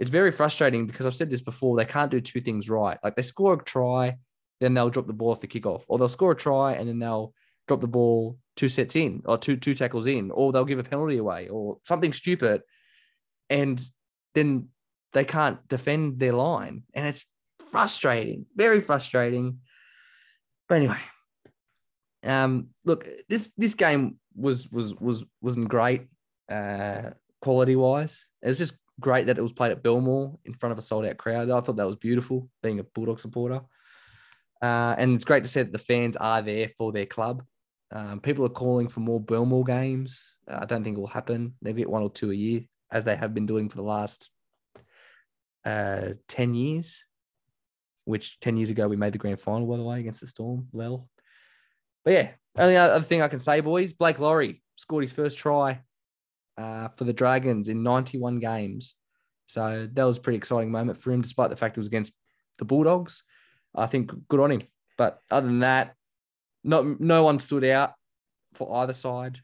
[0.00, 1.76] it's very frustrating because I've said this before.
[1.76, 2.98] They can't do two things right.
[3.02, 4.16] Like they score a try,
[4.60, 6.98] then they'll drop the ball off the kickoff, or they'll score a try and then
[6.98, 7.34] they'll
[7.66, 10.84] drop the ball two sets in or two two tackles in, or they'll give a
[10.84, 12.62] penalty away or something stupid,
[13.50, 13.80] and
[14.34, 14.68] then
[15.12, 17.26] they can't defend their line, and it's
[17.70, 19.58] frustrating, very frustrating.
[20.68, 21.00] But anyway,
[22.24, 26.06] um, look, this this game was was was wasn't great
[26.50, 27.10] uh,
[27.40, 28.26] quality wise.
[28.42, 31.06] It was just great that it was played at Belmore in front of a sold
[31.06, 31.50] out crowd.
[31.50, 33.60] I thought that was beautiful, being a Bulldog supporter.
[34.60, 37.44] Uh, and it's great to see that the fans are there for their club.
[37.90, 40.36] Um, people are calling for more Belmore games.
[40.50, 41.54] Uh, I don't think it will happen.
[41.62, 44.30] They'll get one or two a year, as they have been doing for the last
[45.64, 47.04] uh, 10 years,
[48.04, 50.68] which 10 years ago we made the grand final, by the way, against the Storm,
[50.72, 51.08] Lel.
[52.04, 55.82] But yeah, only other thing I can say, boys, Blake Lawrie scored his first try
[56.58, 58.96] uh, for the Dragons in 91 games.
[59.46, 62.12] So that was a pretty exciting moment for him, despite the fact it was against
[62.58, 63.22] the Bulldogs.
[63.74, 64.60] I think good on him.
[64.98, 65.94] But other than that,
[66.64, 67.94] not no one stood out
[68.54, 69.40] for either side.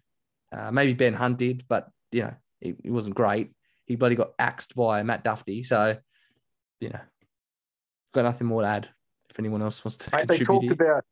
[0.53, 3.53] Uh, maybe Ben Hunt did, but you know it, he wasn't great.
[3.86, 5.65] He bloody got axed by Matt Dufty.
[5.65, 5.97] So
[6.81, 7.01] you know,
[8.12, 8.89] got nothing more to add.
[9.31, 11.05] If anyone else wants to Mate, they contribute, talked about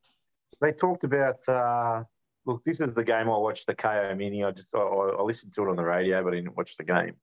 [0.61, 2.03] they talked about uh,
[2.45, 2.63] look.
[2.65, 4.43] This is the game I watched the KO mini.
[4.43, 6.83] I just I, I listened to it on the radio, but I didn't watch the
[6.83, 7.15] game.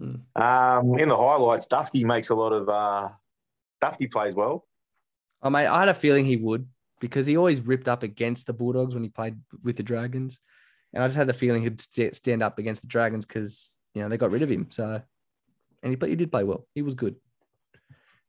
[0.00, 0.20] Mm.
[0.40, 2.68] Um, in the highlights, Dufty makes a lot of.
[2.68, 3.08] Uh,
[3.82, 4.66] Dufty plays well.
[5.42, 6.66] Oh, mate, I had a feeling he would
[7.00, 10.40] because he always ripped up against the Bulldogs when he played with the Dragons.
[10.92, 14.02] And I just had the feeling he'd st- stand up against the Dragons because, you
[14.02, 14.68] know, they got rid of him.
[14.70, 15.00] So,
[15.82, 16.66] and he, play, he did play well.
[16.74, 17.16] He was good.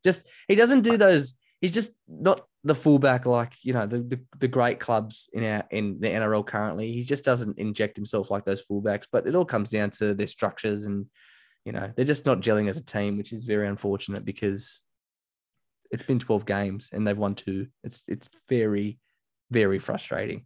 [0.04, 4.20] Just, he doesn't do those, he's just not the fullback like, you know, the, the,
[4.40, 6.92] the great clubs in our, in the NRL currently.
[6.92, 10.28] He just doesn't inject himself like those fullbacks, but it all comes down to their
[10.28, 11.06] structures and,
[11.66, 14.84] you know, they're just not gelling as a team, which is very unfortunate because
[15.92, 17.68] it's been 12 games and they've won two.
[17.84, 19.00] It's it's very,
[19.52, 20.46] very frustrating.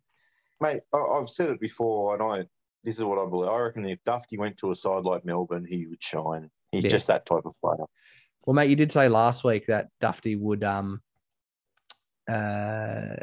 [0.61, 2.45] Mate, I've said it before, and I
[2.83, 3.49] this is what I believe.
[3.49, 6.49] I reckon if Dufty went to a side like Melbourne, he would shine.
[6.71, 6.89] He's Yeah.
[6.89, 7.85] just that type of player.
[8.45, 11.01] Well, mate, you did say last week that Dufty would um
[12.29, 13.15] uh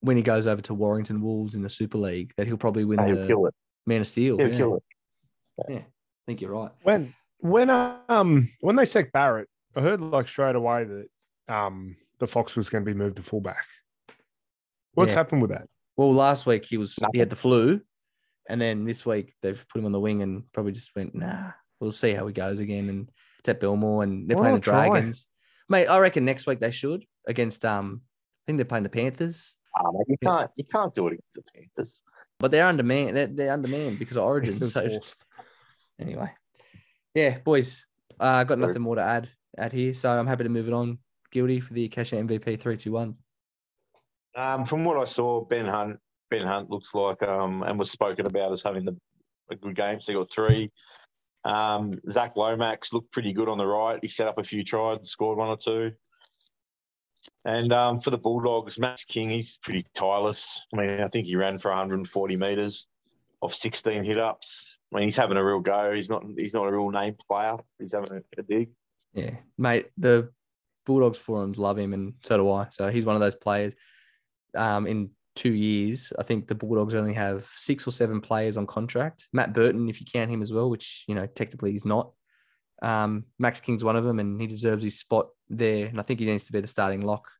[0.00, 3.00] when he goes over to Warrington Wolves in the Super League that he'll probably win
[3.00, 3.54] And he'll the kill it.
[3.86, 4.38] Man of Steel.
[4.38, 4.56] He'll yeah.
[4.56, 4.82] kill it.
[5.70, 5.84] I
[6.26, 6.70] think you're right.
[6.82, 12.26] When when um when they sacked Barrett, I heard like straight away that um the
[12.26, 13.64] Fox was going to be moved to fullback.
[14.94, 15.18] What's Yeah.
[15.18, 15.68] happened with that?
[15.96, 17.80] Well, last week he was he had the flu,
[18.48, 21.50] and then this week they've put him on the wing and probably just went, nah,
[21.80, 22.88] we'll see how he goes again.
[22.88, 23.10] And
[23.46, 24.88] it's at Belmore and they're Why playing the try?
[24.88, 25.28] Dragons.
[25.68, 29.56] Mate, I reckon next week they should against um I think they're playing the Panthers.
[29.76, 32.02] Ah, mate, you can't you can't do it against the Panthers.
[32.38, 33.16] But they're undermanned.
[33.16, 34.72] They're, they're undermanned because of origins.
[34.72, 35.24] so Forced.
[35.98, 36.30] anyway,
[37.14, 37.86] yeah, boys,
[38.20, 38.66] I uh, got True.
[38.66, 39.94] nothing more to add add here.
[39.94, 40.98] So I'm happy to move it on.
[41.30, 43.14] Guilty for the Akasha MVP three two one.
[44.34, 45.98] Um, from what I saw, Ben Hunt
[46.30, 48.96] Ben Hunt looks like um and was spoken about as having the
[49.50, 50.00] a good game.
[50.00, 50.70] So he got three.
[51.46, 54.00] Um, Zach Lomax looked pretty good on the right.
[54.02, 55.92] He set up a few tries scored one or two.
[57.44, 60.60] And um, for the Bulldogs, Max King, he's pretty tireless.
[60.74, 62.88] I mean, I think he ran for 140 meters
[63.40, 64.78] off 16 hit ups.
[64.92, 65.92] I mean, he's having a real go.
[65.92, 67.56] He's not he's not a real name player.
[67.78, 68.70] He's having a, a dig.
[69.14, 70.30] Yeah, mate, the
[70.84, 72.66] Bulldogs forums love him, and so do I.
[72.70, 73.74] So he's one of those players.
[74.56, 78.66] Um, in two years, I think the Bulldogs only have six or seven players on
[78.66, 79.28] contract.
[79.32, 82.10] Matt Burton, if you count him as well, which you know technically he's not.
[82.82, 85.86] Um, Max King's one of them, and he deserves his spot there.
[85.86, 87.30] And I think he needs to be the starting lock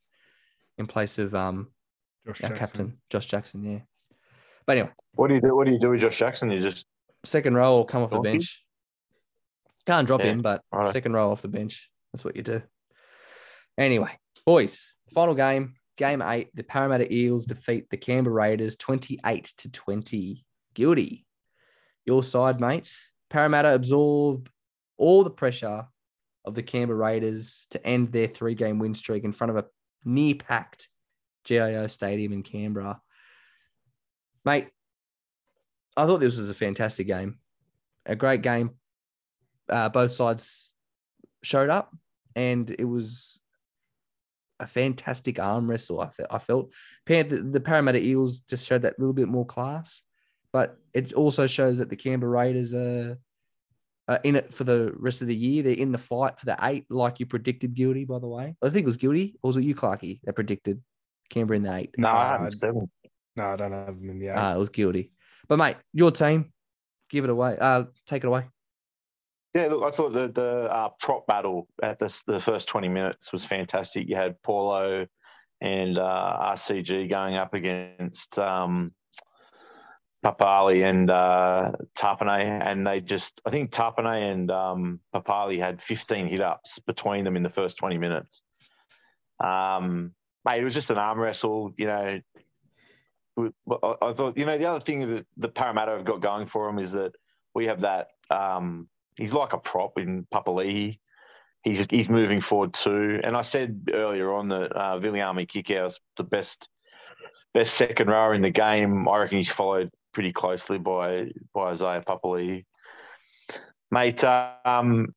[0.79, 1.69] in place of um
[2.27, 2.59] Josh our Jackson.
[2.59, 3.65] captain Josh Jackson.
[3.65, 3.81] Yeah,
[4.67, 5.57] but anyway, What do you do?
[5.57, 6.51] What do you do with Josh Jackson?
[6.51, 6.87] You just
[7.25, 8.33] second row will come off the Drop him?
[8.33, 8.63] bench.
[9.87, 10.93] Can't drop Yeah, him, but righto.
[10.93, 11.91] second row off the bench.
[12.13, 12.61] That's what you do.
[13.79, 14.11] Anyway,
[14.45, 16.55] boys, final game, game eight.
[16.55, 20.45] The Parramatta Eels defeat the Canberra Raiders 28 to 20.
[20.75, 21.27] Guilty.
[22.05, 22.97] Your side, mate.
[23.31, 24.49] Parramatta absorb
[24.97, 25.87] all the pressure
[26.45, 29.65] of the Canberra Raiders to end their three game win streak in front of a
[30.05, 30.89] near packed
[31.45, 33.01] GIO Stadium in Canberra.
[34.45, 34.69] Mate,
[35.97, 37.39] I thought this was a fantastic game,
[38.05, 38.71] a great game.
[39.69, 40.73] Uh, both sides
[41.43, 41.93] showed up,
[42.37, 43.41] and it was
[44.61, 46.01] a fantastic arm wrestle.
[46.01, 46.73] I felt, I felt
[47.05, 50.03] Panther, the Parramatta Eels just showed that little bit more class,
[50.53, 53.19] but it also shows that the Canberra Raiders are,
[54.09, 55.63] are in it for the rest of the year.
[55.63, 57.75] They're in the fight for the eight, like you predicted.
[57.75, 58.57] Guilty, by the way.
[58.63, 60.81] I think it was guilty, or was it you, Clarky, that predicted
[61.31, 61.95] Canberra in the eight?
[61.99, 62.91] no, I Uh, had seven.
[63.37, 64.37] No, I don't have them in the eight.
[64.37, 65.13] Ah, it was guilty.
[65.49, 66.53] But mate, your team,
[67.11, 67.57] give it away.
[67.61, 68.47] Uh, take it away.
[69.55, 73.33] Yeah, look, I thought the the uh, prop battle at the the first twenty minutes
[73.33, 74.09] was fantastic.
[74.09, 75.07] You had Paulo
[75.61, 78.93] and uh, RCG going up against um,
[80.25, 86.41] Papalii and uh, and they just I think Tapine and um, Papalii had fifteen hit
[86.41, 88.43] ups between them in the first twenty minutes.
[89.43, 90.13] Um,
[90.45, 91.73] mate, it was just an arm wrestle.
[91.77, 92.21] You know,
[93.39, 96.67] I, I thought you know the other thing that the Parramatta have got going for
[96.67, 97.13] them is that
[97.55, 98.09] we have that.
[98.31, 100.99] Um, he's like a prop in Papali'i.
[101.63, 103.21] He's he's moving forward too.
[103.25, 106.69] And I said earlier on that uh, Viliami Kikau's the best
[107.55, 109.09] best second rower in the game.
[109.09, 112.65] I reckon he's followed pretty closely by by Isaiah Papali'i.
[113.91, 115.15] Mate, um,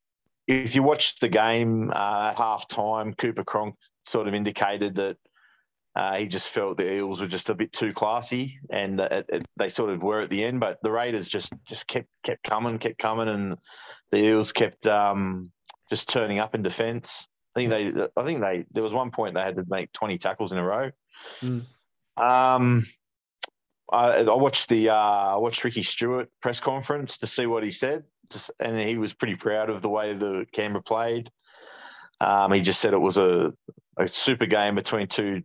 [0.47, 5.17] if you watched the game uh, at half time, Cooper Cronk sort of indicated that
[5.99, 9.45] uh, he just felt the Eels were just a bit too classy, and it, it,
[9.57, 10.61] they sort of were at the end.
[10.61, 13.57] But the Raiders just just kept kept coming, kept coming, and
[14.09, 15.51] the Eels kept um,
[15.89, 17.27] just turning up in defence.
[17.53, 20.17] I think they, I think they, there was one point they had to make twenty
[20.17, 20.89] tackles in a row.
[21.41, 21.65] Mm.
[22.15, 22.87] Um,
[23.91, 27.71] I, I, watched the uh, I watched Ricky Stuart press conference to see what he
[27.71, 31.29] said, just, and he was pretty proud of the way the Canberra played.
[32.21, 33.51] Um, he just said it was a,
[33.97, 35.43] a super game between two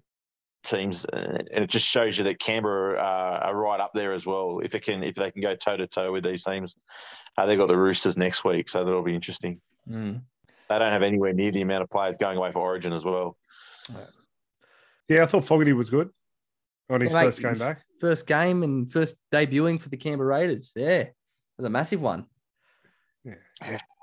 [0.64, 4.26] teams, uh, and it just shows you that Canberra uh, are right up there as
[4.26, 4.60] well.
[4.62, 6.74] If it can, if they can go toe to toe with these teams,
[7.36, 9.60] uh, they've got the Roosters next week, so that'll be interesting.
[9.88, 10.22] Mm.
[10.68, 13.36] They don't have anywhere near the amount of players going away for Origin as well.
[15.08, 16.10] Yeah, I thought Fogarty was good
[16.88, 17.84] on his Yeah, mate, first game his back.
[18.00, 20.72] First game and first debuting for the Canberra Raiders.
[20.74, 21.14] Yeah, it
[21.58, 22.26] was a massive one.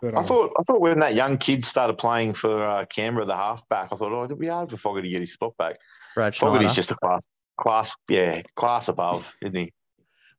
[0.01, 3.25] But, I um, thought I thought when that young kid started playing for uh, Canberra,
[3.25, 5.77] the halfback, I thought, oh, it'd be hard for Fogarty to get his spot back.
[6.15, 6.53] Brad Schneider.
[6.53, 7.25] Fogarty's just a class,
[7.59, 9.73] class, yeah, class above, isn't he?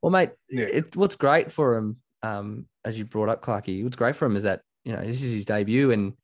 [0.00, 0.66] Well, mate, Yeah.
[0.66, 4.36] it, what's great for him, um, as you brought up, Clarky, what's great for him
[4.36, 6.14] is that you know this is his debut, and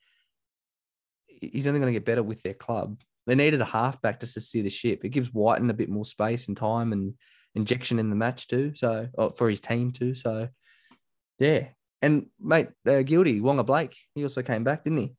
[1.26, 3.00] he's only going to get better with their club.
[3.26, 5.04] They needed a halfback just to steer the ship.
[5.04, 7.14] It gives Wighton a bit more space and time and
[7.54, 8.72] injection in the match too.
[8.74, 10.14] So or for his team too.
[10.14, 10.48] So
[11.38, 11.68] yeah,
[12.02, 13.96] and mate, uh, guilty Waqa Blake.
[14.14, 15.14] He also came back, didn't he?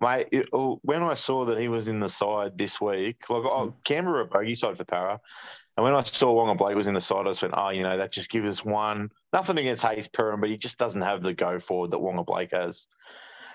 [0.00, 3.44] Mate, it, oh, when I saw that he was in the side this week, like
[3.44, 3.70] oh, hmm.
[3.84, 5.20] Canberra a bogey side for Para,
[5.76, 7.82] and when I saw Waqa Blake was in the side, I just went, oh, you
[7.82, 9.10] know, that just gives us one.
[9.32, 12.52] Nothing against Hayes Perrin, but he just doesn't have the go forward that Waqa Blake
[12.52, 12.86] has.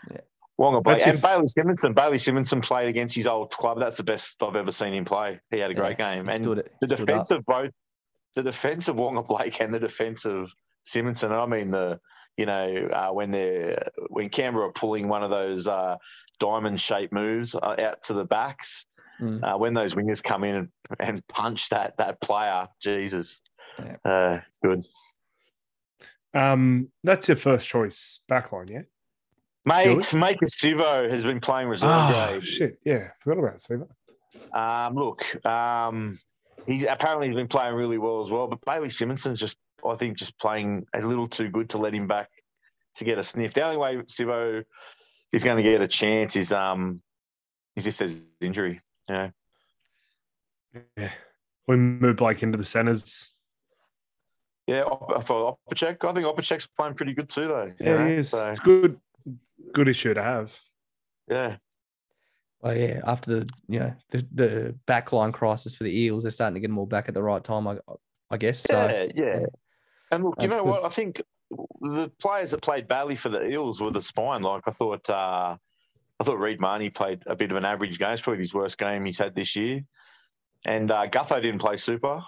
[0.10, 0.22] Yeah.
[0.60, 1.96] Waqa Blake That's and if- Bailey Simonsson.
[1.96, 3.80] Bailey Simonsson played against his old club.
[3.80, 5.40] That's the best I've ever seen him play.
[5.50, 6.30] He had a great game.
[6.30, 6.88] And the up.
[6.88, 7.72] defense of both
[8.36, 10.52] the defense of Waqa Blake and the defense of
[10.86, 11.32] Simonsson.
[11.32, 12.00] I mean the
[12.42, 15.96] you know uh, when they're when Canberra are pulling one of those uh,
[16.40, 18.86] diamond shaped moves uh, out to the backs.
[19.22, 19.44] Mm.
[19.44, 20.68] Uh, when those wingers come in and,
[21.00, 23.42] and punch that that player, Jesus,
[23.78, 23.96] Yeah.
[24.04, 24.84] uh, good
[26.34, 28.82] um, that's your first choice backline, yeah?
[29.66, 30.14] mate.
[30.14, 32.44] Mate, Sivo has been playing reserve Oh, grade.
[32.44, 32.80] shit.
[32.86, 33.88] Yeah, forgot about Sivo.
[34.58, 36.20] Um, look, um,
[36.66, 38.48] he's apparently he's been playing really well as well.
[38.48, 42.08] But Bailey Simonsson's just, I think, just playing a little too good to let him
[42.08, 42.30] back
[42.96, 43.54] to get a sniff.
[43.54, 44.64] The only way Sivo
[45.32, 47.02] is going to get a chance is um
[47.76, 48.82] is if there's injury.
[49.08, 49.32] You know,
[50.98, 51.12] Yeah.
[51.68, 53.34] We move Blake into the centers.
[54.68, 54.84] yeah.
[54.84, 57.72] Op- For Opacic, I think Opacic's playing pretty good too, though.
[57.80, 58.30] Yeah, know, he is.
[58.30, 59.00] so, It's good.
[59.74, 60.58] Good issue to have.
[61.30, 61.58] yeah.
[62.62, 66.54] Well, yeah, after the you know the, the backline crisis for the Eels, they're starting
[66.54, 67.78] to get them all back at the right time, I,
[68.30, 68.60] I guess.
[68.60, 69.40] So yeah, yeah.
[69.40, 69.46] yeah.
[70.12, 70.70] And look, you know good.
[70.70, 70.86] what?
[70.86, 71.22] I think
[71.82, 74.42] the players that played badly for the Eels were the spine.
[74.42, 75.56] Like I thought, uh,
[76.20, 78.12] I thought Reed Mahoney played a bit of an average game.
[78.12, 79.84] It's probably his worst game he's had this year.
[80.66, 82.22] And uh, Gutho didn't play super.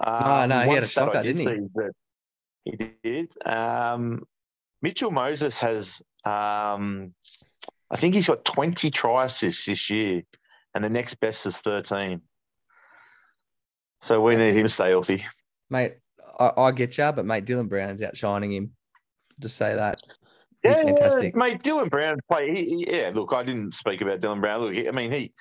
[0.00, 1.70] Uh, no, he had a shocker, did didn't
[2.64, 2.70] he?
[2.78, 3.32] He did.
[3.46, 4.24] Um,
[4.82, 7.14] Mitchell Moses has, um,
[7.90, 10.22] I think he's got 20 try assists this year,
[10.74, 12.20] and the next best is 13.
[14.00, 15.26] So we need him to stay healthy.
[15.68, 15.96] mate,
[16.40, 18.72] I, I get you, but mate, Dylan Brown's outshining him.
[19.40, 20.00] Just say that.
[20.62, 21.36] He's yeah, fantastic.
[21.36, 21.62] mate.
[21.62, 22.54] Dylan Brown play.
[22.54, 24.60] He, he- yeah, look, I didn't speak about Dylan Brown.
[24.60, 25.32] Look, he- I mean, he,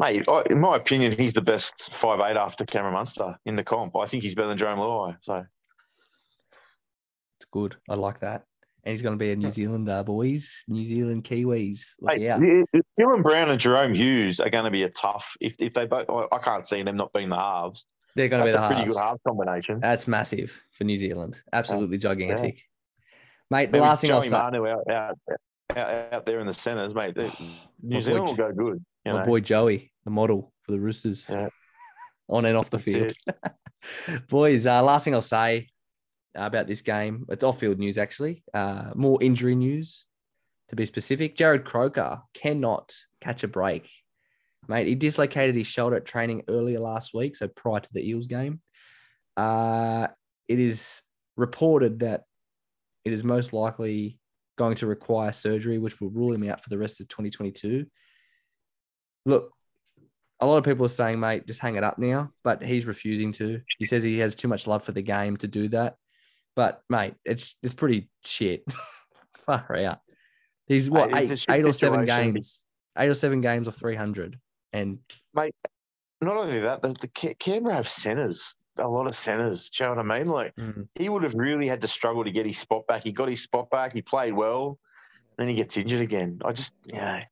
[0.00, 3.64] mate, I, in my opinion, he's the best five eight after Cameron Munster in the
[3.64, 3.96] comp.
[3.96, 5.16] I think he's better than Jarome Luai.
[5.20, 5.44] So
[7.38, 7.76] It's good.
[7.88, 8.44] I like that.
[8.84, 10.64] And he's going to be a New Zealander, boys.
[10.66, 11.90] New Zealand Kiwis.
[12.00, 12.40] Look Mate, out.
[12.42, 15.36] yeah, Dylan Brown and Jahrome Hughes are going to be a tough.
[15.40, 17.86] If, if they both, I can't see them not being the halves.
[18.14, 18.96] They're going to be That's the a pretty halves.
[18.96, 19.80] good halves combination.
[19.80, 21.40] That's massive for New Zealand.
[21.52, 22.62] Absolutely gigantic.
[23.50, 24.30] Mate, the Maybe last thing I'll say.
[24.30, 25.18] Manu out, out,
[25.76, 27.14] out, out there in the centres, mate.
[27.14, 27.24] they-
[27.84, 28.84] My New boy, Zealand will go good.
[29.04, 29.26] You my know?
[29.26, 31.48] boy Joey, the model for the Roosters, Yeah.
[32.28, 33.12] on and off the field.
[34.28, 35.68] Boys, uh, last thing I'll say,
[36.34, 37.26] about this game.
[37.28, 38.44] It's off-field news, actually.
[38.54, 40.06] Uh, more injury news,
[40.68, 41.36] to be specific.
[41.36, 43.90] Jarrod Croker cannot catch a break,
[44.68, 44.86] mate.
[44.86, 48.60] He dislocated his shoulder at training earlier last week, so prior to the Eels game.
[49.36, 50.08] Uh,
[50.48, 51.02] it is
[51.36, 52.24] reported that
[53.04, 54.18] it is most likely
[54.58, 57.86] going to require surgery, which will rule him out for the rest of 2022.
[59.24, 59.50] Look,
[60.40, 63.32] a lot of people are saying, mate, just hang it up now, but he's refusing
[63.32, 63.60] to.
[63.78, 65.94] He says he has too much love for the game to do that.
[66.54, 68.64] But mate, it's it's pretty shit.
[69.46, 70.00] Far out.
[70.66, 72.62] He's what Mate, it's a eight, eight or seven games,
[72.98, 74.38] eight or seven games of three hundred,
[74.72, 74.98] and
[75.34, 75.54] Mate,
[76.20, 79.70] not only that, the, the Canberra have centres, a lot of centres.
[79.70, 80.28] Do you know what I mean?
[80.28, 83.02] Like, mm, he would have really had to struggle to get his spot back.
[83.02, 83.92] He got his spot back.
[83.92, 84.78] He played well.
[85.36, 86.40] Then he gets injured again.
[86.44, 87.24] I just, yeah.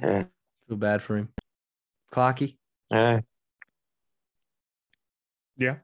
[0.00, 0.24] Yeah.
[0.68, 1.28] feel bad for him.
[2.12, 2.56] Clarky,
[5.56, 5.76] Yeah.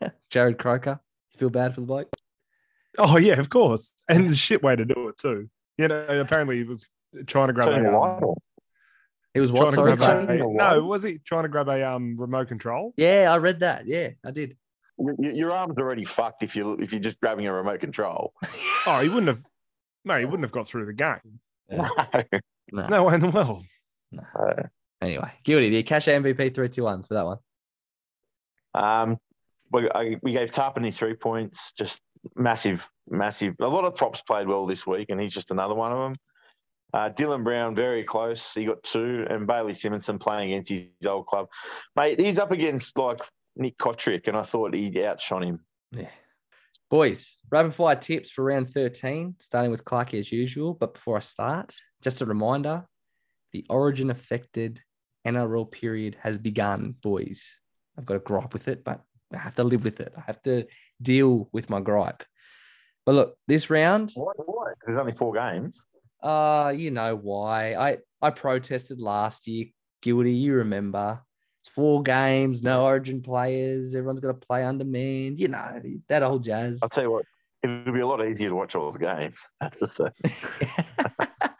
[0.30, 1.00] Jarrod Croker,
[1.36, 2.08] feel bad for the bloke.
[2.98, 5.48] Oh yeah, of course, and the shit way to do it too.
[5.78, 6.88] You know, apparently he was
[7.26, 8.34] trying to grab Turning a,
[9.34, 9.40] the light on.
[9.40, 9.70] It was trying what?
[9.70, 12.92] to Sorry, grab a, no, was he trying to grab a um remote control?
[12.96, 13.86] Yeah, I read that.
[13.86, 14.56] Yeah, I did.
[14.96, 18.32] Y- y- Your arm's already fucked if you if you're just grabbing a remote control.
[18.86, 19.40] Oh, he wouldn't have.
[20.06, 21.40] No, he wouldn't have got through the game.
[21.70, 22.22] Yeah.
[22.72, 22.86] No.
[22.88, 23.64] No way in the world.
[24.18, 24.62] Uh,
[25.02, 25.70] Anyway, guilty.
[25.70, 27.38] The Akasha MVP three two ones for that one.
[28.74, 29.18] Um,
[29.72, 32.00] we, I, we gave Tapine three points, just
[32.36, 33.54] massive, massive.
[33.60, 36.16] A lot of props played well this week, and he's just another one of them.
[36.92, 38.52] Uh, Dylan Brown, very close.
[38.54, 41.48] He got two, and Bailey Simonsson playing against his old club.
[41.96, 43.20] Mate, he's up against like
[43.56, 45.60] Nick Cotric, and I thought he outshone him.
[45.92, 46.10] Yeah.
[46.90, 50.74] Boys, rapid fire tips for round 13, starting with Clarky as usual.
[50.74, 52.84] But before I start, just a reminder
[53.52, 54.80] the origin affected
[55.26, 57.60] NRL period has begun, boys.
[57.96, 59.02] I've got to gripe with it, but
[59.32, 60.12] I have to live with it.
[60.16, 60.66] I have to
[61.00, 62.24] deal with my gripe.
[63.06, 64.32] But look, this round, Why?
[64.36, 64.72] Why?
[64.84, 65.84] There's only four games.
[66.22, 67.74] Uh, you know why.
[67.74, 69.66] I, I protested last year,
[70.02, 71.20] guilty, you remember.
[71.62, 76.22] It's four games, no origin players, everyone's got to play under man, you know, that
[76.22, 76.80] old jazz.
[76.82, 77.26] I'll tell you what,
[77.62, 79.46] it'll be a lot easier to watch all the games.
[79.60, 80.08] That's to say.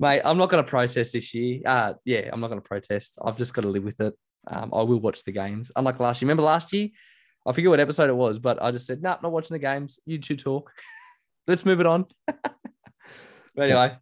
[0.00, 1.60] Mate, I'm not going to protest this year.
[1.64, 3.18] Uh, yeah, I'm not going to protest.
[3.24, 4.14] I've just got to live with it.
[4.46, 5.70] Um, I will watch the games.
[5.76, 6.26] Unlike last year.
[6.26, 6.88] Remember last year?
[7.46, 9.60] I forget what episode it was, but I just said, no, nah, not watching the
[9.60, 9.98] games.
[10.06, 10.72] You two talk.
[11.46, 12.06] Let's move it on.
[13.54, 13.96] But anyway,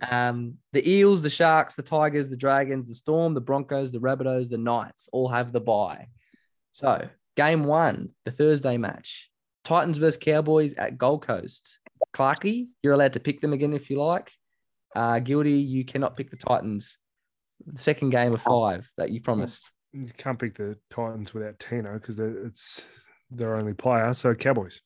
[0.00, 4.48] um, the Eels, the Sharks, the Tigers, the Dragons, the Storm, the Broncos, the Rabbitohs,
[4.48, 6.08] the Knights all have the bye.
[6.72, 9.30] So, game one, the Thursday match
[9.64, 11.78] Titans versus Cowboys at Gold Coast.
[12.12, 14.30] Clarky, you're allowed to pick them again if you like.
[14.94, 16.98] Uh, Guilty, you cannot pick the Titans.
[17.66, 19.70] The second game of five that you promised.
[19.92, 22.86] You can't pick the Titans without Tino because it's
[23.30, 24.12] their only player.
[24.14, 24.80] So Cowboys.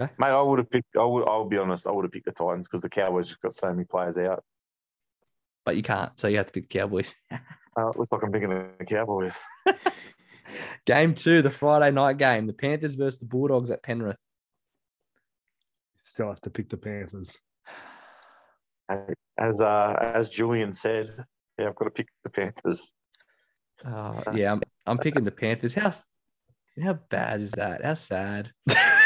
[0.00, 0.96] Mate, I would have picked.
[0.96, 1.28] I would.
[1.28, 1.86] I'll be honest.
[1.86, 4.42] I would have picked the Titans because the Cowboys just got so many players out.
[5.64, 7.14] But you can't, so you have to pick the Cowboys.
[7.78, 9.32] Uh, it looks like I'm picking the Cowboys.
[10.84, 14.16] game two, the Friday night game, the Panthers versus the Bulldogs at Penrith.
[16.02, 17.38] Still have to pick the Panthers.
[19.38, 21.10] As uh, as Julian said,
[21.58, 22.92] yeah, I've got to pick the Panthers.
[23.86, 25.74] Oh, yeah, I'm, I'm picking the Panthers.
[25.74, 25.94] How
[26.82, 27.84] how bad is that?
[27.84, 28.50] How sad.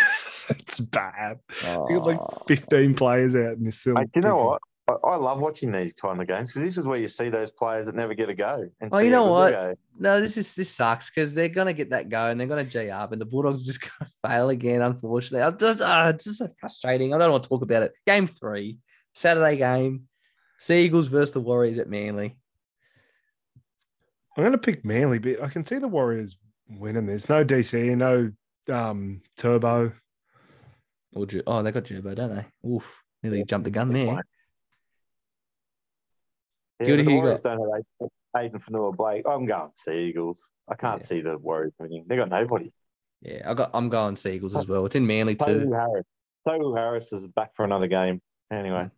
[0.50, 1.38] it's bad.
[1.62, 2.42] You got like Oh.
[2.48, 3.94] 15 players out in this still.
[3.94, 4.62] Mate, you know what?
[4.86, 7.50] I, I love watching these kind of games because this is where you see those
[7.50, 8.68] players that never get a go.
[8.80, 9.76] And Oh, you know how good they what?
[9.76, 9.78] go.
[9.98, 12.90] No, this is this sucks because they're gonna get that go and they're gonna G
[12.90, 14.82] up and the Bulldogs are just gonna fail again.
[14.82, 17.14] Unfortunately, I'm just, uh, it's just so frustrating.
[17.14, 17.92] I don't want to talk about it.
[18.06, 18.76] Game three,
[19.14, 20.02] Saturday game,
[20.58, 22.36] Seagulls versus the Warriors at Manly.
[24.36, 26.36] I'm going to pick Manly, but I can see the Warriors
[26.68, 27.28] winning this.
[27.28, 28.32] No DC, no
[28.74, 29.92] um, Turbo.
[31.14, 32.68] Or Ju- oh, they got Jurbo, don't they?
[32.68, 34.06] Oof, nearly jumped the gun there.
[36.80, 39.24] Yeah, Good, but the who you Warriors don't have Aiden, Aiden Fonua Blake.
[39.28, 40.42] I'm going Sea Eagles.
[40.68, 41.06] I can't Yeah.
[41.06, 42.04] see the Warriors winning.
[42.08, 42.72] They got nobody.
[43.22, 43.70] Yeah, I got.
[43.74, 44.84] I'm going Seagulls as well.
[44.86, 45.44] It's in Manly too.
[45.46, 46.04] Total Harris.
[46.46, 48.20] Total Harris is back for another game.
[48.50, 48.90] Anyway,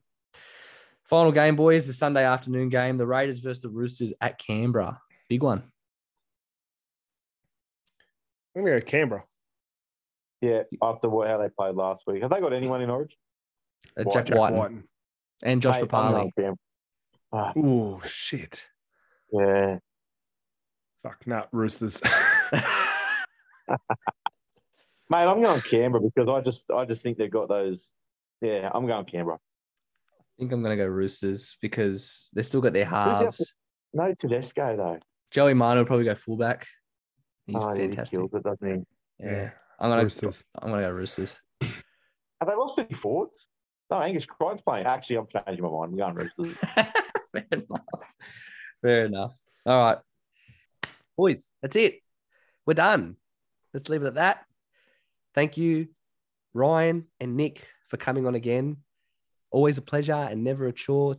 [1.04, 1.86] Final game, boys.
[1.86, 2.96] The Sunday afternoon game.
[2.96, 5.00] The Raiders versus the Roosters at Canberra.
[5.28, 5.62] Big one.
[8.56, 9.24] I'm going to go Canberra.
[10.40, 10.62] Yeah.
[10.82, 13.16] After what how they played last week, have they got anyone in Orange?
[13.98, 14.84] Uh, White- Jack Jack Wighton Wighton.
[15.42, 16.12] and Josh Mate, I'm Papalii.
[16.12, 16.32] going
[17.32, 17.52] Canberra.
[17.56, 18.64] Oh, shit.
[19.32, 19.78] yeah.
[21.02, 22.00] Fuck, nah, Roosters.
[25.08, 27.92] Mate, I'm going Canberra because I just I just think they've got those.
[28.40, 29.36] Yeah, I'm going Canberra.
[29.36, 33.54] I think I'm going to go Roosters because they still got their the other- halves.
[33.94, 34.98] No Tedesco though.
[35.30, 36.66] Joey Manu will probably go fullback.
[37.46, 38.18] He's oh, yeah, he fantastic.
[38.18, 38.74] kills it, doesn't
[39.20, 39.24] he?
[39.24, 39.50] Yeah.
[39.78, 40.44] I'm gonna Roosters.
[40.60, 41.40] I'm gonna go Roosters.
[41.60, 43.46] Have they lost any forwards?
[43.90, 44.86] No, Angus Crichton's playing.
[44.86, 45.92] Actually, I'm changing my mind.
[45.92, 46.58] I'm going Roosters.
[47.32, 48.14] Fair enough.
[48.82, 49.36] Fair enough.
[49.64, 49.98] All right.
[51.16, 52.00] Boys, that's it.
[52.66, 53.16] We're done.
[53.72, 54.44] Let's leave it at that.
[55.34, 55.88] Thank you,
[56.54, 58.78] Ryan and Nick, for coming on again.
[59.50, 61.16] Always a pleasure and never a chore.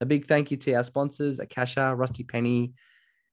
[0.00, 2.74] A big thank you to our sponsors, Akasha, Rusty Penny,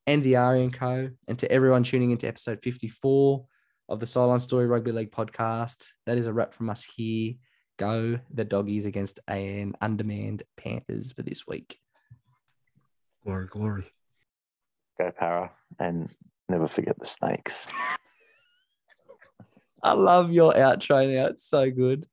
[0.07, 1.09] and the Aryan Co.
[1.27, 3.45] And to everyone tuning into episode 54
[3.91, 5.91] of the Sideline Story Rugby League podcast.
[6.05, 7.33] That is a wrap from us here.
[7.77, 11.77] Go the doggies against an undermanned Panthers for this week.
[13.25, 13.91] Glory, glory.
[14.97, 16.09] Go para and
[16.47, 17.67] never forget the snakes.
[19.83, 21.25] I love your outro now.
[21.25, 22.07] It's so good.